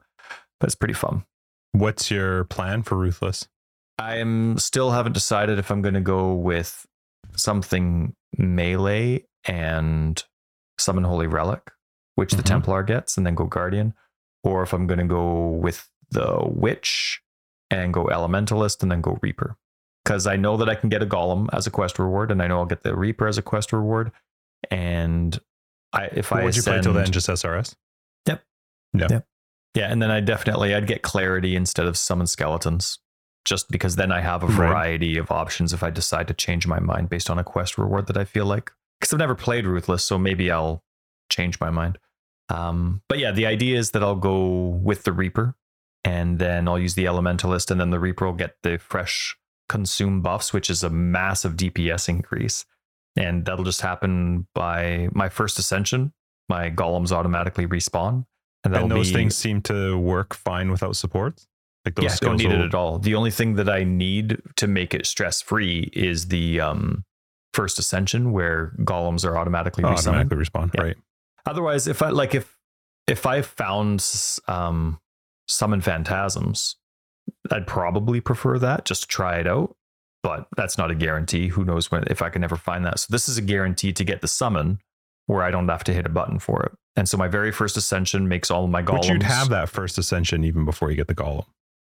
but 0.59 0.67
it's 0.67 0.75
pretty 0.75 0.93
fun. 0.93 1.25
What's 1.71 2.11
your 2.11 2.43
plan 2.45 2.83
for 2.83 2.95
Ruthless? 2.97 3.47
I 3.99 4.17
am 4.17 4.57
still 4.57 4.91
haven't 4.91 5.13
decided 5.13 5.59
if 5.59 5.71
I'm 5.71 5.81
going 5.81 5.93
to 5.93 6.01
go 6.01 6.33
with 6.33 6.85
something 7.35 8.15
melee 8.37 9.25
and 9.45 10.23
summon 10.79 11.03
holy 11.03 11.27
relic, 11.27 11.71
which 12.15 12.33
the 12.33 12.43
Mhm. 12.43 12.47
Templar 12.47 12.83
gets, 12.83 13.17
and 13.17 13.25
then 13.25 13.35
go 13.35 13.45
guardian, 13.45 13.93
or 14.43 14.63
if 14.63 14.73
I'm 14.73 14.87
going 14.87 14.99
to 14.99 15.05
go 15.05 15.47
with 15.49 15.89
the 16.09 16.39
witch 16.45 17.21
and 17.69 17.93
go 17.93 18.05
elementalist 18.05 18.81
and 18.83 18.91
then 18.91 19.01
go 19.01 19.17
reaper. 19.21 19.57
Because 20.03 20.27
I 20.27 20.35
know 20.35 20.57
that 20.57 20.69
I 20.69 20.75
can 20.75 20.89
get 20.89 21.01
a 21.01 21.07
golem 21.07 21.47
as 21.53 21.65
a 21.65 21.71
quest 21.71 21.97
reward, 21.97 22.29
and 22.29 22.41
I 22.41 22.47
know 22.47 22.59
I'll 22.59 22.65
get 22.65 22.83
the 22.83 22.95
reaper 22.95 23.27
as 23.27 23.37
a 23.37 23.41
quest 23.41 23.71
reward. 23.71 24.11
And 24.71 25.39
I 25.93 26.05
if 26.05 26.31
What 26.31 26.41
I 26.41 26.43
would 26.45 26.55
you 26.55 26.63
play 26.63 26.81
till 26.81 26.93
then? 26.93 27.11
Just 27.11 27.27
SRS? 27.29 27.75
Yep. 28.27 28.43
Yep. 28.93 29.25
Yeah, 29.75 29.91
and 29.91 30.01
then 30.01 30.11
I 30.11 30.19
definitely 30.19 30.73
I'd 30.75 30.87
get 30.87 31.01
clarity 31.01 31.55
instead 31.55 31.87
of 31.87 31.97
summon 31.97 32.27
skeletons, 32.27 32.99
just 33.43 33.69
because 33.71 33.95
then 33.95 34.11
I 34.11 34.21
have 34.21 34.43
a 34.43 34.47
Right. 34.47 34.55
variety 34.55 35.17
of 35.17 35.31
options 35.31 35.73
if 35.73 35.81
I 35.81 35.89
decide 35.89 36.27
to 36.27 36.33
change 36.33 36.67
my 36.67 36.79
mind 36.79 37.09
based 37.09 37.29
on 37.29 37.39
a 37.39 37.43
quest 37.43 37.77
reward 37.77 38.07
that 38.07 38.17
I 38.17 38.23
feel 38.25 38.45
like. 38.45 38.71
Because 38.99 39.13
I've 39.13 39.19
never 39.19 39.35
played 39.35 39.65
Ruthless, 39.65 40.05
so 40.05 40.17
maybe 40.17 40.51
I'll 40.51 40.83
change 41.29 41.59
my 41.59 41.69
mind. 41.71 41.97
Um, 42.49 43.01
but 43.09 43.17
yeah, 43.19 43.31
the 43.31 43.47
idea 43.47 43.77
is 43.79 43.91
that 43.91 44.03
I'll 44.03 44.15
go 44.15 44.47
with 44.83 45.03
the 45.05 45.11
Reaper, 45.11 45.55
and 46.03 46.37
then 46.37 46.67
I'll 46.67 46.77
use 46.79 46.93
the 46.93 47.05
Elementalist, 47.05 47.71
and 47.71 47.79
then 47.81 47.89
the 47.89 47.99
Reaper 47.99 48.25
will 48.27 48.33
get 48.33 48.57
the 48.61 48.77
fresh 48.77 49.35
consume 49.69 50.21
buffs, 50.21 50.53
which 50.53 50.69
is 50.69 50.83
a 50.83 50.89
massive 50.89 51.53
DPS 51.55 52.07
increase, 52.09 52.65
and 53.15 53.45
that'll 53.45 53.65
just 53.65 53.81
happen 53.81 54.47
by 54.55 55.09
my 55.11 55.29
first 55.29 55.59
ascension. 55.59 56.13
My 56.49 56.69
golems 56.69 57.11
automatically 57.11 57.67
respawn, 57.67 58.25
and 58.63 58.75
And 58.75 58.91
those 58.91 59.09
be, 59.09 59.15
things 59.15 59.35
seem 59.35 59.61
to 59.63 59.97
work 59.97 60.33
fine 60.33 60.71
without 60.71 60.95
supports? 60.95 61.47
Like 61.85 61.95
those 61.95 62.05
yeah, 62.05 62.15
don't 62.21 62.37
need 62.37 62.51
it 62.51 62.61
at 62.61 62.73
all. 62.73 62.97
The 62.99 63.15
only 63.15 63.31
thing 63.31 63.55
that 63.55 63.69
I 63.69 63.83
need 63.83 64.41
to 64.55 64.67
make 64.67 64.93
it 64.93 65.05
stress 65.05 65.41
free 65.41 65.89
is 65.93 66.27
the 66.27 66.61
um, 66.61 67.03
first 67.53 67.77
ascension, 67.77 68.31
where 68.31 68.73
golems 68.79 69.25
are 69.25 69.37
automatically 69.37 69.83
oh, 69.83 69.89
automatically 69.89 70.37
respond. 70.37 70.71
Yeah. 70.75 70.81
Right. 70.81 70.97
Otherwise, 71.45 71.87
if 71.87 72.01
I 72.01 72.09
like 72.09 72.35
if 72.35 72.57
if 73.07 73.25
I 73.25 73.41
found 73.41 74.05
um, 74.47 74.99
summon 75.47 75.81
phantasms, 75.81 76.77
I'd 77.51 77.67
probably 77.67 78.21
prefer 78.21 78.57
that 78.59 78.85
just 78.85 79.01
to 79.03 79.07
try 79.07 79.39
it 79.39 79.47
out. 79.47 79.75
But 80.23 80.47
that's 80.55 80.77
not 80.77 80.89
a 80.89 80.95
guarantee. 80.95 81.49
Who 81.49 81.65
knows 81.65 81.91
when 81.91 82.05
if 82.07 82.21
I 82.21 82.29
can 82.29 82.43
ever 82.43 82.55
find 82.55 82.85
that. 82.85 82.99
So 82.99 83.07
this 83.09 83.27
is 83.27 83.37
a 83.37 83.41
guarantee 83.41 83.91
to 83.93 84.03
get 84.05 84.21
the 84.21 84.27
summon 84.27 84.79
where 85.27 85.43
I 85.43 85.51
don't 85.51 85.67
have 85.67 85.83
to 85.85 85.93
hit 85.93 86.05
a 86.05 86.09
button 86.09 86.39
for 86.39 86.63
it. 86.63 86.71
And 86.95 87.09
so 87.09 87.17
my 87.17 87.27
very 87.27 87.51
first 87.51 87.75
ascension 87.75 88.27
makes 88.27 88.49
all 88.49 88.63
of 88.63 88.69
my 88.69 88.81
golems. 88.81 89.01
But 89.01 89.09
you'd 89.09 89.23
have 89.23 89.49
that 89.49 89.69
first 89.69 89.97
ascension 89.97 90.43
even 90.43 90.63
before 90.63 90.89
you 90.89 90.95
get 90.95 91.07
the 91.07 91.15
golem. 91.15 91.45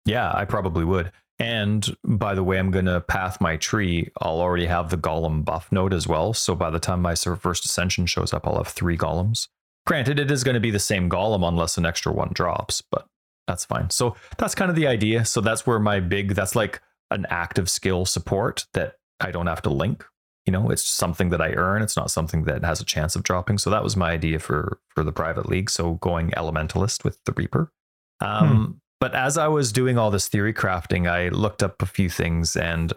Yeah, 0.05 0.33
I 0.33 0.45
probably 0.45 0.85
would. 0.85 1.11
And 1.39 1.97
by 2.05 2.35
the 2.35 2.45
way, 2.45 2.59
I'm 2.59 2.71
going 2.71 2.85
to 2.85 3.01
path 3.01 3.41
my 3.41 3.57
tree. 3.57 4.11
I'll 4.21 4.41
already 4.41 4.67
have 4.67 4.91
the 4.91 4.99
golem 4.99 5.45
buff 5.45 5.73
node 5.73 5.95
as 5.95 6.07
well. 6.07 6.35
So 6.35 6.55
by 6.55 6.71
the 6.71 6.79
time 6.79 7.01
my 7.01 7.15
first 7.15 7.65
ascension 7.65 8.07
shows 8.07 8.35
up, 8.35 8.47
I'll 8.47 8.59
have 8.59 8.69
three 8.69 8.97
golems. 8.97 9.49
Granted, 9.87 10.21
it 10.21 10.31
is 10.31 10.45
going 10.45 10.55
to 10.55 10.61
be 10.61 10.71
the 10.71 10.79
same 10.79 11.09
golem 11.09 11.47
unless 11.49 11.79
an 11.79 11.87
extra 11.87 12.13
one 12.13 12.31
drops, 12.35 12.83
but 12.91 13.07
that's 13.49 13.65
fine. 13.65 13.89
So 13.91 14.17
that's 14.37 14.55
kind 14.55 14.71
of 14.71 14.77
the 14.77 14.87
idea. 14.87 15.25
So 15.25 15.41
that's 15.41 15.67
where 15.67 15.79
my 15.79 15.99
big, 15.99 16.35
that's 16.35 16.55
like 16.55 16.83
an 17.11 17.27
active 17.31 17.69
skill 17.71 18.05
support 18.05 18.67
that 18.75 18.95
I 19.21 19.31
don't 19.31 19.47
have 19.47 19.63
to 19.63 19.71
link. 19.71 20.05
You 20.47 20.53
know, 20.53 20.71
it's 20.71 20.83
something 20.83 21.31
that 21.31 21.41
I 21.41 21.53
earn. 21.53 21.83
It's 21.83 21.97
not 21.97 22.11
something 22.11 22.45
that 22.45 22.65
has 22.65 22.81
a 22.81 22.85
chance 22.85 23.15
of 23.15 23.23
dropping. 23.23 23.59
So 23.59 23.71
that 23.71 23.85
was 23.85 23.97
my 23.97 24.11
idea 24.11 24.39
for 24.39 24.79
for 24.89 25.05
the 25.05 25.13
private 25.13 25.49
league. 25.49 25.71
So 25.71 25.95
going 25.95 26.31
elementalist 26.31 27.05
with 27.05 27.19
the 27.25 27.33
Reaper. 27.33 27.73
Um, 28.21 28.81
But 29.01 29.15
as 29.15 29.39
I 29.39 29.49
was 29.49 29.73
doing 29.73 29.97
all 29.97 30.11
this 30.11 30.29
theory 30.29 30.53
crafting, 30.53 31.11
I 31.11 31.31
looked 31.31 31.63
up 31.63 31.81
a 31.81 31.87
few 31.87 32.11
things 32.11 32.55
and 32.55 32.93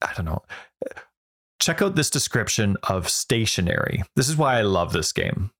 I 0.00 0.12
don't 0.14 0.24
know. 0.24 0.42
Check 1.60 1.82
out 1.82 1.94
this 1.94 2.10
description 2.10 2.76
of 2.84 3.08
stationary. 3.08 4.02
This 4.16 4.28
is 4.28 4.36
why 4.36 4.58
I 4.58 4.62
love 4.62 4.92
this 4.92 5.12
game. 5.12 5.50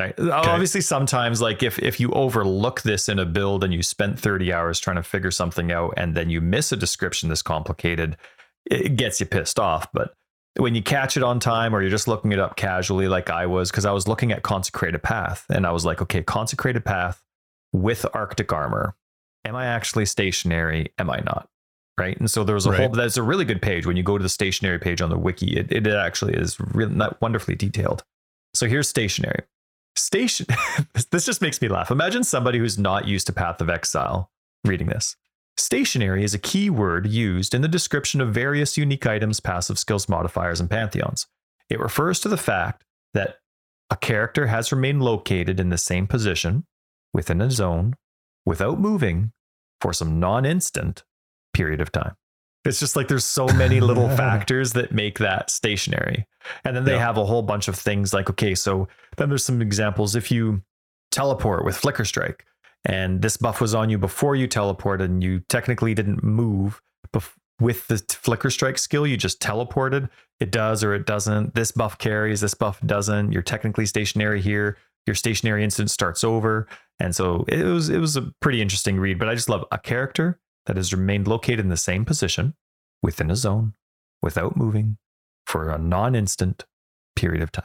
Right. 0.00 0.18
Uh, 0.18 0.30
obviously, 0.32 0.80
sometimes 0.80 1.40
like 1.40 1.62
if 1.62 1.78
if 1.78 2.00
you 2.00 2.10
overlook 2.12 2.82
this 2.82 3.08
in 3.08 3.18
a 3.18 3.26
build 3.26 3.62
and 3.62 3.72
you 3.72 3.82
spent 3.82 4.18
30 4.18 4.52
hours 4.52 4.80
trying 4.80 4.96
to 4.96 5.02
figure 5.02 5.30
something 5.30 5.70
out 5.70 5.94
and 5.96 6.16
then 6.16 6.30
you 6.30 6.40
miss 6.40 6.72
a 6.72 6.76
description 6.76 7.28
this 7.28 7.42
complicated, 7.42 8.16
it 8.64 8.96
gets 8.96 9.20
you 9.20 9.26
pissed 9.26 9.58
off. 9.58 9.86
But 9.92 10.14
when 10.56 10.74
you 10.74 10.82
catch 10.82 11.16
it 11.16 11.22
on 11.22 11.38
time 11.38 11.74
or 11.74 11.80
you're 11.80 11.90
just 11.90 12.08
looking 12.08 12.32
it 12.32 12.38
up 12.38 12.56
casually 12.56 13.08
like 13.08 13.30
I 13.30 13.46
was, 13.46 13.70
because 13.70 13.84
I 13.84 13.92
was 13.92 14.08
looking 14.08 14.32
at 14.32 14.42
consecrated 14.42 15.02
path 15.02 15.46
and 15.48 15.66
I 15.66 15.70
was 15.70 15.84
like, 15.84 16.02
okay, 16.02 16.22
consecrated 16.22 16.84
path 16.84 17.22
with 17.72 18.04
Arctic 18.14 18.52
armor 18.52 18.96
am 19.44 19.56
I 19.56 19.66
actually 19.66 20.06
stationary? 20.06 20.92
Am 20.98 21.10
I 21.10 21.18
not? 21.20 21.48
Right. 21.98 22.18
And 22.18 22.30
so 22.30 22.44
there 22.44 22.54
was 22.54 22.66
a 22.66 22.70
Right. 22.70 22.80
whole, 22.80 22.88
that's 22.90 23.16
a 23.16 23.22
really 23.22 23.44
good 23.44 23.60
page. 23.60 23.86
When 23.86 23.96
you 23.96 24.02
go 24.02 24.16
to 24.16 24.22
the 24.22 24.28
stationary 24.28 24.78
page 24.78 25.02
on 25.02 25.10
the 25.10 25.18
wiki, 25.18 25.56
it, 25.56 25.70
it 25.70 25.86
actually 25.86 26.34
is 26.34 26.58
really 26.60 26.94
not 26.94 27.20
wonderfully 27.20 27.56
detailed. 27.56 28.04
So 28.54 28.66
here's 28.66 28.88
stationary. 28.88 29.42
Station, 29.96 30.46
this 31.10 31.26
just 31.26 31.42
makes 31.42 31.60
me 31.60 31.68
laugh. 31.68 31.90
Imagine 31.90 32.24
somebody 32.24 32.58
who's 32.58 32.78
not 32.78 33.06
used 33.06 33.26
to 33.26 33.32
Path 33.32 33.60
of 33.60 33.70
Exile 33.70 34.30
reading 34.64 34.88
this. 34.88 35.16
Stationary 35.56 36.24
is 36.24 36.32
a 36.32 36.38
key 36.38 36.70
word 36.70 37.06
used 37.06 37.54
in 37.54 37.62
the 37.62 37.68
description 37.68 38.20
of 38.20 38.32
various 38.32 38.78
unique 38.78 39.06
items, 39.06 39.40
passive 39.40 39.78
skills, 39.78 40.08
modifiers, 40.08 40.60
and 40.60 40.70
pantheons. 40.70 41.26
It 41.68 41.80
refers 41.80 42.18
to 42.20 42.28
the 42.28 42.36
fact 42.36 42.84
that 43.12 43.36
a 43.90 43.96
character 43.96 44.46
has 44.46 44.72
remained 44.72 45.02
located 45.02 45.60
in 45.60 45.68
the 45.68 45.78
same 45.78 46.06
position 46.06 46.64
within 47.12 47.40
a 47.40 47.50
zone 47.50 47.94
without 48.46 48.80
moving 48.80 49.32
for 49.80 49.92
some 49.92 50.20
non 50.20 50.44
instant 50.46 51.04
period 51.52 51.80
of 51.80 51.92
time. 51.92 52.14
It's 52.64 52.78
just 52.80 52.94
like 52.96 53.08
there's 53.08 53.24
so 53.24 53.46
many 53.46 53.80
little 53.80 54.08
factors 54.16 54.72
that 54.74 54.92
make 54.92 55.18
that 55.18 55.50
stationary. 55.50 56.26
And 56.64 56.76
then 56.76 56.84
they 56.84 56.92
Yeah. 56.92 57.06
have 57.06 57.16
a 57.16 57.24
whole 57.24 57.42
bunch 57.42 57.68
of 57.68 57.76
things 57.76 58.12
like, 58.12 58.28
okay, 58.30 58.54
so 58.54 58.86
then 59.16 59.28
there's 59.28 59.44
some 59.44 59.62
examples. 59.62 60.14
If 60.14 60.30
you 60.30 60.62
teleport 61.10 61.64
with 61.64 61.76
Flicker 61.76 62.04
Strike 62.04 62.44
and 62.84 63.22
this 63.22 63.36
buff 63.36 63.60
was 63.60 63.74
on 63.74 63.90
you 63.90 63.98
before 63.98 64.36
you 64.36 64.46
teleported 64.48 65.04
and 65.04 65.22
you 65.22 65.40
technically 65.48 65.94
didn't 65.94 66.22
move 66.22 66.80
bef- 67.12 67.32
with 67.60 67.86
the 67.88 67.98
Flicker 68.08 68.50
Strike 68.50 68.78
skill, 68.78 69.06
you 69.06 69.16
just 69.16 69.40
teleported. 69.40 70.08
It 70.38 70.50
does 70.50 70.82
or 70.84 70.94
it 70.94 71.06
doesn't. 71.06 71.54
This 71.54 71.72
buff 71.72 71.98
carries, 71.98 72.40
this 72.40 72.54
buff 72.54 72.80
doesn't. 72.86 73.32
You're 73.32 73.42
technically 73.42 73.86
stationary 73.86 74.40
here. 74.40 74.76
Your 75.06 75.14
stationary 75.14 75.64
instant 75.64 75.90
starts 75.90 76.24
over. 76.24 76.66
And 76.98 77.14
so 77.16 77.44
it 77.48 77.64
was 77.64 77.88
it 77.88 77.98
was 77.98 78.16
a 78.16 78.30
pretty 78.40 78.60
interesting 78.62 78.98
read, 78.98 79.18
but 79.18 79.28
I 79.28 79.34
just 79.34 79.48
love 79.48 79.64
a 79.72 79.78
character 79.78 80.38
that 80.66 80.76
has 80.76 80.92
remained 80.92 81.26
located 81.26 81.60
in 81.60 81.68
the 81.68 81.76
same 81.76 82.04
position 82.04 82.54
within 83.02 83.30
a 83.30 83.36
zone 83.36 83.74
without 84.22 84.56
moving 84.56 84.98
for 85.46 85.70
a 85.70 85.78
non-instant 85.78 86.64
period 87.16 87.42
of 87.42 87.50
time. 87.50 87.64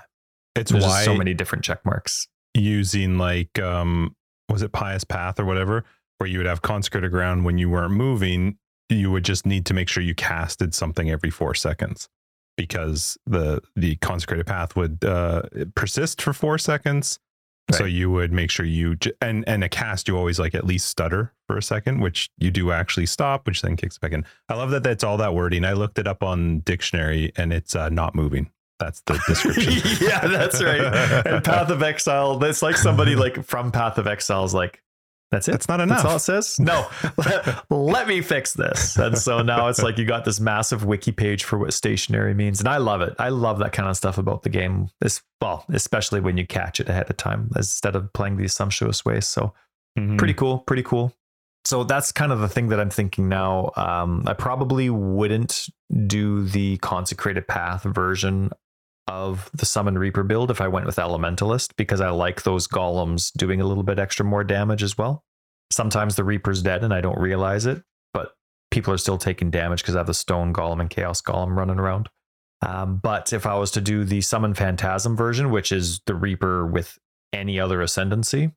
It's 0.55 0.71
There's 0.71 0.83
why 0.83 1.03
so 1.03 1.15
many 1.15 1.33
different 1.33 1.63
check 1.63 1.85
marks. 1.85 2.27
using 2.53 3.17
like 3.17 3.59
um 3.59 4.15
was 4.49 4.61
it 4.61 4.71
pious 4.71 5.03
path 5.03 5.39
or 5.39 5.45
whatever 5.45 5.83
where 6.17 6.29
you 6.29 6.37
would 6.39 6.47
have 6.47 6.61
consecrated 6.61 7.11
ground 7.11 7.43
when 7.43 7.57
you 7.57 7.69
weren't 7.69 7.91
moving 7.93 8.57
you 8.89 9.11
would 9.11 9.25
just 9.25 9.45
need 9.45 9.65
to 9.65 9.73
make 9.73 9.89
sure 9.89 10.01
you 10.01 10.15
casted 10.15 10.73
something 10.73 11.09
every 11.09 11.29
four 11.29 11.53
seconds 11.53 12.07
because 12.55 13.17
the 13.25 13.61
the 13.75 13.97
consecrated 13.97 14.45
path 14.47 14.75
would 14.77 15.03
uh 15.03 15.41
persist 15.75 16.21
for 16.21 16.31
four 16.31 16.57
seconds 16.57 17.19
so 17.71 17.83
you 17.85 18.11
would 18.11 18.31
make 18.31 18.51
sure 18.51 18.65
you 18.65 18.95
j- 18.95 19.11
and 19.21 19.43
and 19.47 19.63
a 19.63 19.69
cast 19.69 20.07
you 20.07 20.17
always 20.17 20.39
like 20.39 20.53
at 20.53 20.65
least 20.65 20.85
stutter 20.87 21.33
for 21.47 21.57
a 21.57 21.61
second 21.63 21.99
which 21.99 22.29
you 22.37 22.51
do 22.51 22.71
actually 22.71 23.05
stop 23.05 23.47
which 23.47 23.61
then 23.61 23.75
kicks 23.75 23.97
back 23.97 24.11
in. 24.11 24.25
I 24.49 24.55
love 24.55 24.69
that 24.71 24.83
that's 24.83 25.03
all 25.03 25.17
that 25.17 25.33
wording. 25.33 25.65
I 25.65 25.73
looked 25.73 25.97
it 25.97 26.07
up 26.07 26.21
on 26.23 26.59
dictionary 26.59 27.31
and 27.37 27.51
it's 27.51 27.75
uh, 27.75 27.89
not 27.89 28.13
moving. 28.15 28.49
That's 28.77 29.01
the 29.05 29.19
description. 29.27 29.73
Yeah, 30.05 30.27
that's 30.27 30.61
right. 30.61 30.81
And 31.25 31.43
Path 31.43 31.69
of 31.69 31.81
Exile, 31.81 32.37
that's 32.37 32.61
like 32.61 32.75
somebody 32.77 33.15
like 33.15 33.43
from 33.45 33.71
Path 33.71 33.97
of 33.97 34.05
Exile 34.05 34.43
is 34.43 34.53
like, 34.53 34.81
that's 35.31 35.47
it. 35.47 35.51
That's 35.51 35.67
not 35.67 35.81
enough. 35.81 36.03
That's 36.03 36.09
all 36.09 36.15
it 36.17 36.19
says. 36.19 36.55
No, 36.59 36.87
let, 37.17 37.63
let 37.71 38.07
me 38.07 38.21
fix 38.21 38.53
this. 38.53 38.97
And 38.97 39.17
so 39.17 39.41
now 39.41 39.67
it's 39.67 39.81
like 39.81 39.97
you 39.97 40.05
got 40.05 40.23
this 40.25 40.39
massive 40.39 40.85
wiki 40.85 41.11
page 41.11 41.43
for 41.43 41.57
what 41.57 41.73
stationary 41.73 42.33
means, 42.33 42.59
and 42.59 42.69
I 42.69 42.77
love 42.77 43.01
it. 43.01 43.15
I 43.19 43.29
love 43.29 43.59
that 43.59 43.71
kind 43.73 43.89
of 43.89 43.97
stuff 43.97 44.17
about 44.17 44.43
the 44.43 44.49
game. 44.49 44.89
This 45.01 45.21
well, 45.41 45.65
especially 45.69 46.19
when 46.21 46.37
you 46.37 46.45
catch 46.47 46.79
it 46.79 46.89
ahead 46.89 47.09
of 47.09 47.17
time 47.17 47.49
instead 47.55 47.95
of 47.95 48.11
playing 48.13 48.37
the 48.37 48.47
sumptuous 48.47 49.03
way. 49.05 49.19
So 49.21 49.53
Mhm. 49.97 50.17
pretty 50.17 50.33
cool 50.33 50.57
pretty 50.59 50.83
cool 50.83 51.13
so 51.63 51.85
that's 51.85 52.11
kind 52.11 52.33
of 52.33 52.39
the 52.41 52.49
thing 52.49 52.67
that 52.67 52.81
i'm 52.81 52.89
thinking 52.89 53.29
now 53.29 53.71
um, 53.77 54.23
i 54.27 54.33
probably 54.33 54.89
wouldn't 54.89 55.69
do 56.05 56.43
the 56.43 56.75
consecrated 56.79 57.47
path 57.47 57.83
version 57.83 58.49
of 59.07 59.49
the 59.53 59.65
summon 59.65 59.97
reaper 59.97 60.23
build 60.23 60.49
if 60.49 60.61
i 60.61 60.67
went 60.67 60.85
with 60.85 60.95
elementalist 60.95 61.71
because 61.77 62.01
i 62.01 62.09
like 62.09 62.43
those 62.43 62.67
golems 62.67 63.31
doing 63.33 63.61
a 63.61 63.65
little 63.65 63.83
bit 63.83 63.99
extra 63.99 64.25
more 64.25 64.43
damage 64.43 64.83
as 64.83 64.97
well 64.97 65.23
sometimes 65.71 66.15
the 66.15 66.23
reaper's 66.23 66.61
dead 66.61 66.83
and 66.83 66.93
i 66.93 67.01
don't 67.01 67.19
realize 67.19 67.65
it 67.65 67.83
but 68.13 68.33
people 68.71 68.93
are 68.93 68.97
still 68.97 69.17
taking 69.17 69.51
damage 69.51 69.81
because 69.81 69.95
i 69.95 69.99
have 69.99 70.07
the 70.07 70.13
stone 70.13 70.53
golem 70.53 70.79
and 70.79 70.89
chaos 70.89 71.21
golem 71.21 71.55
running 71.55 71.79
around 71.79 72.09
um, 72.65 72.97
but 72.97 73.31
if 73.31 73.45
i 73.45 73.55
was 73.55 73.71
to 73.71 73.81
do 73.81 74.03
the 74.03 74.21
summon 74.21 74.53
phantasm 74.53 75.15
version 75.15 75.51
which 75.51 75.71
is 75.71 76.01
the 76.05 76.15
reaper 76.15 76.65
with 76.65 76.97
any 77.33 77.59
other 77.59 77.81
ascendancy 77.81 78.51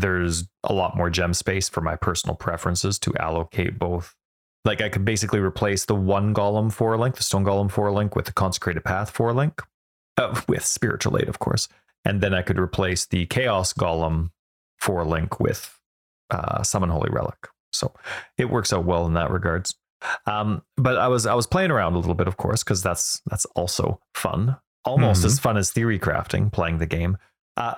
there's 0.00 0.44
a 0.64 0.72
lot 0.72 0.96
more 0.96 1.10
gem 1.10 1.34
space 1.34 1.68
for 1.68 1.80
my 1.80 1.96
personal 1.96 2.34
preferences 2.34 2.98
to 3.00 3.12
allocate 3.18 3.78
both. 3.78 4.14
Like 4.64 4.80
I 4.80 4.88
could 4.88 5.04
basically 5.04 5.40
replace 5.40 5.84
the 5.84 5.94
one 5.94 6.34
golem 6.34 6.72
four 6.72 6.96
link, 6.96 7.16
the 7.16 7.22
stone 7.22 7.44
golem 7.44 7.70
four 7.70 7.90
link, 7.92 8.14
with 8.14 8.26
the 8.26 8.32
consecrated 8.32 8.84
path 8.84 9.10
four 9.10 9.32
link, 9.32 9.60
uh, 10.22 10.40
with 10.48 10.64
spiritual 10.64 11.18
aid, 11.18 11.28
of 11.28 11.38
course, 11.38 11.68
and 12.04 12.20
then 12.20 12.34
I 12.34 12.42
could 12.42 12.58
replace 12.58 13.06
the 13.06 13.26
chaos 13.26 13.72
golem 13.72 14.30
four 14.80 15.04
link 15.04 15.38
with 15.40 15.78
uh, 16.30 16.62
summon 16.62 16.90
holy 16.90 17.10
relic. 17.10 17.48
So 17.72 17.92
it 18.38 18.50
works 18.50 18.72
out 18.72 18.84
well 18.84 19.06
in 19.06 19.14
that 19.14 19.30
regards. 19.30 19.74
Um, 20.26 20.62
but 20.76 20.98
I 20.98 21.08
was 21.08 21.26
I 21.26 21.34
was 21.34 21.46
playing 21.46 21.70
around 21.70 21.94
a 21.94 21.98
little 21.98 22.14
bit, 22.14 22.26
of 22.26 22.36
course, 22.36 22.64
because 22.64 22.82
that's 22.82 23.20
that's 23.26 23.44
also 23.54 24.00
fun, 24.14 24.56
almost 24.84 25.22
Mhm. 25.22 25.26
as 25.26 25.38
fun 25.38 25.56
as 25.56 25.70
theory 25.70 25.98
crafting, 25.98 26.50
playing 26.52 26.78
the 26.78 26.86
game. 26.86 27.16
Uh, 27.56 27.74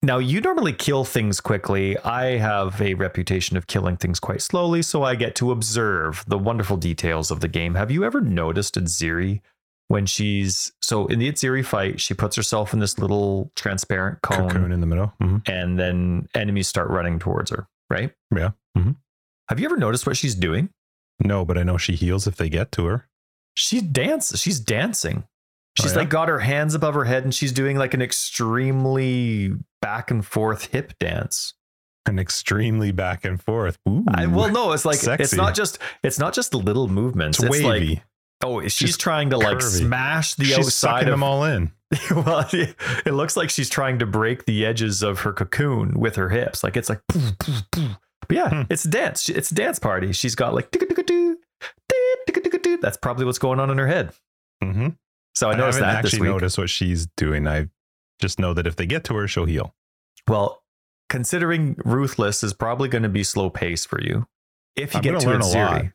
now, 0.00 0.18
you 0.18 0.40
normally 0.40 0.72
kill 0.72 1.04
things 1.04 1.40
quickly. 1.40 1.98
I 1.98 2.38
have 2.38 2.80
a 2.80 2.94
reputation 2.94 3.56
of 3.56 3.66
killing 3.66 3.96
things 3.96 4.20
quite 4.20 4.40
slowly, 4.40 4.80
so 4.80 5.02
I 5.02 5.16
get 5.16 5.34
to 5.36 5.50
observe 5.50 6.24
the 6.28 6.38
wonderful 6.38 6.76
details 6.76 7.30
of 7.32 7.40
the 7.40 7.48
game. 7.48 7.74
Have 7.74 7.90
you 7.90 8.04
ever 8.04 8.20
noticed 8.20 8.76
a 8.76 8.80
Ziri 8.82 9.40
when 9.88 10.06
she's 10.06 10.72
so 10.80 11.06
in 11.06 11.18
the 11.18 11.30
Ziri 11.32 11.64
fight, 11.64 12.00
she 12.00 12.14
puts 12.14 12.36
herself 12.36 12.72
in 12.72 12.78
this 12.78 12.98
little 12.98 13.50
transparent 13.56 14.22
cone, 14.22 14.48
cocoon 14.48 14.70
in 14.72 14.80
the 14.80 14.86
middle 14.86 15.12
Mhm. 15.20 15.48
and 15.48 15.78
then 15.78 16.28
enemies 16.34 16.68
start 16.68 16.88
running 16.90 17.18
towards 17.18 17.50
her, 17.50 17.66
right? 17.90 18.12
Yeah. 18.34 18.50
Mhm. 18.76 18.96
Have 19.48 19.58
you 19.60 19.66
ever 19.66 19.76
noticed 19.78 20.06
what 20.06 20.16
she's 20.16 20.34
doing? 20.34 20.70
no 21.24 21.44
but 21.44 21.58
i 21.58 21.64
know 21.64 21.76
she 21.76 21.94
heals 21.96 22.28
if 22.28 22.36
they 22.36 22.48
get 22.48 22.70
to 22.70 22.84
her 22.86 23.08
She 23.54 23.80
dances. 23.80 24.40
She's 24.40 24.60
dancing. 24.60 25.24
Oh, 25.26 25.82
She's 25.82 25.92
yeah? 25.92 25.98
like 25.98 26.10
got 26.10 26.28
her 26.28 26.38
hands 26.38 26.76
above 26.76 26.94
her 26.94 27.04
head 27.06 27.24
and 27.24 27.34
she's 27.34 27.50
doing 27.50 27.76
like 27.76 27.92
an 27.92 28.00
extremely 28.02 29.52
back 29.82 30.10
and 30.10 30.24
forth 30.24 30.66
hip 30.66 30.92
dance. 31.00 31.54
an 32.06 32.18
extremely 32.18 32.90
back 32.90 33.24
and 33.24 33.42
forth 33.42 33.78
Ooh, 33.88 34.02
I, 34.08 34.26
well, 34.26 34.50
no, 34.50 34.72
it's 34.72 34.84
like 34.86 35.02
it's 35.20 35.34
not 35.34 35.54
just 35.54 35.78
it's 36.02 36.18
not 36.18 36.32
just 36.32 36.54
little 36.54 36.88
movements. 36.88 37.38
it's 37.42 37.54
It's, 37.56 37.64
wavy 37.64 37.88
like 37.96 38.02
oh, 38.44 38.66
she's 38.68 38.96
trying 38.96 39.30
to 39.30 39.38
like 39.38 39.60
smash 39.62 40.34
the 40.34 40.44
she's 40.44 40.58
outside 40.58 41.04
of 41.04 41.10
them 41.10 41.22
all 41.22 41.44
in 41.44 41.72
well, 42.10 42.46
it 42.52 43.12
looks 43.12 43.34
like 43.36 43.48
she's 43.48 43.70
trying 43.70 43.98
to 43.98 44.04
break 44.06 44.44
the 44.44 44.66
edges 44.66 45.02
of 45.02 45.20
her 45.20 45.32
cocoon 45.32 45.98
with 45.98 46.16
her 46.16 46.28
hips. 46.28 46.62
Like 46.62 46.76
it's 46.76 46.90
like, 46.90 47.00
poof, 47.08 47.38
poof, 47.38 47.62
poof. 47.72 47.96
but 48.28 48.36
yeah, 48.36 48.48
Hmm. 48.50 48.62
it's 48.68 48.82
dance. 48.82 49.30
It's 49.30 49.50
a 49.50 49.54
dance 49.54 49.78
party. 49.78 50.12
She's 50.12 50.34
got 50.34 50.52
like, 50.52 50.70
that's 52.80 52.96
probably 52.98 53.24
what's 53.24 53.38
going 53.38 53.58
on 53.60 53.70
in 53.70 53.78
her 53.78 53.86
head. 53.86 54.12
hmm 54.62 54.88
So 55.34 55.48
I 55.48 55.54
I, 55.54 55.56
noticed 55.56 55.78
haven't 55.78 55.94
that 55.94 56.02
this 56.02 56.12
actually 56.14 56.28
week. 56.28 56.34
noticed 56.36 56.58
what 56.58 56.70
she's 56.70 57.06
doing. 57.16 57.46
I 57.48 57.68
just 58.20 58.38
know 58.38 58.52
that 58.54 58.66
if 58.66 58.76
they 58.76 58.86
get 58.86 59.04
to 59.04 59.14
her, 59.14 59.26
she'll 59.28 59.44
heal. 59.46 59.74
Well, 60.28 60.62
considering 61.08 61.76
Ruthless 61.84 62.42
is 62.42 62.52
probably 62.52 62.88
going 62.88 63.02
to 63.04 63.08
be 63.08 63.24
slow 63.24 63.48
pace 63.50 63.86
for 63.86 64.00
you, 64.00 64.26
if 64.76 64.92
you 64.94 64.98
I'm 64.98 65.02
get 65.02 65.20
to 65.20 65.26
learn 65.26 65.40
a 65.40 65.46
lot. 65.46 65.54
Ziri, 65.82 65.92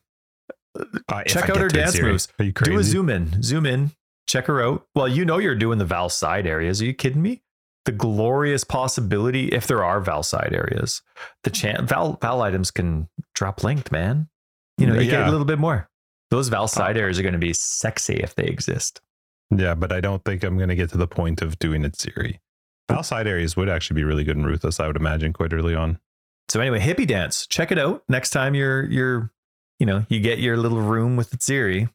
Uh, 1.08 1.22
Check 1.24 1.50
out 1.50 1.58
her 1.58 1.68
dance 1.68 1.96
Ziri. 1.96 2.02
moves. 2.02 2.28
Are 2.38 2.44
you 2.44 2.52
crazy? 2.52 2.72
do 2.72 2.78
a 2.78 2.84
zoom 2.84 3.08
in, 3.08 3.42
zoom 3.42 3.66
in, 3.66 3.92
check 4.26 4.46
her 4.46 4.62
out. 4.62 4.86
Well, 4.94 5.08
you 5.08 5.24
know 5.24 5.38
you're 5.38 5.54
doing 5.54 5.78
the 5.78 5.84
Vaal 5.84 6.10
side 6.10 6.46
areas. 6.46 6.82
Are 6.82 6.84
you 6.86 6.94
kidding 6.94 7.22
me? 7.22 7.42
The 7.84 7.92
glorious 7.92 8.64
possibility, 8.64 9.48
if 9.48 9.66
there 9.66 9.84
are 9.84 10.00
Vaal 10.02 10.24
side 10.24 10.52
areas, 10.52 11.02
the 11.44 11.50
chan 11.50 11.86
Vaal 11.86 12.18
Vaal 12.20 12.40
items 12.42 12.70
can 12.70 13.08
drop 13.34 13.62
length, 13.62 13.92
man. 13.92 14.28
You 14.78 14.86
know, 14.86 14.94
you 14.98 15.10
get 15.10 15.28
a 15.28 15.30
little 15.30 15.46
bit 15.46 15.58
more. 15.58 15.88
Those 16.30 16.50
Vaal 16.50 16.68
side 16.68 16.96
areas 16.96 17.18
are 17.18 17.22
going 17.22 17.34
to 17.34 17.38
be 17.38 17.52
sexy 17.52 18.14
if 18.14 18.34
they 18.34 18.44
exist. 18.44 19.00
Yeah, 19.54 19.74
but 19.74 19.92
I 19.92 20.00
don't 20.00 20.24
think 20.24 20.42
I'm 20.42 20.56
going 20.56 20.70
to 20.70 20.74
get 20.74 20.90
to 20.90 20.96
the 20.96 21.06
point 21.06 21.42
of 21.42 21.58
doing 21.58 21.84
it 21.84 21.94
Siri. 21.94 22.40
Vaal 22.90 23.04
side 23.04 23.26
areas 23.28 23.56
would 23.56 23.68
actually 23.68 23.96
be 23.96 24.04
really 24.04 24.24
good 24.24 24.36
in 24.36 24.44
Ruthless, 24.44 24.80
I 24.80 24.86
would 24.86 24.96
imagine, 24.96 25.32
quite 25.32 25.52
early 25.52 25.74
on. 25.74 25.98
So 26.48 26.60
anyway, 26.60 26.80
hippie 26.80 27.06
dance. 27.06 27.46
Check 27.46 27.70
it 27.70 27.78
out 27.78 28.02
next 28.08 28.30
time 28.30 28.54
you're 28.54 28.84
you're, 28.86 29.30
you 29.78 29.86
know, 29.86 30.04
you 30.08 30.20
get 30.20 30.38
your 30.38 30.56
little 30.56 30.80
room 30.80 31.16
with 31.16 31.30
the 31.30 31.36
Ziri. 31.38 31.88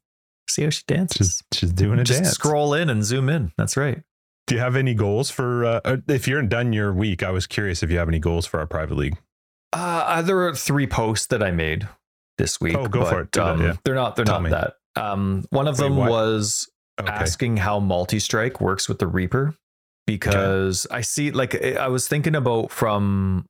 See 0.50 0.64
how 0.64 0.70
she 0.72 0.84
dances. 0.88 1.44
She's, 1.54 1.60
she's 1.60 1.72
doing 1.74 2.00
a 2.00 2.04
Just 2.04 2.24
dance. 2.24 2.34
scroll 2.34 2.74
in 2.74 2.90
and 2.90 3.04
zoom 3.04 3.30
in. 3.30 3.52
That's 3.58 3.78
right. 3.78 4.02
Do 4.48 4.56
you 4.56 4.62
have 4.62 4.76
any 4.76 4.96
goals 4.96 5.30
for, 5.30 5.64
uh, 5.64 5.80
uh, 5.86 5.98
if 6.08 6.28
you're 6.28 6.42
done 6.42 6.74
your 6.74 6.92
week, 6.92 7.22
I 7.22 7.30
was 7.30 7.46
curious 7.46 7.84
if 7.84 7.92
you 7.92 8.00
have 8.00 8.08
any 8.08 8.18
goals 8.20 8.48
for 8.48 8.60
our 8.60 8.66
private 8.66 8.96
league. 8.96 9.18
Uh, 9.74 10.24
there 10.24 10.40
are 10.48 10.56
three 10.56 10.88
posts 10.88 11.28
that 11.28 11.44
I 11.44 11.52
made 11.52 11.88
this 12.40 12.60
week. 12.60 12.76
Oh, 12.76 12.88
go 12.88 13.06
for 13.06 13.22
it. 13.22 13.32
Do 13.32 13.42
that, 13.42 13.48
um, 13.48 13.62
yeah. 13.62 13.74
They're 13.86 13.94
not. 13.94 14.16
They're 14.16 14.26
Tell 14.26 14.42
not 14.42 14.44
me. 14.44 14.50
that. 14.50 14.74
Um, 14.96 15.46
one 15.52 15.68
of 15.68 15.78
Wait, 15.78 15.86
them 15.86 15.98
what? 15.98 16.10
was 16.10 16.68
Okay. 17.00 17.12
asking 17.12 17.58
how 17.58 17.80
multi 17.80 18.20
strike 18.20 18.60
works 18.60 18.90
with 18.90 18.98
the 19.00 19.08
Reaper 19.08 19.54
because 20.08 20.86
I 20.92 21.02
see 21.02 21.32
like 21.32 21.56
I 21.64 21.74
I 21.76 21.88
was 21.88 22.08
thinking 22.08 22.36
about 22.36 22.72
from 22.72 23.46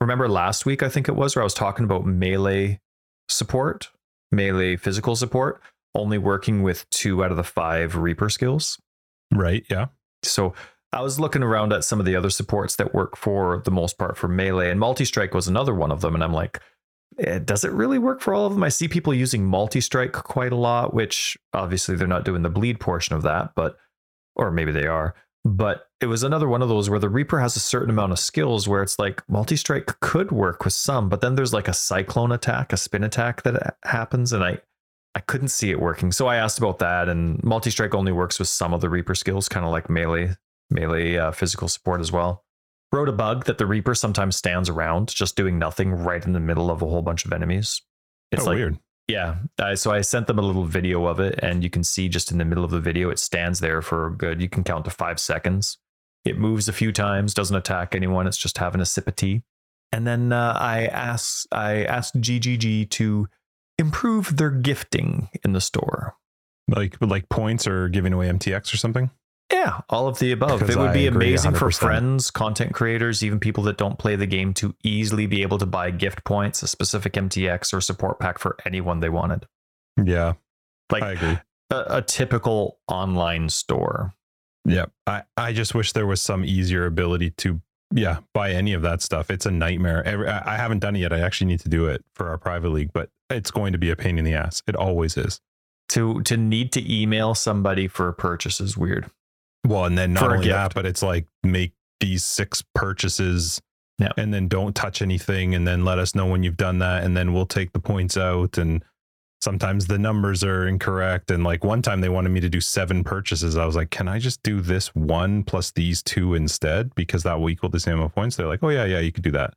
remember 0.00 0.28
last 0.28 0.66
week 0.66 0.82
I 0.82 0.88
think 0.88 1.08
it 1.08 1.16
was 1.16 1.34
where 1.34 1.42
I 1.42 1.44
was 1.44 1.54
talking 1.54 1.84
about 1.84 2.04
melee 2.06 2.78
support, 3.28 3.90
melee 4.30 4.76
physical 4.76 5.16
support, 5.16 5.60
only 5.94 6.18
working 6.18 6.62
with 6.62 6.88
two 6.90 7.24
out 7.24 7.30
of 7.30 7.36
the 7.36 7.44
five 7.44 7.96
Reaper 7.96 8.28
skills. 8.28 8.78
Right. 9.32 9.64
Yeah. 9.70 9.86
So 10.22 10.54
I 10.92 11.00
was 11.00 11.18
looking 11.18 11.42
around 11.42 11.72
at 11.72 11.84
some 11.84 12.00
of 12.00 12.06
the 12.06 12.16
other 12.16 12.30
supports 12.30 12.76
that 12.76 12.94
work 12.94 13.16
for 13.16 13.62
the 13.64 13.70
most 13.70 13.98
part 13.98 14.16
for 14.16 14.28
melee, 14.28 14.70
and 14.70 14.78
multi 14.78 15.04
strike 15.04 15.34
was 15.34 15.48
another 15.48 15.74
one 15.74 15.90
of 15.90 16.00
them. 16.00 16.14
And 16.14 16.22
I'm 16.22 16.34
like, 16.34 16.60
eh, 17.18 17.38
does 17.38 17.64
it 17.64 17.72
really 17.72 17.98
work 17.98 18.20
for 18.20 18.34
all 18.34 18.46
of 18.46 18.52
them? 18.52 18.62
I 18.62 18.68
see 18.68 18.88
people 18.88 19.14
using 19.14 19.44
multi 19.44 19.80
strike 19.80 20.12
quite 20.12 20.52
a 20.52 20.56
lot, 20.56 20.92
which 20.92 21.36
obviously 21.54 21.96
they're 21.96 22.06
not 22.06 22.24
doing 22.24 22.42
the 22.42 22.50
bleed 22.50 22.78
portion 22.78 23.16
of 23.16 23.22
that, 23.22 23.52
but 23.56 23.76
or 24.36 24.50
maybe 24.50 24.72
they 24.72 24.86
are. 24.86 25.14
But 25.44 25.88
it 26.00 26.06
was 26.06 26.22
another 26.22 26.48
one 26.48 26.62
of 26.62 26.68
those 26.68 26.88
where 26.88 27.00
the 27.00 27.08
Reaper 27.08 27.40
has 27.40 27.56
a 27.56 27.60
certain 27.60 27.90
amount 27.90 28.12
of 28.12 28.18
skills 28.18 28.68
where 28.68 28.82
it's 28.82 28.98
like 28.98 29.28
multi 29.28 29.56
strike 29.56 29.86
could 30.00 30.30
work 30.30 30.64
with 30.64 30.72
some, 30.72 31.08
but 31.08 31.20
then 31.20 31.34
there's 31.34 31.52
like 31.52 31.66
a 31.66 31.72
cyclone 31.72 32.30
attack, 32.30 32.72
a 32.72 32.76
spin 32.76 33.02
attack 33.02 33.42
that 33.42 33.76
happens, 33.84 34.32
and 34.32 34.44
I 34.44 34.58
I 35.14 35.20
couldn't 35.20 35.48
see 35.48 35.70
it 35.70 35.80
working. 35.80 36.12
So 36.12 36.26
I 36.26 36.36
asked 36.36 36.58
about 36.58 36.78
that, 36.78 37.08
and 37.08 37.42
multi 37.42 37.70
strike 37.70 37.94
only 37.94 38.12
works 38.12 38.38
with 38.38 38.48
some 38.48 38.72
of 38.72 38.80
the 38.80 38.88
Reaper 38.88 39.14
skills, 39.14 39.48
kind 39.48 39.66
of 39.66 39.72
like 39.72 39.90
melee, 39.90 40.36
melee 40.70 41.16
uh, 41.16 41.32
physical 41.32 41.68
support 41.68 42.00
as 42.00 42.12
well. 42.12 42.44
Wrote 42.92 43.08
a 43.08 43.12
bug 43.12 43.46
that 43.46 43.58
the 43.58 43.66
Reaper 43.66 43.94
sometimes 43.94 44.36
stands 44.36 44.68
around, 44.68 45.08
just 45.08 45.34
doing 45.34 45.58
nothing 45.58 45.92
right 45.92 46.24
in 46.24 46.32
the 46.32 46.40
middle 46.40 46.70
of 46.70 46.82
a 46.82 46.86
whole 46.86 47.02
bunch 47.02 47.24
of 47.24 47.32
enemies. 47.32 47.82
It's 48.30 48.44
oh, 48.44 48.50
like 48.50 48.56
weird. 48.56 48.78
Yeah. 49.08 49.36
I, 49.58 49.74
so 49.74 49.90
I 49.90 50.00
sent 50.00 50.26
them 50.26 50.38
a 50.38 50.42
little 50.42 50.64
video 50.64 51.06
of 51.06 51.20
it, 51.20 51.38
and 51.42 51.62
you 51.62 51.70
can 51.70 51.84
see 51.84 52.08
just 52.08 52.30
in 52.30 52.38
the 52.38 52.44
middle 52.44 52.64
of 52.64 52.70
the 52.70 52.80
video, 52.80 53.10
it 53.10 53.18
stands 53.18 53.60
there 53.60 53.82
for 53.82 54.10
good. 54.10 54.40
You 54.40 54.48
can 54.48 54.64
count 54.64 54.84
to 54.84 54.90
five 54.90 55.18
seconds. 55.18 55.78
It 56.24 56.38
moves 56.38 56.68
a 56.68 56.72
few 56.72 56.92
times, 56.92 57.34
doesn't 57.34 57.56
attack 57.56 57.94
anyone. 57.94 58.26
It's 58.26 58.36
just 58.36 58.58
having 58.58 58.80
a 58.80 58.86
sip 58.86 59.08
of 59.08 59.16
tea. 59.16 59.42
And 59.90 60.06
then 60.06 60.32
uh, 60.32 60.56
I 60.58 60.86
asked 60.86 61.46
I 61.52 61.84
asked 61.84 62.18
GGG 62.18 62.88
to 62.90 63.28
improve 63.78 64.36
their 64.36 64.50
gifting 64.50 65.28
in 65.44 65.52
the 65.52 65.60
store. 65.60 66.14
Like 66.68 66.96
like 67.00 67.28
points 67.28 67.66
or 67.66 67.88
giving 67.88 68.12
away 68.12 68.28
MTX 68.28 68.72
or 68.72 68.76
something. 68.76 69.10
Yeah, 69.52 69.80
all 69.90 70.08
of 70.08 70.18
the 70.18 70.32
above. 70.32 70.60
Because 70.60 70.74
it 70.74 70.78
would 70.78 70.90
I 70.90 70.94
be 70.94 71.06
amazing 71.06 71.52
for 71.54 71.68
100%. 71.68 71.78
friends, 71.78 72.30
content 72.30 72.72
creators, 72.74 73.22
even 73.22 73.38
people 73.38 73.62
that 73.64 73.76
don't 73.76 73.98
play 73.98 74.16
the 74.16 74.26
game 74.26 74.54
to 74.54 74.74
easily 74.82 75.26
be 75.26 75.42
able 75.42 75.58
to 75.58 75.66
buy 75.66 75.90
gift 75.90 76.24
points, 76.24 76.62
a 76.62 76.66
specific 76.66 77.12
MTX 77.12 77.74
or 77.74 77.80
support 77.80 78.18
pack 78.18 78.38
for 78.38 78.56
anyone 78.64 79.00
they 79.00 79.10
wanted. 79.10 79.46
Yeah, 80.02 80.32
Like 80.90 81.02
I 81.02 81.12
agree. 81.12 81.38
a, 81.70 81.84
a 81.98 82.02
typical 82.02 82.78
online 82.88 83.48
store. 83.50 84.14
Yeah, 84.64 84.86
I 85.06 85.22
I 85.36 85.52
just 85.52 85.74
wish 85.74 85.92
there 85.92 86.06
was 86.06 86.22
some 86.22 86.44
easier 86.44 86.86
ability 86.86 87.30
to 87.38 87.60
yeah 87.94 88.18
buy 88.32 88.52
any 88.52 88.72
of 88.72 88.82
that 88.82 89.02
stuff. 89.02 89.30
It's 89.30 89.44
a 89.44 89.50
nightmare. 89.50 90.02
Every, 90.06 90.28
I 90.28 90.54
I 90.54 90.56
haven't 90.56 90.78
done 90.78 90.96
it 90.96 91.00
yet. 91.00 91.12
I 91.12 91.18
actually 91.20 91.48
need 91.48 91.60
to 91.60 91.68
do 91.68 91.86
it 91.86 92.02
for 92.14 92.28
our 92.30 92.38
private 92.38 92.70
league, 92.70 92.92
but 92.94 93.10
it's 93.28 93.50
going 93.50 93.72
to 93.72 93.78
be 93.78 93.90
a 93.90 93.96
pain 93.96 94.18
in 94.18 94.24
the 94.24 94.32
ass. 94.34 94.62
It 94.66 94.76
always 94.76 95.16
is. 95.18 95.40
To 95.90 96.22
to 96.22 96.36
need 96.38 96.72
to 96.72 96.92
email 97.02 97.34
somebody 97.34 97.86
for 97.88 98.08
a 98.08 98.14
purchase 98.14 98.60
is 98.60 98.78
weird. 98.78 99.10
Well, 99.66 99.84
and 99.84 99.96
then 99.96 100.12
not 100.12 100.32
only 100.32 100.48
that, 100.48 100.74
but 100.74 100.86
it's 100.86 101.02
like 101.02 101.26
make 101.42 101.72
these 102.00 102.24
six 102.24 102.62
purchases 102.74 103.60
Yeah. 103.98 104.10
and 104.16 104.34
then 104.34 104.48
don't 104.48 104.74
touch 104.74 105.02
anything 105.02 105.54
and 105.54 105.66
then 105.68 105.84
let 105.84 105.98
us 105.98 106.14
know 106.14 106.26
when 106.26 106.42
you've 106.42 106.56
done 106.56 106.80
that 106.80 107.04
and 107.04 107.16
then 107.16 107.32
we'll 107.32 107.46
take 107.46 107.72
the 107.72 107.78
points 107.78 108.16
out. 108.16 108.58
And 108.58 108.84
sometimes 109.40 109.86
the 109.86 109.98
numbers 109.98 110.42
are 110.42 110.66
incorrect. 110.66 111.30
And 111.30 111.44
like 111.44 111.62
one 111.64 111.80
time 111.82 112.00
they 112.00 112.08
wanted 112.08 112.30
me 112.30 112.40
to 112.40 112.48
do 112.48 112.60
seven 112.60 113.04
purchases. 113.04 113.56
I 113.56 113.64
was 113.66 113.76
like 113.76 113.90
can 113.90 114.08
i 114.08 114.18
just 114.18 114.42
do 114.42 114.60
this 114.60 114.88
one 114.96 115.44
plus 115.44 115.70
these 115.70 116.02
two 116.02 116.34
instead? 116.34 116.92
Because 116.96 117.22
that 117.22 117.38
will 117.38 117.50
equal 117.50 117.68
the 117.70 117.78
same 117.80 117.94
amount 117.94 118.10
of 118.10 118.14
points. 118.16 118.34
They're 118.36 118.46
like 118.48 118.62
oh 118.64 118.68
yeah 118.70 118.84
yeah 118.84 118.98
you 119.00 119.12
could 119.12 119.24
do 119.24 119.32
that. 119.32 119.54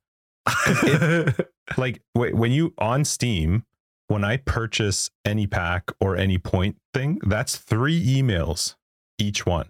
Like 1.78 2.02
wh- 2.14 2.34
when 2.34 2.52
you 2.52 2.76
on 2.78 3.04
steam 3.06 3.64
when 4.08 4.24
i 4.24 4.38
purchase 4.38 5.10
any 5.26 5.48
pack 5.48 5.92
or 6.00 6.16
any 6.16 6.38
point 6.38 6.78
thing 6.94 7.20
that's 7.26 7.58
three 7.58 8.06
emails 8.06 8.76
each 9.18 9.48
one 9.48 9.70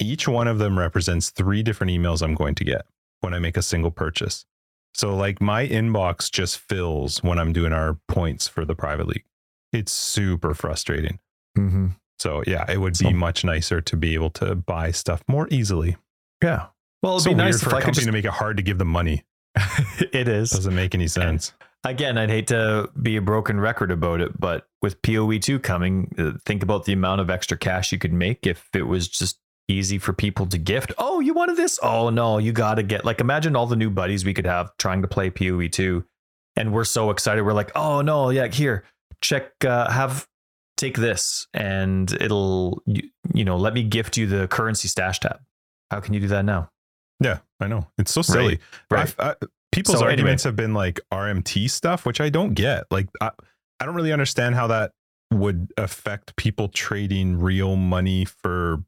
each 0.00 0.26
one 0.28 0.48
of 0.48 0.58
them 0.58 0.78
represents 0.78 1.30
three 1.30 1.62
different 1.62 1.90
emails 1.92 2.22
i'm 2.22 2.34
going 2.34 2.54
to 2.54 2.64
get 2.64 2.86
when 3.20 3.32
i 3.34 3.38
make 3.38 3.56
a 3.56 3.62
single 3.62 3.90
purchase 3.90 4.44
so 4.94 5.14
like 5.14 5.40
my 5.40 5.66
inbox 5.66 6.30
just 6.30 6.58
fills 6.58 7.22
when 7.22 7.38
i'm 7.38 7.52
doing 7.52 7.72
our 7.72 7.98
points 8.08 8.46
for 8.48 8.64
the 8.64 8.74
private 8.74 9.06
league 9.06 9.24
it's 9.72 9.92
super 9.92 10.54
frustrating 10.54 11.18
mm-hmm. 11.56 11.88
so 12.18 12.42
yeah 12.46 12.64
it 12.70 12.78
would 12.78 12.92
be 12.98 13.06
So- 13.06 13.10
much 13.12 13.44
nicer 13.44 13.80
to 13.80 13.96
be 13.96 14.14
able 14.14 14.30
to 14.30 14.54
buy 14.54 14.90
stuff 14.90 15.22
more 15.28 15.48
easily 15.50 15.96
Yeah. 16.42 16.66
Well, 17.02 17.14
it'd 17.16 17.24
so 17.24 17.30
be 17.30 17.34
nice 17.34 17.62
for 17.62 17.70
a 17.70 17.74
I 17.76 17.80
company 17.80 17.94
just. 17.94 18.06
to 18.06 18.12
make 18.12 18.24
it 18.24 18.30
hard 18.30 18.56
to 18.56 18.62
give 18.62 18.78
them 18.78 18.88
money 18.88 19.24
it 20.12 20.26
is. 20.28 20.50
doesn't 20.50 20.74
make 20.74 20.94
any 20.94 21.06
sense 21.08 21.52
Again, 21.86 22.16
I'd 22.16 22.30
hate 22.30 22.46
to 22.46 22.88
be 23.02 23.16
a 23.16 23.20
broken 23.20 23.60
record 23.60 23.90
about 23.90 24.22
it, 24.22 24.40
but 24.40 24.66
with 24.80 25.02
PoE2 25.02 25.62
coming, 25.62 26.10
uh, 26.16 26.30
think 26.46 26.62
about 26.62 26.86
the 26.86 26.94
amount 26.94 27.20
of 27.20 27.28
extra 27.28 27.58
cash 27.58 27.92
you 27.92 27.98
could 27.98 28.14
make 28.14 28.46
if 28.46 28.70
it 28.72 28.84
was 28.84 29.06
just 29.06 29.38
easy 29.68 29.98
for 29.98 30.12
people 30.12 30.46
to 30.46 30.58
gift. 30.58 30.92
Oh, 30.98 31.20
you 31.20 31.34
wanted 31.34 31.56
this? 31.56 31.78
Oh, 31.82 32.10
no, 32.10 32.38
you 32.38 32.52
got 32.52 32.74
to 32.74 32.82
get. 32.82 33.04
Like, 33.04 33.20
imagine 33.20 33.56
all 33.56 33.66
the 33.66 33.76
new 33.76 33.90
buddies 33.90 34.24
we 34.24 34.34
could 34.34 34.46
have 34.46 34.70
trying 34.78 35.02
to 35.02 35.08
play 35.08 35.30
PoE2. 35.30 36.04
And 36.56 36.72
we're 36.72 36.84
so 36.84 37.10
excited. 37.10 37.42
We're 37.42 37.52
like, 37.52 37.72
oh, 37.74 38.00
no, 38.00 38.30
yeah, 38.30 38.46
here, 38.46 38.84
check, 39.20 39.52
uh, 39.64 39.90
have, 39.90 40.28
take 40.76 40.96
this, 40.96 41.46
and 41.54 42.12
it'll, 42.20 42.82
you, 42.86 43.08
you 43.32 43.44
know, 43.44 43.56
let 43.56 43.74
me 43.74 43.82
gift 43.82 44.16
you 44.16 44.26
the 44.26 44.46
currency 44.48 44.88
stash 44.88 45.20
tab. 45.20 45.40
How 45.90 46.00
can 46.00 46.14
you 46.14 46.20
do 46.20 46.28
that 46.28 46.44
now? 46.44 46.68
Yeah, 47.20 47.38
I 47.60 47.66
know. 47.68 47.86
It's 47.98 48.12
so 48.12 48.22
silly. 48.22 48.58
Right. 48.90 49.14
I, 49.18 49.30
I, 49.30 49.34
people's 49.72 49.98
So 49.98 50.04
anyway. 50.04 50.12
arguments 50.12 50.44
have 50.44 50.56
been 50.56 50.74
like 50.74 51.00
RMT 51.12 51.70
stuff, 51.70 52.06
which 52.06 52.20
I 52.20 52.28
don't 52.28 52.54
get. 52.54 52.84
Like, 52.90 53.08
I, 53.20 53.30
I 53.80 53.86
don't 53.86 53.94
really 53.94 54.12
understand 54.12 54.54
how 54.54 54.66
that 54.68 54.92
would 55.32 55.72
affect 55.76 56.36
people 56.36 56.68
trading 56.68 57.38
real 57.38 57.76
money 57.76 58.24
for. 58.24 58.84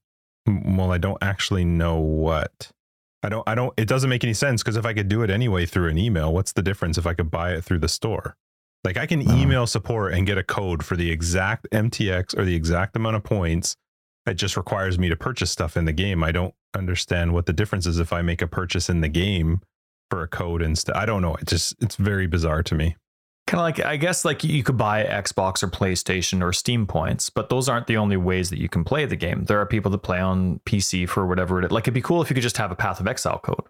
Well, 0.47 0.93
I 0.93 0.99
don't 0.99 1.23
actually 1.23 1.65
know 1.65 1.97
what. 1.99 2.71
I 3.23 3.29
don't. 3.29 3.49
I 3.49 3.55
don't. 3.55 3.73
It 3.77 3.89
doesn't 3.89 4.11
make 4.11 4.23
any 4.25 4.35
sense 4.35 4.63
because 4.63 4.77
if 4.77 4.87
I 4.87 4.93
could 4.95 5.09
do 5.09 5.23
it 5.23 5.31
anyway 5.31 5.67
through 5.67 5.89
an 5.89 5.99
email, 5.99 6.33
what's 6.33 6.53
the 6.53 6.63
difference 6.63 6.97
if 6.99 7.07
I 7.07 7.15
could 7.15 7.31
buy 7.31 7.53
it 7.55 7.65
through 7.65 7.81
the 7.81 7.89
store? 7.89 8.37
Like 8.85 8.97
I 8.97 9.07
can 9.07 9.21
No. 9.21 9.35
email 9.35 9.67
support 9.67 10.13
and 10.15 10.27
get 10.27 10.39
a 10.39 10.45
code 10.45 10.85
for 10.85 10.95
the 10.97 11.11
exact 11.11 11.67
MTX 11.73 12.39
or 12.39 12.45
the 12.45 12.55
exact 12.55 12.95
amount 12.95 13.17
of 13.17 13.25
points. 13.25 13.75
It 14.27 14.35
just 14.35 14.57
requires 14.57 14.99
me 14.99 15.09
to 15.09 15.17
purchase 15.17 15.51
stuff 15.51 15.77
in 15.77 15.85
the 15.87 15.93
game. 15.93 16.23
I 16.23 16.31
don't 16.33 16.55
understand 16.75 17.33
what 17.33 17.47
the 17.47 17.53
difference 17.53 17.87
is 17.87 17.99
if 17.99 18.13
I 18.13 18.23
make 18.23 18.43
a 18.43 18.47
purchase 18.47 18.89
in 18.89 19.01
the 19.01 19.09
game 19.09 19.61
for 20.11 20.23
a 20.23 20.29
code 20.29 20.63
instead. 20.63 20.95
I 20.95 21.07
don't 21.07 21.23
know. 21.23 21.35
It 21.37 21.47
just 21.49 21.75
it's 21.81 21.97
very 21.97 22.27
bizarre 22.29 22.63
to 22.65 22.75
me. 22.77 22.97
Kind 23.47 23.61
of 23.61 23.65
like 23.65 23.85
i 23.85 23.97
guess 23.97 24.25
like 24.25 24.43
you 24.43 24.63
could 24.63 24.77
buy 24.77 25.05
xbox 25.05 25.63
or 25.63 25.69
playstation 25.69 26.43
or 26.43 26.53
steam 26.53 26.87
points 26.87 27.31
but 27.31 27.49
those 27.49 27.69
aren't 27.69 27.87
the 27.87 27.97
only 27.97 28.17
ways 28.17 28.51
that 28.51 28.59
you 28.59 28.69
can 28.69 28.85
play 28.85 29.05
the 29.05 29.17
game. 29.17 29.45
There 29.45 29.61
are 29.61 29.67
people 29.67 29.91
that 29.93 29.99
play 29.99 30.21
on 30.21 30.61
pc 30.67 31.09
for 31.09 31.27
whatever 31.27 31.63
it 31.63 31.71
like 31.71 31.85
it'd 31.85 31.95
be 31.95 32.03
cool 32.03 32.23
if 32.23 32.31
you 32.31 32.35
could 32.35 32.43
just 32.43 32.57
have 32.57 32.73
a 32.73 32.77
path 32.77 33.01
of 33.01 33.07
exile 33.07 33.39
code. 33.39 33.65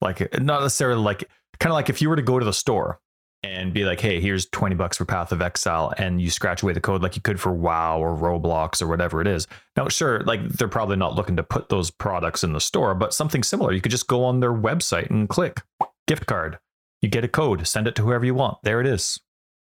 Like 0.00 0.20
not 0.40 0.62
necessarily 0.62 1.00
like 1.00 1.28
kind 1.58 1.70
of 1.70 1.74
like 1.74 1.88
if 1.88 2.02
you 2.02 2.08
were 2.08 2.16
to 2.16 2.22
go 2.22 2.38
to 2.38 2.44
the 2.44 2.52
store 2.52 3.00
and 3.44 3.72
be 3.72 3.84
like 3.84 4.00
hey 4.00 4.20
here's 4.20 4.46
20 4.46 4.74
bucks 4.74 4.96
for 4.98 5.04
path 5.04 5.32
of 5.32 5.40
exile 5.40 5.92
and 5.96 6.20
you 6.20 6.30
scratch 6.30 6.62
away 6.62 6.72
the 6.72 6.80
code 6.80 7.02
like 7.02 7.16
you 7.16 7.22
could 7.22 7.40
for 7.40 7.52
wow 7.52 7.98
or 7.98 8.16
roblox 8.16 8.82
or 8.82 8.86
whatever 8.86 9.20
it 9.20 9.26
is. 9.26 9.46
Now 9.76 9.88
sure 9.88 10.20
like 10.20 10.46
they're 10.48 10.68
probably 10.68 10.96
not 10.96 11.14
looking 11.14 11.36
to 11.36 11.42
put 11.42 11.68
those 11.68 11.90
products 11.90 12.44
in 12.44 12.52
the 12.52 12.60
store 12.60 12.94
but 12.94 13.14
something 13.14 13.42
similar. 13.42 13.72
You 13.72 13.80
could 13.80 13.92
just 13.92 14.08
go 14.08 14.24
on 14.24 14.40
their 14.40 14.52
website 14.52 15.08
and 15.10 15.28
click 15.28 15.62
gift 16.06 16.26
card 16.26 16.58
you 17.02 17.08
get 17.10 17.24
a 17.24 17.28
code, 17.28 17.66
send 17.66 17.86
it 17.86 17.94
to 17.96 18.02
whoever 18.02 18.24
you 18.24 18.34
want. 18.34 18.58
There 18.62 18.80
it 18.80 18.86
is. 18.86 19.20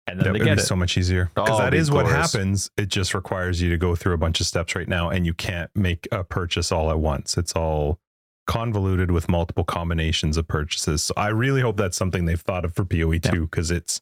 And 0.07 0.19
then 0.19 0.33
That 0.33 0.39
they 0.39 0.45
get 0.45 0.55
be 0.57 0.61
it. 0.61 0.65
so 0.65 0.75
much 0.75 0.97
easier 0.97 1.29
because 1.35 1.49
Oh, 1.51 1.57
that 1.63 1.73
is 1.73 1.91
what 1.91 2.05
happens. 2.05 2.71
It 2.77 2.87
just 2.87 3.13
requires 3.13 3.61
you 3.61 3.69
to 3.69 3.77
go 3.77 3.93
through 3.95 4.13
a 4.13 4.17
bunch 4.17 4.39
of 4.39 4.47
steps 4.47 4.73
right 4.75 4.87
now, 4.87 5.09
and 5.09 5.25
you 5.25 5.33
can't 5.33 5.69
make 5.75 6.07
a 6.11 6.23
purchase 6.23 6.71
all 6.71 6.89
at 6.89 6.99
once. 6.99 7.37
It's 7.37 7.53
all 7.53 7.99
convoluted 8.47 9.11
with 9.11 9.27
multiple 9.29 9.65
combinations 9.65 10.37
of 10.37 10.47
purchases. 10.47 11.03
So 11.03 11.13
I 11.17 11.27
really 11.27 11.59
hope 11.61 11.75
that's 11.77 11.97
something 11.97 12.23
they've 12.25 12.39
thought 12.39 12.63
of 12.65 12.73
for 12.73 12.85
PoE 12.85 13.17
two 13.19 13.41
because 13.41 13.69
it's 13.71 14.01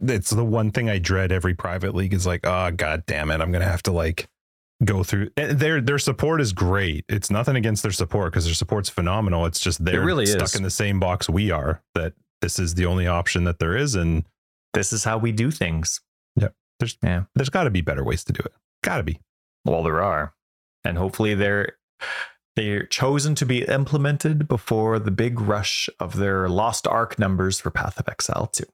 it's 0.00 0.30
the 0.30 0.44
one 0.44 0.70
thing 0.70 0.88
I 0.88 0.98
dread 1.00 1.32
every 1.32 1.54
private 1.54 1.92
league 1.92 2.14
is 2.14 2.24
like, 2.24 2.46
oh 2.46 2.70
god 2.70 3.04
damn 3.06 3.32
it, 3.32 3.40
I'm 3.40 3.50
gonna 3.50 3.64
have 3.64 3.82
to 3.84 3.92
like 3.92 4.28
go 4.84 5.02
through 5.02 5.30
and 5.36 5.58
their 5.58 5.80
their 5.80 5.98
support 5.98 6.40
is 6.40 6.52
great. 6.52 7.04
It's 7.08 7.30
nothing 7.30 7.56
against 7.56 7.82
their 7.82 7.90
support 7.90 8.32
because 8.32 8.44
their 8.44 8.54
support's 8.54 8.88
phenomenal. 8.88 9.44
It's 9.46 9.58
just 9.58 9.84
they're 9.84 10.04
really 10.04 10.26
stuck 10.26 10.44
is. 10.44 10.54
in 10.54 10.62
the 10.62 10.70
same 10.70 11.00
box 11.00 11.28
we 11.28 11.50
are 11.50 11.82
that 11.96 12.12
this 12.42 12.58
is 12.58 12.74
the 12.74 12.84
only 12.84 13.06
option 13.06 13.44
that 13.44 13.58
there 13.58 13.74
is 13.74 13.94
and 13.94 14.24
this 14.74 14.92
is 14.92 15.04
how 15.04 15.16
we 15.16 15.32
do 15.32 15.50
things. 15.50 16.00
Yep. 16.36 16.54
There's 16.78 16.98
yeah. 17.02 17.24
There's 17.34 17.48
got 17.48 17.64
to 17.64 17.70
be 17.70 17.80
better 17.80 18.04
ways 18.04 18.24
to 18.24 18.32
do 18.32 18.42
it. 18.44 18.52
Got 18.82 18.98
to 18.98 19.02
be. 19.02 19.20
Well, 19.64 19.82
there 19.82 20.02
are. 20.02 20.34
And 20.84 20.98
hopefully 20.98 21.34
they're 21.34 21.76
they're 22.56 22.84
chosen 22.84 23.34
to 23.36 23.46
be 23.46 23.64
implemented 23.64 24.46
before 24.46 24.98
the 24.98 25.10
big 25.10 25.40
rush 25.40 25.88
of 25.98 26.16
their 26.16 26.48
Lost 26.48 26.86
Ark 26.86 27.18
numbers 27.18 27.60
for 27.60 27.70
Path 27.70 27.98
of 27.98 28.08
Exile 28.08 28.46
2. 28.46 28.64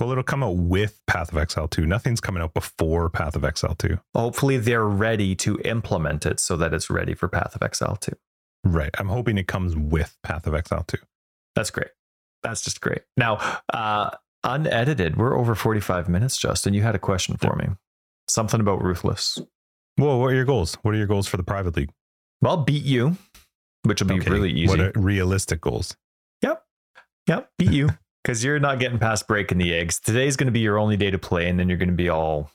Well, 0.00 0.10
it'll 0.10 0.24
come 0.24 0.42
out 0.42 0.56
with 0.56 1.02
Path 1.06 1.30
of 1.30 1.36
Exile 1.36 1.68
2. 1.68 1.84
Nothing's 1.84 2.20
coming 2.20 2.42
out 2.42 2.54
before 2.54 3.10
Path 3.10 3.36
of 3.36 3.44
Exile 3.44 3.74
2. 3.74 3.98
Hopefully 4.14 4.56
they're 4.56 4.86
ready 4.86 5.36
to 5.36 5.60
implement 5.60 6.24
it 6.24 6.40
so 6.40 6.56
that 6.56 6.72
it's 6.72 6.88
ready 6.88 7.14
for 7.14 7.28
Path 7.28 7.54
of 7.54 7.62
Exile 7.62 7.96
2. 7.96 8.12
Right. 8.64 8.90
I'm 8.98 9.08
hoping 9.08 9.36
it 9.36 9.46
comes 9.46 9.76
with 9.76 10.16
Path 10.22 10.46
of 10.46 10.54
Exile 10.54 10.84
2. 10.88 10.96
That's 11.54 11.70
great. 11.70 11.90
That's 12.42 12.62
just 12.62 12.80
great. 12.80 13.02
Now, 13.16 13.60
uh, 13.72 14.10
unedited, 14.44 15.16
we're 15.16 15.36
over 15.36 15.54
45 15.54 16.08
minutes, 16.08 16.36
Justin. 16.36 16.74
You 16.74 16.82
had 16.82 16.94
a 16.94 16.98
question 16.98 17.36
for 17.36 17.54
me. 17.56 17.68
Something 18.28 18.60
about 18.60 18.82
Ruthless. 18.82 19.38
Well, 19.98 20.18
what 20.18 20.32
are 20.32 20.34
your 20.34 20.44
goals? 20.44 20.74
What 20.82 20.94
are 20.94 20.98
your 20.98 21.06
goals 21.06 21.26
for 21.26 21.36
the 21.36 21.42
private 21.42 21.76
league? 21.76 21.90
Well, 22.40 22.58
beat 22.58 22.84
you, 22.84 23.16
which 23.82 24.00
will 24.00 24.08
be 24.08 24.14
Okay, 24.14 24.30
really 24.30 24.52
easy. 24.52 24.68
What 24.68 24.80
are 24.80 24.92
realistic 24.96 25.60
goals? 25.60 25.96
Yep. 26.42 26.62
Yep. 27.26 27.50
Beat 27.58 27.72
you. 27.72 27.90
Because 28.22 28.44
you're 28.44 28.60
not 28.60 28.78
getting 28.78 28.98
past 28.98 29.26
breaking 29.26 29.58
the 29.58 29.74
eggs. 29.74 29.98
Today's 29.98 30.36
going 30.36 30.46
to 30.46 30.52
be 30.52 30.60
your 30.60 30.78
only 30.78 30.96
day 30.96 31.10
to 31.10 31.18
play, 31.18 31.48
and 31.48 31.58
then 31.58 31.68
you're 31.68 31.78
going 31.78 31.90
to 31.90 31.94
be 31.94 32.08
all, 32.08 32.50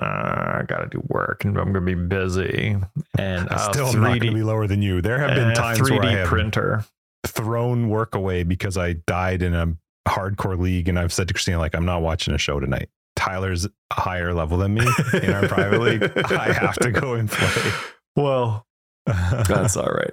uh, 0.00 0.04
I 0.04 0.64
got 0.66 0.78
to 0.78 0.86
do 0.86 1.02
work, 1.08 1.44
and 1.44 1.56
I'm 1.56 1.72
going 1.72 1.86
to 1.86 1.94
be 1.96 2.06
busy. 2.06 2.76
And 3.18 3.48
uh, 3.50 3.72
still 3.72 3.86
am 3.88 4.00
not 4.00 4.08
going 4.08 4.20
to 4.20 4.32
be 4.32 4.42
lower 4.42 4.66
than 4.66 4.82
you. 4.82 5.00
There 5.00 5.18
have 5.18 5.34
been 5.34 5.54
times 5.54 5.80
3D 5.80 5.90
where 5.90 6.02
I 6.02 6.10
have 6.12 6.28
printer. 6.28 6.84
Thrown 7.26 7.88
work 7.88 8.14
away 8.14 8.42
because 8.42 8.76
I 8.76 8.94
died 9.06 9.42
in 9.42 9.54
a 9.54 9.76
hardcore 10.08 10.58
league, 10.58 10.88
and 10.88 10.98
I've 10.98 11.12
said 11.12 11.28
to 11.28 11.34
Christina, 11.34 11.58
like, 11.58 11.74
I'm 11.74 11.84
not 11.84 12.02
watching 12.02 12.34
a 12.34 12.38
show 12.38 12.60
tonight. 12.60 12.88
Tyler's 13.16 13.64
a 13.66 13.70
higher 13.92 14.32
level 14.32 14.58
than 14.58 14.74
me 14.74 14.86
in 15.22 15.32
our 15.32 15.48
private 15.48 15.80
league, 15.80 16.02
I 16.30 16.52
have 16.52 16.76
to 16.76 16.90
go 16.92 17.14
and 17.14 17.28
play. 17.30 17.72
Well, 18.16 18.66
that's 19.06 19.76
all 19.76 19.90
right. 19.90 20.12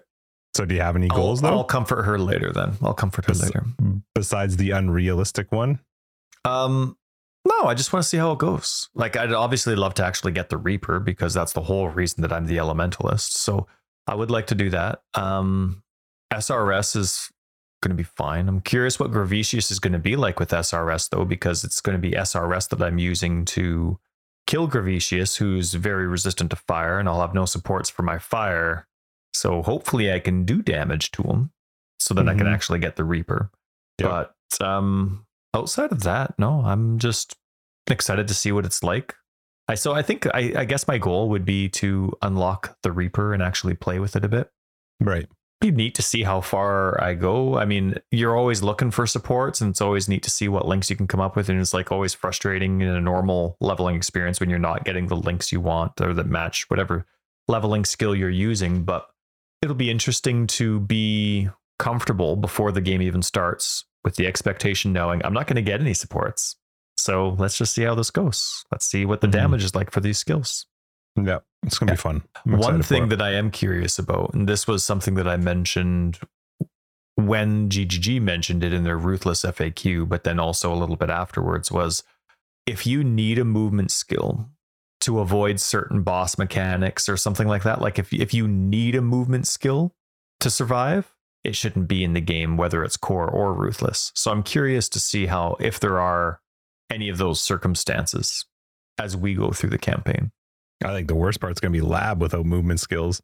So, 0.56 0.66
do 0.66 0.74
you 0.74 0.82
have 0.82 0.96
any 0.96 1.08
goals 1.08 1.44
I'll, 1.44 1.52
though? 1.52 1.58
I'll 1.58 1.64
comfort 1.66 2.04
her 2.04 2.18
later. 2.18 2.52
Then 2.52 2.74
I'll 2.82 2.94
comfort 2.94 3.26
her 3.26 3.34
Bes- 3.34 3.44
later. 3.44 3.66
besides 4.14 4.58
the 4.58 4.72
unrealistic 4.72 5.52
one? 5.52 5.80
Um, 6.46 6.98
no, 7.48 7.66
I 7.68 7.74
just 7.76 7.94
want 7.94 8.04
to 8.04 8.10
see 8.10 8.18
how 8.18 8.32
it 8.32 8.40
goes. 8.40 8.90
Like, 8.96 9.16
I'd 9.18 9.34
obviously 9.34 9.76
love 9.76 9.94
to 9.96 10.06
actually 10.06 10.32
get 10.32 10.50
the 10.50 10.58
Reaper 10.58 11.00
because 11.00 11.34
that's 11.34 11.54
the 11.54 11.62
whole 11.62 11.90
reason 11.90 12.22
that 12.22 12.32
I'm 12.32 12.48
the 12.48 12.58
Elementalist. 12.58 13.32
So 13.34 13.68
I 14.08 14.16
would 14.16 14.32
like 14.32 14.48
to 14.48 14.56
do 14.56 14.70
that. 14.72 15.02
Um, 15.14 15.84
SRS 16.36 16.96
is 16.96 17.30
going 17.82 17.90
to 17.90 17.96
be 17.96 18.04
fine. 18.04 18.48
I'm 18.48 18.62
curious 18.62 19.00
what 19.00 19.12
Gravicius 19.12 19.72
is 19.72 19.80
going 19.80 19.94
to 19.94 20.00
be 20.00 20.16
like 20.16 20.40
with 20.40 20.50
SRS 20.50 21.10
though, 21.10 21.26
because 21.26 21.64
it's 21.64 21.82
going 21.82 21.96
to 21.96 22.02
be 22.02 22.12
SRS 22.16 22.70
that 22.70 22.82
I'm 22.82 22.98
using 22.98 23.46
to 23.46 24.00
kill 24.48 24.68
Gravicius, 24.68 25.38
who's 25.38 25.74
very 25.74 26.08
resistant 26.08 26.50
to 26.52 26.56
fire, 26.56 27.00
and 27.00 27.08
I'll 27.10 27.22
have 27.22 27.34
no 27.34 27.46
supports 27.46 27.90
for 27.90 28.04
my 28.04 28.18
fire. 28.20 28.88
So 29.34 29.62
hopefully 29.64 30.12
I 30.12 30.20
can 30.20 30.46
do 30.46 30.62
damage 30.62 31.12
to 31.12 31.24
him 31.24 31.52
so 32.00 32.14
that 32.14 32.28
I 32.30 32.36
can 32.36 32.48
Mhm. 32.48 32.54
actually 32.54 32.80
get 32.80 32.96
the 32.96 33.04
Reaper. 33.04 33.52
Yep. 34.00 34.10
But 34.10 34.62
um 34.66 35.26
outside 35.54 35.92
of 35.92 36.04
that, 36.04 36.38
no, 36.38 36.62
I'm 36.66 37.00
just 37.00 37.36
excited 37.88 38.28
to 38.28 38.34
see 38.34 38.52
what 38.52 38.66
it's 38.66 38.84
like. 38.84 39.16
I 39.68 39.76
so 39.76 39.94
I 39.94 40.02
think 40.04 40.28
I, 40.28 40.54
I 40.58 40.66
guess 40.66 40.88
my 40.88 40.98
goal 40.98 41.30
would 41.30 41.44
be 41.46 41.70
to 41.70 42.14
unlock 42.22 42.78
the 42.84 42.92
Reaper 42.92 43.34
and 43.34 43.42
actually 43.42 43.74
play 43.74 44.00
with 44.00 44.16
it 44.16 44.24
a 44.26 44.30
bit. 44.30 44.52
Right. 45.00 45.28
Be 45.62 45.72
neat 45.72 45.96
to 45.96 46.02
see 46.02 46.24
how 46.24 46.42
far 46.42 47.02
I 47.02 47.14
go. 47.14 47.58
I 47.58 47.66
mean, 47.66 47.96
you're 48.12 48.36
always 48.36 48.62
looking 48.62 48.92
for 48.92 49.08
supports, 49.08 49.62
and 49.62 49.70
it's 49.72 49.82
always 49.82 50.10
neat 50.10 50.22
to 50.24 50.30
see 50.30 50.48
what 50.48 50.68
links 50.68 50.90
you 50.90 50.96
can 50.96 51.08
come 51.08 51.22
up 51.22 51.36
with. 51.36 51.50
And 51.50 51.60
it's 51.60 51.74
like 51.74 51.92
always 51.92 52.14
frustrating 52.14 52.82
in 52.82 52.90
a 52.90 53.02
normal 53.02 53.56
leveling 53.62 53.96
experience 53.96 54.40
when 54.40 54.50
you're 54.50 54.60
not 54.60 54.84
getting 54.84 55.08
the 55.08 55.16
links 55.16 55.52
you 55.52 55.62
want 55.62 56.00
or 56.02 56.14
that 56.14 56.28
match 56.28 56.70
whatever 56.70 57.06
leveling 57.48 57.86
skill 57.86 58.14
you're 58.16 58.30
using. 58.30 58.84
But 58.84 59.08
it'll 59.62 59.76
be 59.76 59.90
interesting 59.90 60.46
to 60.48 60.82
be 60.82 61.50
comfortable 61.80 62.36
before 62.36 62.72
the 62.72 62.82
game 62.82 63.02
even 63.02 63.22
starts 63.22 63.86
with 64.04 64.18
the 64.18 64.28
expectation 64.28 64.94
knowing 64.94 65.22
I'm 65.26 65.34
not 65.34 65.48
going 65.48 65.56
to 65.56 65.62
get 65.62 65.80
any 65.82 65.94
supports. 65.94 66.58
So 66.98 67.30
let's 67.40 67.58
just 67.58 67.74
see 67.74 67.84
how 67.84 67.96
this 67.96 68.12
goes. 68.12 68.64
Let's 68.72 68.86
see 68.86 69.06
what 69.06 69.22
the 69.22 69.28
Mhm. 69.28 69.32
damage 69.32 69.64
is 69.64 69.74
like 69.76 69.92
for 69.92 70.00
these 70.02 70.18
skills. 70.18 70.66
Yeah. 71.16 71.40
It's 71.64 71.80
going 71.80 71.88
to 71.88 71.94
be 71.94 71.98
fun. 71.98 72.24
I'm 72.46 72.58
One 72.60 72.84
thing 72.84 73.10
that 73.10 73.22
I 73.22 73.34
am 73.34 73.50
curious 73.50 73.98
about, 73.98 74.34
and 74.34 74.48
this 74.48 74.68
was 74.68 74.84
something 74.84 75.16
that 75.16 75.28
I 75.28 75.38
mentioned 75.38 76.20
when 77.16 77.70
GGG 77.70 78.22
mentioned 78.22 78.64
it 78.64 78.74
in 78.74 78.84
their 78.84 78.98
Ruthless 78.98 79.44
FAQ, 79.44 80.08
but 80.08 80.26
then 80.26 80.40
also 80.40 80.72
a 80.72 80.76
little 80.76 80.98
bit 80.98 81.10
afterwards, 81.10 81.72
was 81.72 82.04
if 82.66 82.86
you 82.86 83.04
need 83.04 83.40
a 83.40 83.46
movement 83.46 83.92
skill 83.92 84.50
to 85.02 85.20
avoid 85.20 85.60
certain 85.60 86.04
boss 86.04 86.38
mechanics 86.38 87.08
or 87.08 87.18
something 87.18 87.48
like 87.48 87.64
that, 87.64 87.82
like 87.82 87.98
if, 87.98 88.12
if 88.14 88.34
you 88.34 88.48
need 88.48 88.96
a 88.96 89.02
movement 89.02 89.48
skill 89.48 89.96
to 90.40 90.50
survive, 90.50 91.14
it 91.44 91.56
shouldn't 91.56 91.88
be 91.88 92.04
in 92.04 92.14
the 92.14 92.22
game, 92.22 92.58
whether 92.58 92.84
it's 92.84 92.98
core 92.98 93.30
or 93.30 93.54
ruthless. 93.54 94.12
So 94.16 94.32
I'm 94.32 94.44
curious 94.44 94.90
to 94.90 95.00
see 95.00 95.28
how, 95.28 95.58
if 95.60 95.80
there 95.80 96.00
are 96.00 96.42
any 96.92 97.08
of 97.10 97.18
those 97.18 97.40
circumstances 97.40 98.46
as 98.98 99.16
we 99.16 99.36
go 99.36 99.52
through 99.52 99.70
the 99.70 99.78
campaign. 99.78 100.32
I 100.84 100.94
think 100.94 101.08
the 101.08 101.16
worst 101.16 101.40
part's 101.40 101.60
going 101.60 101.74
to 101.74 101.80
be 101.80 101.86
lab 101.86 102.22
without 102.22 102.46
movement 102.46 102.80
skills. 102.80 103.22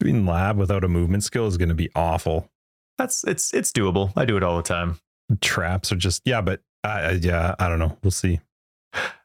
Doing 0.00 0.26
lab 0.26 0.56
without 0.56 0.84
a 0.84 0.88
movement 0.88 1.24
skill 1.24 1.46
is 1.46 1.56
going 1.56 1.68
to 1.68 1.74
be 1.74 1.90
awful. 1.94 2.50
That's 2.98 3.24
it's 3.24 3.52
it's 3.52 3.72
doable. 3.72 4.12
I 4.16 4.24
do 4.24 4.36
it 4.36 4.42
all 4.42 4.56
the 4.56 4.62
time. 4.62 4.98
Traps 5.40 5.92
are 5.92 5.96
just, 5.96 6.22
yeah, 6.24 6.40
but 6.40 6.60
uh, 6.82 7.16
yeah, 7.20 7.54
I 7.58 7.68
don't 7.68 7.78
know. 7.78 7.96
We'll 8.02 8.10
see. 8.10 8.40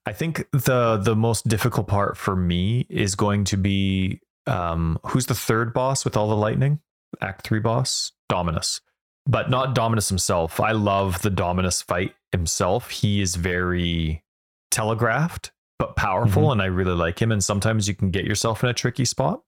I 0.06 0.14
think 0.14 0.48
the 0.52 0.98
the 0.98 1.16
most 1.16 1.48
difficult 1.48 1.88
part 1.88 2.18
for 2.18 2.36
me 2.36 2.88
is 2.90 3.16
going 3.16 3.44
to 3.46 3.58
be 3.58 4.22
um 4.48 4.98
who's 5.08 5.28
the 5.28 5.36
third 5.36 5.74
boss 5.74 6.04
with 6.04 6.18
all 6.18 6.30
the 6.30 6.36
lightning? 6.36 6.80
Act 7.22 7.46
3 7.46 7.60
boss, 7.60 8.12
Dominus. 8.28 8.82
But 9.26 9.50
not 9.50 9.76
Dominus 9.76 10.10
himself. 10.10 10.60
I 10.60 10.72
love 10.72 11.22
the 11.22 11.30
Dominus 11.30 11.82
fight 11.82 12.14
himself. 12.32 12.90
He 12.90 13.22
is 13.22 13.36
very 13.36 14.24
telegraphed 14.72 15.52
but 15.80 15.96
powerful 15.96 16.52
and 16.52 16.62
I 16.62 16.66
really 16.66 16.94
like 16.94 17.20
him 17.20 17.32
and 17.32 17.44
sometimes 17.44 17.88
you 17.88 17.96
can 17.96 18.12
get 18.12 18.26
yourself 18.26 18.64
in 18.64 18.70
a 18.70 18.74
tricky 18.74 19.06
spot. 19.06 19.42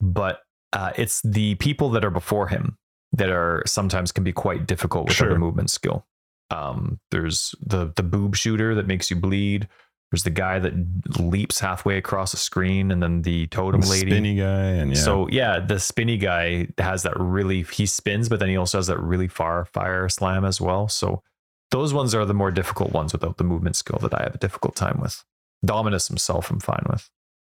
But 0.00 0.42
uh, 0.72 0.92
it's 0.96 1.20
the 1.22 1.54
people 1.56 1.88
that 1.90 2.04
are 2.04 2.10
before 2.10 2.46
him 2.48 2.76
that 3.12 3.30
are 3.30 3.62
sometimes 3.66 4.12
can 4.12 4.22
be 4.22 4.32
quite 4.32 4.66
difficult 4.66 5.08
without 5.08 5.16
Sure. 5.16 5.32
a 5.32 5.38
movement 5.38 5.70
skill. 5.70 6.06
Um, 6.50 7.00
there's 7.10 7.54
the 7.60 7.92
the 7.96 8.02
boob 8.02 8.36
shooter 8.36 8.74
that 8.74 8.86
makes 8.86 9.10
you 9.10 9.16
bleed. 9.16 9.66
There's 10.10 10.22
the 10.22 10.30
guy 10.30 10.58
that 10.58 10.72
leaps 11.20 11.60
halfway 11.60 11.98
across 11.98 12.30
the 12.30 12.38
screen, 12.38 12.90
and 12.90 13.02
then 13.02 13.20
the 13.22 13.46
totem 13.48 13.82
The 13.82 13.88
lady. 13.88 14.10
Spinny 14.10 14.36
guy. 14.36 14.64
And 14.80 14.90
yeah. 14.94 15.02
So 15.02 15.28
yeah, 15.28 15.58
the 15.60 15.78
spinny 15.78 16.16
guy 16.16 16.68
has 16.78 17.02
that 17.02 17.12
really 17.18 17.62
he 17.64 17.84
spins, 17.86 18.28
but 18.28 18.38
then 18.40 18.48
he 18.48 18.56
also 18.56 18.78
has 18.78 18.86
that 18.86 19.00
really 19.00 19.28
far 19.28 19.64
fire 19.66 20.08
slam 20.08 20.44
as 20.46 20.60
well. 20.60 20.88
So 20.88 21.22
those 21.70 21.92
ones 21.92 22.14
are 22.14 22.24
the 22.24 22.32
more 22.34 22.50
difficult 22.50 22.92
ones 22.92 23.12
without 23.12 23.36
the 23.36 23.44
movement 23.44 23.76
skill 23.76 23.98
that 24.00 24.14
I 24.18 24.22
have 24.22 24.34
a 24.34 24.38
difficult 24.38 24.74
time 24.76 25.00
with. 25.02 25.22
Dominus 25.64 26.08
himself, 26.08 26.50
I'm 26.50 26.60
fine 26.60 26.84
with. 26.88 27.10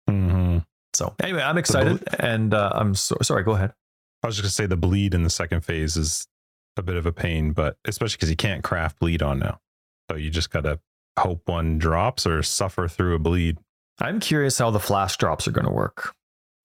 Mhm. 0.09 0.65
So 0.95 1.15
anyway, 1.23 1.43
I'm 1.43 1.59
excited, 1.59 2.03
and 2.19 2.55
uh, 2.55 2.71
I'm 2.75 2.95
so, 2.95 3.17
sorry. 3.23 3.43
Go 3.43 3.53
ahead. 3.53 3.75
I 4.23 4.29
was 4.29 4.37
just 4.37 4.43
going 4.45 4.49
to 4.49 4.55
say 4.55 4.67
the 4.67 4.77
bleed 4.77 5.15
in 5.15 5.23
the 5.25 5.31
second 5.31 5.63
phase 5.63 5.97
is 5.97 6.27
a 6.77 6.83
bit 6.83 6.97
of 6.97 7.07
a 7.07 7.13
pain, 7.13 7.53
but 7.53 7.77
especially 7.85 8.17
because 8.17 8.31
you 8.31 8.37
can't 8.37 8.65
craft 8.65 8.99
bleed 8.99 9.23
on 9.23 9.39
now. 9.39 9.61
So 10.11 10.17
you 10.17 10.31
just 10.31 10.51
got 10.51 10.63
to 10.63 10.81
hope 11.19 11.43
one 11.49 11.79
drops 11.79 12.27
or 12.27 12.43
suffer 12.43 12.89
through 12.89 13.15
a 13.15 13.19
bleed. 13.19 13.59
I'm 13.99 14.21
curious 14.21 14.59
how 14.59 14.71
the 14.71 14.81
flash 14.81 15.17
drops 15.17 15.49
are 15.49 15.53
going 15.53 15.67
to 15.67 15.73
work. 15.73 16.15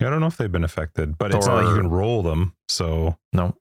I 0.01 0.05
don't 0.05 0.19
know 0.19 0.27
if 0.27 0.37
they've 0.37 0.51
been 0.51 0.63
affected, 0.63 1.17
but 1.17 1.33
it's 1.33 1.45
not 1.45 1.63
like 1.63 1.67
you 1.75 1.81
can 1.81 1.89
roll 1.89 2.23
them. 2.23 2.55
So 2.67 3.17
No, 3.33 3.55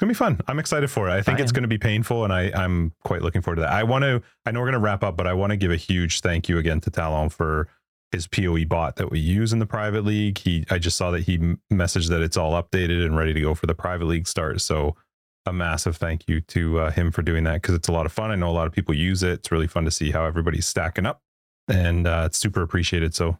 it's 0.00 0.16
gonna 0.16 0.28
be 0.28 0.34
fun. 0.34 0.40
I'm 0.48 0.58
excited 0.58 0.90
for 0.90 1.10
it. 1.10 1.12
I 1.12 1.20
think 1.20 1.40
I 1.40 1.42
it's 1.42 1.50
am. 1.50 1.56
gonna 1.56 1.68
be 1.68 1.76
painful, 1.76 2.24
and 2.24 2.32
I 2.32 2.50
I'm 2.54 2.94
quite 3.04 3.20
looking 3.20 3.42
forward 3.42 3.56
to 3.56 3.62
that. 3.62 3.72
I 3.72 3.82
want 3.82 4.02
to. 4.02 4.22
I 4.46 4.50
know 4.50 4.60
we're 4.60 4.66
gonna 4.68 4.78
wrap 4.78 5.04
up, 5.04 5.14
but 5.14 5.26
I 5.26 5.34
want 5.34 5.50
to 5.50 5.58
give 5.58 5.70
a 5.70 5.76
huge 5.76 6.22
thank 6.22 6.48
you 6.48 6.56
again 6.56 6.80
to 6.80 6.90
Talon 6.90 7.28
for 7.28 7.68
his 8.10 8.26
POE 8.26 8.64
bot 8.64 8.96
that 8.96 9.10
we 9.10 9.18
use 9.18 9.52
in 9.52 9.58
the 9.58 9.66
private 9.66 10.06
league. 10.06 10.38
He 10.38 10.64
I 10.70 10.78
just 10.78 10.96
saw 10.96 11.10
that 11.10 11.24
he 11.24 11.36
messaged 11.70 12.08
that 12.08 12.22
it's 12.22 12.38
all 12.38 12.52
updated 12.52 13.04
and 13.04 13.14
ready 13.14 13.34
to 13.34 13.40
go 13.42 13.54
for 13.54 13.66
the 13.66 13.74
private 13.74 14.06
league 14.06 14.26
start. 14.26 14.62
So 14.62 14.96
a 15.44 15.52
massive 15.52 15.98
thank 15.98 16.26
you 16.26 16.40
to 16.40 16.78
uh, 16.78 16.90
him 16.92 17.10
for 17.12 17.20
doing 17.20 17.44
that 17.44 17.60
because 17.60 17.74
it's 17.74 17.88
a 17.88 17.92
lot 17.92 18.06
of 18.06 18.12
fun. 18.12 18.30
I 18.30 18.36
know 18.36 18.48
a 18.48 18.56
lot 18.56 18.66
of 18.66 18.72
people 18.72 18.94
use 18.94 19.22
it. 19.22 19.32
It's 19.32 19.52
really 19.52 19.66
fun 19.66 19.84
to 19.84 19.90
see 19.90 20.12
how 20.12 20.24
everybody's 20.24 20.66
stacking 20.66 21.04
up, 21.04 21.20
and 21.68 22.06
uh, 22.06 22.22
it's 22.24 22.38
super 22.38 22.62
appreciated. 22.62 23.14
So 23.14 23.36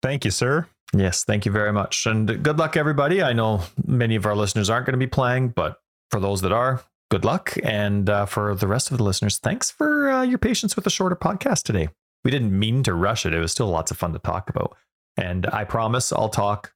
thank 0.00 0.24
you, 0.24 0.30
sir. 0.30 0.68
Yes, 0.94 1.24
thank 1.24 1.44
you 1.44 1.50
very 1.50 1.72
much. 1.72 2.06
And 2.06 2.40
good 2.44 2.56
luck, 2.56 2.76
everybody. 2.76 3.20
I 3.20 3.32
know 3.32 3.62
many 3.84 4.14
of 4.14 4.26
our 4.26 4.36
listeners 4.36 4.70
aren't 4.70 4.86
going 4.86 4.92
to 4.92 4.98
be 4.98 5.08
playing, 5.08 5.48
but 5.48 5.80
for 6.10 6.20
those 6.20 6.40
that 6.42 6.52
are, 6.52 6.82
good 7.10 7.24
luck. 7.24 7.54
And 7.62 8.08
uh, 8.08 8.26
for 8.26 8.54
the 8.54 8.66
rest 8.66 8.90
of 8.90 8.98
the 8.98 9.04
listeners, 9.04 9.38
thanks 9.38 9.70
for 9.70 10.10
uh, 10.10 10.22
your 10.22 10.38
patience 10.38 10.76
with 10.76 10.84
the 10.84 10.90
shorter 10.90 11.16
podcast 11.16 11.62
today. 11.62 11.88
We 12.24 12.30
didn't 12.30 12.58
mean 12.58 12.82
to 12.84 12.94
rush 12.94 13.26
it, 13.26 13.34
it 13.34 13.40
was 13.40 13.52
still 13.52 13.68
lots 13.68 13.90
of 13.90 13.98
fun 13.98 14.12
to 14.12 14.18
talk 14.18 14.48
about. 14.48 14.76
And 15.16 15.46
I 15.46 15.64
promise 15.64 16.12
I'll 16.12 16.28
talk 16.28 16.72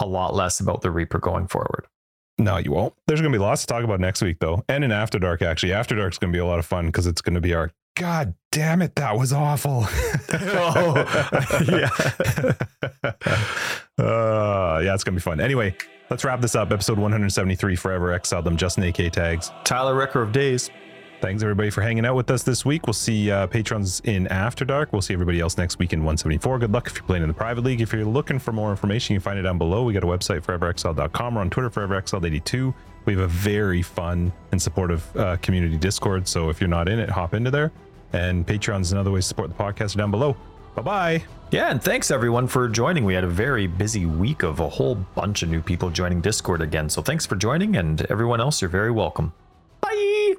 a 0.00 0.06
lot 0.06 0.34
less 0.34 0.60
about 0.60 0.82
the 0.82 0.90
Reaper 0.90 1.18
going 1.18 1.46
forward. 1.48 1.86
No, 2.38 2.56
you 2.56 2.72
won't. 2.72 2.94
There's 3.06 3.20
going 3.20 3.32
to 3.32 3.38
be 3.38 3.42
lots 3.42 3.62
to 3.62 3.66
talk 3.66 3.84
about 3.84 4.00
next 4.00 4.22
week, 4.22 4.38
though, 4.40 4.64
and 4.68 4.82
in 4.82 4.92
After 4.92 5.18
Dark. 5.18 5.42
Actually, 5.42 5.74
After 5.74 5.94
Dark's 5.94 6.16
going 6.16 6.32
to 6.32 6.36
be 6.36 6.40
a 6.40 6.46
lot 6.46 6.58
of 6.58 6.64
fun 6.64 6.86
because 6.86 7.06
it's 7.06 7.20
going 7.20 7.34
to 7.34 7.40
be 7.40 7.52
our. 7.52 7.70
God 7.96 8.34
damn 8.50 8.80
it, 8.80 8.94
that 8.94 9.18
was 9.18 9.32
awful. 9.32 9.84
Oh, 10.32 10.94
yeah. 11.68 11.90
uh, 14.02 14.80
yeah, 14.82 14.94
it's 14.94 15.04
going 15.04 15.14
to 15.14 15.18
be 15.18 15.20
fun. 15.20 15.40
Anyway, 15.40 15.76
let's 16.10 16.24
wrap 16.24 16.40
this 16.40 16.54
up. 16.54 16.72
Episode 16.72 16.98
173, 16.98 17.76
Forever 17.76 18.12
Exiled 18.12 18.44
them, 18.44 18.56
Justin 18.56 18.84
AK 18.84 19.12
tags. 19.12 19.50
Tyler 19.64 19.94
Ricker 19.94 20.20
of 20.20 20.32
Days. 20.32 20.70
Thanks 21.20 21.42
everybody 21.42 21.68
for 21.68 21.82
hanging 21.82 22.06
out 22.06 22.16
with 22.16 22.30
us 22.30 22.42
this 22.42 22.64
week. 22.64 22.86
We'll 22.86 22.94
see 22.94 23.30
uh, 23.30 23.46
patrons 23.46 24.00
in 24.04 24.26
After 24.28 24.64
Dark. 24.64 24.90
We'll 24.90 25.02
see 25.02 25.12
everybody 25.12 25.38
else 25.38 25.58
next 25.58 25.78
week 25.78 25.92
in 25.92 26.00
174. 26.00 26.60
Good 26.60 26.72
luck 26.72 26.86
if 26.86 26.94
you're 26.94 27.04
playing 27.04 27.22
in 27.22 27.28
the 27.28 27.34
private 27.34 27.62
league. 27.62 27.82
If 27.82 27.92
you're 27.92 28.06
looking 28.06 28.38
for 28.38 28.52
more 28.52 28.70
information, 28.70 29.12
you 29.12 29.20
can 29.20 29.24
find 29.24 29.38
it 29.38 29.42
down 29.42 29.58
below. 29.58 29.84
We 29.84 29.92
got 29.92 30.02
a 30.02 30.06
website, 30.06 30.40
foreverexiled.com. 30.40 31.34
We're 31.34 31.40
on 31.42 31.50
Twitter, 31.50 31.68
foreverexiled82. 31.68 32.74
We 33.04 33.12
have 33.12 33.22
a 33.22 33.28
very 33.28 33.82
fun 33.82 34.32
and 34.52 34.60
supportive 34.60 35.14
uh, 35.14 35.36
community 35.38 35.76
Discord. 35.76 36.26
So 36.26 36.48
if 36.48 36.58
you're 36.58 36.68
not 36.68 36.88
in 36.88 36.98
it, 36.98 37.10
hop 37.10 37.34
into 37.34 37.50
there. 37.50 37.70
And 38.14 38.46
Patreon's 38.46 38.92
another 38.92 39.10
way 39.10 39.18
to 39.18 39.22
support 39.22 39.50
the 39.50 39.62
podcast 39.62 39.96
down 39.96 40.10
below. 40.10 40.36
Bye 40.74 40.82
bye. 40.82 41.24
Yeah, 41.50 41.70
and 41.70 41.82
thanks 41.82 42.10
everyone 42.10 42.46
for 42.46 42.68
joining. 42.68 43.04
We 43.04 43.14
had 43.14 43.24
a 43.24 43.28
very 43.28 43.66
busy 43.66 44.06
week 44.06 44.44
of 44.44 44.60
a 44.60 44.68
whole 44.68 44.94
bunch 44.94 45.42
of 45.42 45.48
new 45.48 45.60
people 45.60 45.90
joining 45.90 46.20
Discord 46.20 46.62
again. 46.62 46.88
So 46.88 47.02
thanks 47.02 47.26
for 47.26 47.34
joining, 47.34 47.76
and 47.76 48.02
everyone 48.02 48.40
else, 48.40 48.62
you're 48.62 48.70
very 48.70 48.92
welcome. 48.92 49.32
Bye. 49.80 50.34